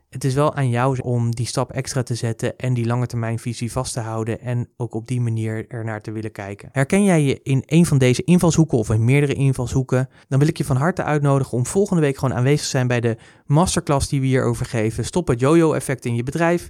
het 0.09 0.23
is 0.23 0.33
wel 0.33 0.55
aan 0.55 0.69
jou 0.69 0.99
om 1.01 1.35
die 1.35 1.45
stap 1.45 1.71
extra 1.71 2.03
te 2.03 2.15
zetten 2.15 2.57
en 2.57 2.73
die 2.73 2.85
lange 2.85 3.05
termijn 3.05 3.39
visie 3.39 3.71
vast 3.71 3.93
te 3.93 3.99
houden 3.99 4.41
en 4.41 4.69
ook 4.77 4.93
op 4.93 5.07
die 5.07 5.21
manier 5.21 5.65
ernaar 5.67 6.01
te 6.01 6.11
willen 6.11 6.31
kijken. 6.31 6.69
Herken 6.71 7.03
jij 7.03 7.23
je 7.23 7.39
in 7.43 7.63
een 7.65 7.85
van 7.85 7.97
deze 7.97 8.23
invalshoeken 8.23 8.77
of 8.77 8.89
in 8.89 9.05
meerdere 9.05 9.33
invalshoeken? 9.33 10.09
Dan 10.27 10.39
wil 10.39 10.47
ik 10.47 10.57
je 10.57 10.65
van 10.65 10.77
harte 10.77 11.03
uitnodigen 11.03 11.57
om 11.57 11.65
volgende 11.65 12.01
week 12.01 12.17
gewoon 12.17 12.37
aanwezig 12.37 12.61
te 12.61 12.69
zijn 12.69 12.87
bij 12.87 13.01
de 13.01 13.17
masterclass 13.45 14.09
die 14.09 14.19
we 14.19 14.25
hierover 14.25 14.65
geven. 14.65 15.05
Stop 15.05 15.27
het 15.27 15.39
yo-yo-effect 15.39 16.05
in 16.05 16.15
je 16.15 16.23
bedrijf. 16.23 16.69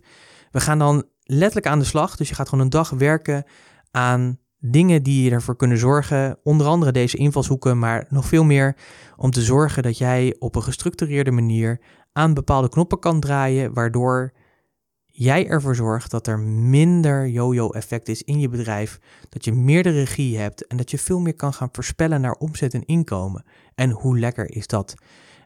We 0.52 0.60
gaan 0.60 0.80
dan 0.80 1.06
letterlijk 1.24 1.68
aan 1.68 1.80
de 1.80 1.86
slag, 1.86 2.16
dus 2.16 2.30
je 2.30 2.36
gaat 2.36 2.50
gewoon 2.50 2.64
een 2.64 2.72
dag 2.72 2.90
werken 2.90 3.44
aan 3.92 4.40
dingen 4.60 5.04
die 5.04 5.32
ervoor 5.32 5.56
kunnen 5.56 5.78
zorgen, 5.78 6.40
onder 6.44 6.68
andere 6.68 6.92
deze 6.92 7.18
invalshoeken, 7.18 7.80
maar 7.80 8.06
nog 8.10 8.26
veel 8.26 8.44
meer 8.44 8.76
om 9.16 9.32
te 9.32 9.42
zorgen 9.42 9.84
dat 9.84 9.98
jij 9.98 10.36
op 10.40 10.56
een 10.56 10.64
gestructureerde 10.64 11.32
manier 11.32 11.82
aan 12.18 12.34
bepaalde 12.34 12.70
knoppen 12.70 13.00
kan 13.00 13.20
draaien, 13.20 13.74
waardoor 13.74 14.34
jij 15.06 15.48
ervoor 15.48 15.76
zorgt 15.76 16.12
dat 16.12 16.28
er 16.28 16.40
minder 16.40 17.28
yo-yo-effect 17.28 18.10
is 18.10 18.24
in 18.24 18.40
je 18.40 18.50
bedrijf, 18.50 19.00
dat 19.30 19.46
je 19.46 19.52
meer 19.52 19.84
de 19.84 19.90
regie 19.90 20.38
hebt 20.38 20.68
en 20.68 20.78
dat 20.78 20.92
je 20.92 20.98
veel 20.98 21.20
meer 21.20 21.36
kan 21.36 21.54
gaan 21.54 21.70
voorspellen 21.72 22.22
naar 22.22 22.34
omzet 22.34 22.74
en 22.74 22.86
inkomen. 22.86 23.44
En 23.76 23.90
hoe 23.90 24.20
lekker 24.20 24.56
is 24.56 24.68
dat? 24.68 24.96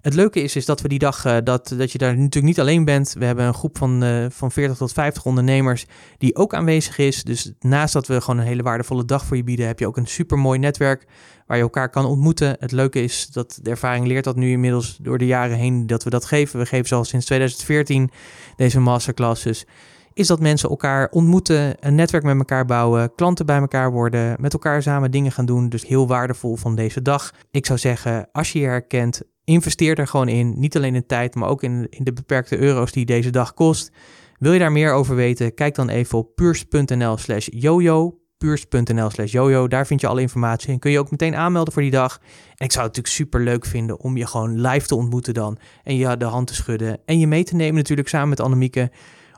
Het 0.01 0.13
leuke 0.13 0.41
is, 0.41 0.55
is 0.55 0.65
dat 0.65 0.81
we 0.81 0.87
die 0.87 0.99
dag, 0.99 1.25
uh, 1.25 1.37
dat, 1.43 1.73
dat 1.77 1.91
je 1.91 1.97
daar 1.97 2.11
natuurlijk 2.11 2.45
niet 2.45 2.59
alleen 2.59 2.85
bent. 2.85 3.15
We 3.17 3.25
hebben 3.25 3.45
een 3.45 3.53
groep 3.53 3.77
van, 3.77 4.03
uh, 4.03 4.25
van 4.29 4.51
40 4.51 4.77
tot 4.77 4.93
50 4.93 5.25
ondernemers 5.25 5.85
die 6.17 6.35
ook 6.35 6.53
aanwezig 6.53 6.97
is. 6.97 7.23
Dus 7.23 7.51
naast 7.59 7.93
dat 7.93 8.07
we 8.07 8.21
gewoon 8.21 8.39
een 8.39 8.45
hele 8.45 8.63
waardevolle 8.63 9.05
dag 9.05 9.25
voor 9.25 9.37
je 9.37 9.43
bieden, 9.43 9.67
heb 9.67 9.79
je 9.79 9.87
ook 9.87 9.97
een 9.97 10.07
super 10.07 10.37
mooi 10.37 10.59
netwerk 10.59 11.05
waar 11.47 11.57
je 11.57 11.63
elkaar 11.63 11.89
kan 11.89 12.05
ontmoeten. 12.05 12.55
Het 12.59 12.71
leuke 12.71 13.03
is 13.03 13.27
dat 13.27 13.59
de 13.61 13.69
ervaring 13.69 14.07
leert 14.07 14.23
dat 14.23 14.35
nu 14.35 14.51
inmiddels 14.51 14.97
door 15.01 15.17
de 15.17 15.25
jaren 15.25 15.57
heen 15.57 15.87
dat 15.87 16.03
we 16.03 16.09
dat 16.09 16.25
geven. 16.25 16.59
We 16.59 16.65
geven 16.65 16.97
al 16.97 17.03
sinds 17.03 17.25
2014 17.25 18.11
deze 18.55 18.79
masterclasses. 18.79 19.65
Is 20.13 20.27
dat 20.27 20.39
mensen 20.39 20.69
elkaar 20.69 21.09
ontmoeten, 21.09 21.75
een 21.79 21.95
netwerk 21.95 22.23
met 22.23 22.37
elkaar 22.37 22.65
bouwen, 22.65 23.15
klanten 23.15 23.45
bij 23.45 23.57
elkaar 23.57 23.91
worden, 23.91 24.35
met 24.39 24.53
elkaar 24.53 24.81
samen 24.81 25.11
dingen 25.11 25.31
gaan 25.31 25.45
doen. 25.45 25.69
Dus 25.69 25.87
heel 25.87 26.07
waardevol 26.07 26.55
van 26.55 26.75
deze 26.75 27.01
dag. 27.01 27.33
Ik 27.51 27.65
zou 27.65 27.79
zeggen, 27.79 28.29
als 28.31 28.51
je 28.51 28.59
je 28.59 28.65
herkent, 28.65 29.21
investeer 29.51 29.99
er 29.99 30.07
gewoon 30.07 30.27
in. 30.27 30.59
Niet 30.59 30.75
alleen 30.75 30.95
in 30.95 31.05
tijd, 31.05 31.35
maar 31.35 31.49
ook 31.49 31.63
in, 31.63 31.87
in 31.89 32.03
de 32.03 32.13
beperkte 32.13 32.57
euro's 32.57 32.91
die 32.91 33.05
deze 33.05 33.29
dag 33.29 33.53
kost. 33.53 33.91
Wil 34.37 34.53
je 34.53 34.59
daar 34.59 34.71
meer 34.71 34.93
over 34.93 35.15
weten? 35.15 35.53
Kijk 35.53 35.75
dan 35.75 35.89
even 35.89 36.17
op 36.17 36.35
puurs.nl 36.35 37.17
slash 37.17 37.47
jojo 37.51 38.21
puurs.nl 38.41 39.09
slash 39.09 39.31
jojo. 39.31 39.67
Daar 39.67 39.87
vind 39.87 40.01
je 40.01 40.07
alle 40.07 40.21
informatie 40.21 40.69
en 40.69 40.79
kun 40.79 40.91
je 40.91 40.99
ook 40.99 41.11
meteen 41.11 41.35
aanmelden 41.35 41.73
voor 41.73 41.81
die 41.81 41.91
dag. 41.91 42.19
En 42.55 42.65
ik 42.65 42.71
zou 42.71 42.85
het 42.87 42.95
natuurlijk 42.95 43.07
super 43.07 43.41
leuk 43.41 43.65
vinden 43.65 43.99
om 43.99 44.17
je 44.17 44.27
gewoon 44.27 44.61
live 44.61 44.87
te 44.87 44.95
ontmoeten 44.95 45.33
dan. 45.33 45.57
En 45.83 45.95
je 45.95 46.17
de 46.17 46.25
hand 46.25 46.47
te 46.47 46.55
schudden. 46.55 46.99
En 47.05 47.19
je 47.19 47.27
mee 47.27 47.43
te 47.43 47.55
nemen 47.55 47.75
natuurlijk 47.75 48.07
samen 48.07 48.29
met 48.29 48.39
Annemieke. 48.39 48.91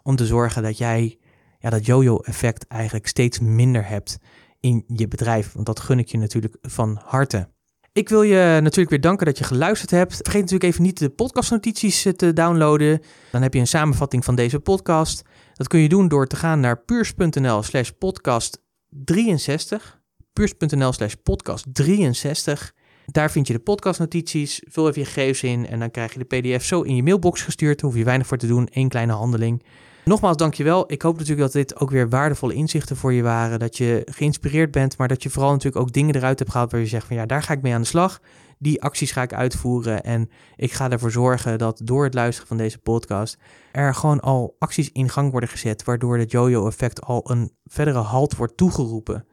Om 0.04 0.16
te 0.16 0.26
zorgen 0.26 0.64
dat 0.64 0.78
jij 0.78 1.18
ja, 1.60 1.70
dat 1.70 1.86
jojo-effect 1.86 2.68
eigenlijk 2.68 3.08
steeds 3.08 3.40
minder 3.40 3.88
hebt 3.88 4.18
in 4.60 4.84
je 4.88 5.08
bedrijf. 5.08 5.52
Want 5.54 5.66
dat 5.66 5.80
gun 5.80 6.00
ik 6.00 6.08
je 6.08 6.18
natuurlijk 6.18 6.58
van 6.62 7.00
harte. 7.06 7.53
Ik 7.94 8.10
wil 8.10 8.22
je 8.22 8.60
natuurlijk 8.62 8.90
weer 8.90 9.02
danken 9.02 9.26
dat 9.26 9.38
je 9.38 9.44
geluisterd 9.44 9.92
hebt. 9.92 10.16
Vergeet 10.16 10.42
natuurlijk 10.42 10.64
even 10.64 10.84
niet 10.84 11.00
de 11.00 11.10
podcastnotities 11.10 12.06
eh, 12.06 12.14
te 12.14 12.34
downloaden. 12.34 13.02
Dan 13.32 13.42
heb 13.42 13.54
je 13.54 13.60
een 13.60 13.68
samenvatting 13.68 14.26
van 14.26 14.36
deze 14.36 14.60
podcast. 14.60 15.24
Dat 15.54 15.68
kun 15.68 15.80
je 15.80 15.90
doen 15.90 16.08
door 16.08 16.28
te 16.28 16.36
gaan 16.36 16.60
naar 16.60 16.78
puurs.nl 16.78 17.64
slash 17.64 17.90
podcast 17.90 18.62
63. 18.90 20.02
Puurs.nl 20.34 20.92
slash 20.92 21.14
podcast 21.24 21.66
63. 21.74 22.74
Daar 23.06 23.32
vind 23.32 23.48
je 23.48 23.54
de 23.54 23.60
podcastnotities. 23.60 24.62
Vul 24.70 24.88
even 24.88 25.02
je 25.02 25.08
gegevens 25.08 25.44
in 25.44 25.68
en 25.68 25.80
dan 25.80 25.92
krijg 25.92 26.14
je 26.14 26.26
de 26.28 26.56
pdf 26.58 26.66
zo 26.66 26.82
in 26.82 26.96
je 26.96 27.04
mailbox 27.04 27.42
gestuurd. 27.42 27.80
Daar 27.80 27.90
hoef 27.90 28.00
je 28.00 28.06
weinig 28.06 28.28
voor 28.28 28.38
te 28.38 28.48
doen. 28.48 28.68
Eén 28.72 28.90
kleine 28.90 29.14
handeling. 29.14 29.64
Nogmaals, 30.06 30.38
dankjewel. 30.38 30.92
Ik 30.92 31.02
hoop 31.02 31.18
natuurlijk 31.18 31.42
dat 31.42 31.52
dit 31.52 31.80
ook 31.80 31.90
weer 31.90 32.10
waardevolle 32.10 32.54
inzichten 32.54 32.96
voor 32.96 33.14
je 33.14 33.22
waren. 33.22 33.60
Dat 33.60 33.78
je 33.78 34.08
geïnspireerd 34.12 34.72
bent, 34.72 34.98
maar 34.98 35.08
dat 35.08 35.24
je 35.24 35.30
vooral 35.30 35.52
natuurlijk 35.52 35.86
ook 35.86 35.94
dingen 35.94 36.16
eruit 36.16 36.40
hebt 36.40 36.52
gehaald 36.52 36.72
waar 36.72 36.80
je 36.80 36.88
zegt 36.88 37.08
van 37.08 37.16
ja, 37.16 37.26
daar 37.26 37.44
ga 37.44 37.54
ik 37.54 37.62
mee 37.62 37.74
aan 37.74 37.82
de 37.82 37.88
slag. 37.88 38.20
Die 38.60 38.82
acties 38.82 39.12
ga 39.12 39.22
ik 39.22 39.34
uitvoeren 39.34 40.04
en 40.04 40.30
ik 40.56 40.72
ga 40.72 40.90
ervoor 40.90 41.12
zorgen 41.12 41.58
dat 41.58 41.82
door 41.84 42.04
het 42.04 42.14
luisteren 42.14 42.48
van 42.48 42.58
deze 42.58 42.78
podcast 42.78 43.38
er 43.72 43.96
gewoon 43.96 44.20
al 44.20 44.56
acties 44.60 44.90
in 44.92 45.10
gang 45.10 45.32
worden 45.32 45.50
gezet, 45.50 45.84
waardoor 45.84 46.18
het 46.18 46.32
jojo-effect 46.32 47.02
al 47.02 47.32
een 47.32 47.52
verdere 47.66 48.00
halt 48.00 48.36
wordt 48.36 48.58
toegeroepen. 48.58 49.26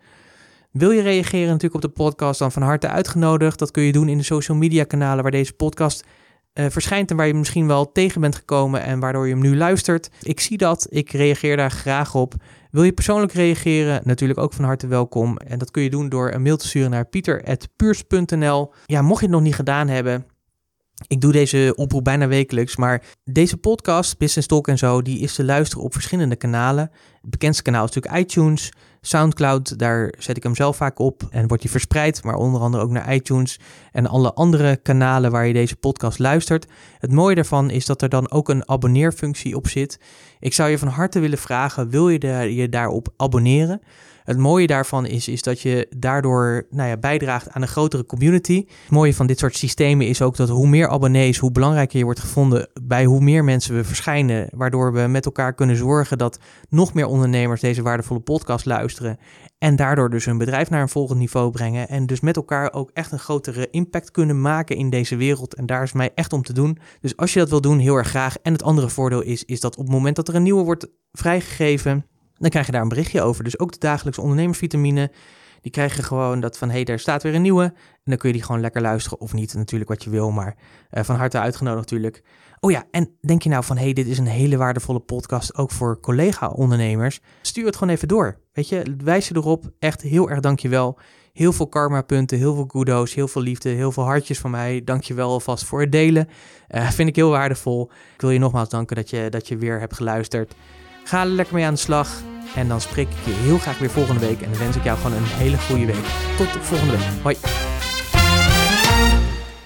Wil 0.73 0.91
je 0.91 1.03
reageren 1.03 1.47
natuurlijk 1.47 1.75
op 1.75 1.81
de 1.81 2.03
podcast, 2.03 2.39
dan 2.39 2.53
van 2.53 2.63
harte 2.63 2.89
uitgenodigd. 2.89 3.59
Dat 3.59 3.71
kun 3.71 3.83
je 3.83 3.93
doen 3.93 4.09
in 4.09 4.19
de 4.19 4.25
social 4.25 4.57
media 4.57 4.85
kanalen 4.85 5.23
waar 5.23 5.33
deze 5.33 5.53
podcast 5.53 6.05
uh, 6.55 6.67
verschijnt 6.69 7.11
en 7.11 7.17
waar 7.17 7.27
je 7.27 7.35
misschien 7.35 7.67
wel 7.67 7.93
tegen 7.93 8.21
bent 8.21 8.37
gekomen 8.37 8.83
en 8.83 9.01
waardoor 9.01 9.27
je 9.27 9.33
hem 9.33 9.43
nu 9.43 9.57
luistert. 9.57 10.11
Ik 10.23 10.41
zie 10.41 10.57
dat, 10.57 10.87
ik 10.89 11.11
reageer 11.11 11.57
daar 11.57 11.71
graag 11.71 12.15
op. 12.15 12.35
Wil 12.71 12.83
je 12.83 12.93
persoonlijk 12.93 13.33
reageren? 13.33 14.01
Natuurlijk 14.05 14.41
ook 14.41 14.53
van 14.53 14.65
harte 14.65 14.87
welkom. 14.87 15.37
En 15.37 15.59
dat 15.59 15.71
kun 15.71 15.83
je 15.83 15.91
doen 15.91 16.09
door 16.09 16.33
een 16.33 16.43
mail 16.43 16.57
te 16.57 16.69
sturen 16.69 16.91
naar 16.91 17.07
pieter.puurs.nl. 17.07 18.73
Ja, 18.87 19.03
mocht 19.03 19.21
je 19.21 19.27
het 19.27 19.35
nog 19.35 19.45
niet 19.45 19.55
gedaan 19.55 19.89
hebben, 19.89 20.27
ik 21.07 21.21
doe 21.21 21.33
deze 21.33 21.73
oproep 21.77 22.05
bijna 22.05 22.29
wekelijks, 22.29 22.77
maar 22.77 23.03
deze 23.25 23.57
podcast, 23.57 24.19
Business 24.19 24.49
Talk 24.49 24.69
en 24.69 24.79
zo, 24.79 25.03
die 25.03 25.19
is 25.19 25.35
te 25.35 25.45
luisteren 25.45 25.85
op 25.85 25.93
verschillende 25.93 26.37
kanalen. 26.37 26.91
Het 27.21 27.31
bekendste 27.31 27.63
kanaal 27.63 27.85
is 27.85 27.95
natuurlijk 27.95 28.25
iTunes, 28.25 28.73
Soundcloud, 29.01 29.79
daar 29.79 30.15
zet 30.19 30.37
ik 30.37 30.43
hem 30.43 30.55
zelf 30.55 30.77
vaak 30.77 30.99
op 30.99 31.23
en 31.31 31.49
wordt 31.49 31.63
hij 31.63 31.73
verspreid, 31.73 32.25
maar 32.25 32.35
onder 32.35 32.61
andere 32.61 32.83
ook 32.83 32.91
naar 32.91 33.15
iTunes 33.15 33.61
en 33.93 34.07
alle 34.07 34.35
andere 34.35 34.77
kanalen 34.77 35.31
waar 35.31 35.47
je 35.47 35.53
deze 35.53 35.77
podcast 35.77 36.19
luistert. 36.19 36.67
Het 36.99 37.13
mooie 37.13 37.35
daarvan 37.35 37.71
is 37.71 37.87
dat 37.87 38.03
er 38.03 38.09
dan 38.09 38.31
ook 38.31 38.49
een 38.49 38.69
abonneerfunctie 38.69 39.57
op 39.57 39.69
zit. 39.69 40.01
Ik 40.39 40.55
zou 40.55 40.71
je 40.71 40.79
van 40.79 40.89
harte 40.89 41.21
willen 41.21 41.39
vragen, 41.39 41.91
wil 41.91 42.09
je 42.09 42.55
je 42.55 42.69
daarop 42.69 43.09
abonneren? 43.17 43.81
Het 44.31 44.39
mooie 44.39 44.67
daarvan 44.67 45.07
is, 45.07 45.29
is 45.29 45.43
dat 45.43 45.61
je 45.61 45.87
daardoor 45.97 46.67
nou 46.71 46.89
ja, 46.89 46.97
bijdraagt 46.97 47.51
aan 47.51 47.63
een 47.63 47.69
grotere 47.69 48.07
community. 48.07 48.65
Het 48.67 48.91
mooie 48.91 49.15
van 49.15 49.27
dit 49.27 49.39
soort 49.39 49.57
systemen 49.57 50.07
is 50.07 50.23
ook 50.23 50.37
dat 50.37 50.49
hoe 50.49 50.67
meer 50.67 50.89
abonnees, 50.89 51.39
hoe 51.39 51.53
belangrijker 51.53 51.99
je 51.99 52.05
wordt 52.05 52.21
gevonden 52.21 52.69
bij 52.83 53.05
hoe 53.05 53.21
meer 53.21 53.45
mensen 53.45 53.75
we 53.75 53.85
verschijnen. 53.85 54.49
Waardoor 54.55 54.93
we 54.93 55.01
met 55.01 55.25
elkaar 55.25 55.55
kunnen 55.55 55.77
zorgen 55.77 56.19
dat 56.19 56.39
nog 56.69 56.95
meer 56.95 57.07
ondernemers 57.07 57.61
deze 57.61 57.83
waardevolle 57.83 58.21
podcast 58.21 58.67
luisteren. 58.67 59.19
En 59.59 59.77
daardoor 59.77 60.11
dus 60.11 60.25
hun 60.25 60.39
bedrijf 60.39 60.71
naar 60.71 60.83
een 60.83 60.89
volgend 60.89 61.19
niveau 61.19 61.51
brengen. 61.51 61.89
En 61.89 62.07
dus 62.07 62.21
met 62.21 62.37
elkaar 62.37 62.73
ook 62.73 62.91
echt 62.93 63.13
een 63.13 63.19
grotere 63.19 63.69
impact 63.71 64.11
kunnen 64.11 64.41
maken 64.41 64.77
in 64.77 64.91
deze 64.91 65.17
wereld. 65.17 65.55
En 65.55 65.67
daar 65.67 65.83
is 65.83 65.93
mij 65.93 66.11
echt 66.15 66.33
om 66.33 66.43
te 66.43 66.53
doen. 66.53 66.79
Dus 67.01 67.17
als 67.17 67.33
je 67.33 67.39
dat 67.39 67.51
wil 67.51 67.61
doen, 67.61 67.79
heel 67.79 67.97
erg 67.97 68.09
graag. 68.09 68.37
En 68.43 68.53
het 68.53 68.63
andere 68.63 68.89
voordeel 68.89 69.23
is, 69.23 69.45
is 69.45 69.61
dat 69.61 69.77
op 69.77 69.85
het 69.85 69.93
moment 69.95 70.17
dat 70.17 70.29
er 70.29 70.35
een 70.35 70.43
nieuwe 70.43 70.65
wordt 70.65 70.89
vrijgegeven 71.13 72.05
dan 72.41 72.51
krijg 72.51 72.67
je 72.67 72.73
daar 72.73 72.83
een 72.83 72.89
berichtje 72.89 73.23
over. 73.23 73.45
Dus 73.45 73.59
ook 73.59 73.73
de 73.73 73.79
dagelijkse 73.79 74.21
ondernemersvitamine. 74.21 75.11
Die 75.61 75.73
krijg 75.73 75.97
je 75.97 76.03
gewoon 76.03 76.41
dat 76.41 76.59
van, 76.59 76.69
hé, 76.69 76.75
hey, 76.75 76.85
daar 76.85 76.99
staat 76.99 77.23
weer 77.23 77.35
een 77.35 77.43
nieuwe. 77.43 77.65
En 77.65 77.75
dan 78.05 78.17
kun 78.17 78.29
je 78.29 78.35
die 78.35 78.45
gewoon 78.45 78.61
lekker 78.61 78.81
luisteren. 78.81 79.21
Of 79.21 79.33
niet, 79.33 79.55
natuurlijk 79.55 79.91
wat 79.91 80.05
je 80.05 80.11
wil, 80.11 80.31
maar 80.31 80.57
uh, 80.91 81.03
van 81.03 81.17
harte 81.17 81.39
uitgenodigd 81.39 81.91
natuurlijk. 81.91 82.23
Oh 82.61 82.71
ja, 82.71 82.85
en 82.91 83.17
denk 83.21 83.43
je 83.43 83.49
nou 83.49 83.65
van, 83.65 83.77
hé, 83.77 83.85
hey, 83.85 83.93
dit 83.93 84.07
is 84.07 84.19
een 84.19 84.27
hele 84.27 84.57
waardevolle 84.57 85.01
podcast, 85.01 85.57
ook 85.57 85.71
voor 85.71 86.01
collega-ondernemers. 86.01 87.21
Stuur 87.43 87.67
het 87.67 87.77
gewoon 87.77 87.95
even 87.95 88.09
door. 88.09 88.41
Weet 88.53 88.69
je, 88.69 88.97
wijs 89.05 89.29
je 89.29 89.37
erop. 89.37 89.71
Echt 89.79 90.03
heel 90.03 90.31
erg 90.31 90.41
dankjewel. 90.41 90.99
Heel 91.33 91.53
veel 91.53 91.69
karma-punten, 91.69 92.39
heel 92.39 92.55
veel 92.55 92.67
kudo's, 92.67 93.15
heel 93.15 93.29
veel 93.29 93.43
liefde, 93.43 93.69
heel 93.69 93.93
veel 93.93 94.05
hartjes 94.05 94.39
van 94.39 94.51
mij. 94.51 94.85
Dankjewel 94.85 95.31
alvast 95.31 95.65
voor 95.65 95.81
het 95.81 95.93
delen. 95.93 96.29
Uh, 96.69 96.91
vind 96.91 97.09
ik 97.09 97.17
heel 97.17 97.31
waardevol. 97.31 97.91
Ik 98.15 98.21
wil 98.21 98.31
je 98.31 98.39
nogmaals 98.39 98.69
danken 98.69 98.97
dat 98.97 99.11
je, 99.11 99.29
dat 99.31 99.49
je 99.49 99.57
weer 99.57 99.81
hebt 99.81 99.95
geluisterd. 99.95 100.55
Ga 101.11 101.21
er 101.21 101.27
lekker 101.27 101.55
mee 101.55 101.65
aan 101.65 101.75
de 101.75 101.81
slag. 101.81 102.09
En 102.55 102.69
dan 102.69 102.81
spreek 102.81 103.09
ik 103.09 103.25
je 103.25 103.33
heel 103.33 103.59
graag 103.59 103.79
weer 103.79 103.91
volgende 103.91 104.21
week. 104.21 104.41
En 104.41 104.51
dan 104.51 104.59
wens 104.59 104.77
ik 104.77 104.85
jou 104.85 104.99
gewoon 104.99 105.17
een 105.17 105.25
hele 105.25 105.59
goede 105.59 105.87
week. 105.87 106.05
Tot 106.37 106.53
de 106.53 106.61
volgende 106.61 106.93
week. 106.93 107.23
Hoi. 107.23 107.37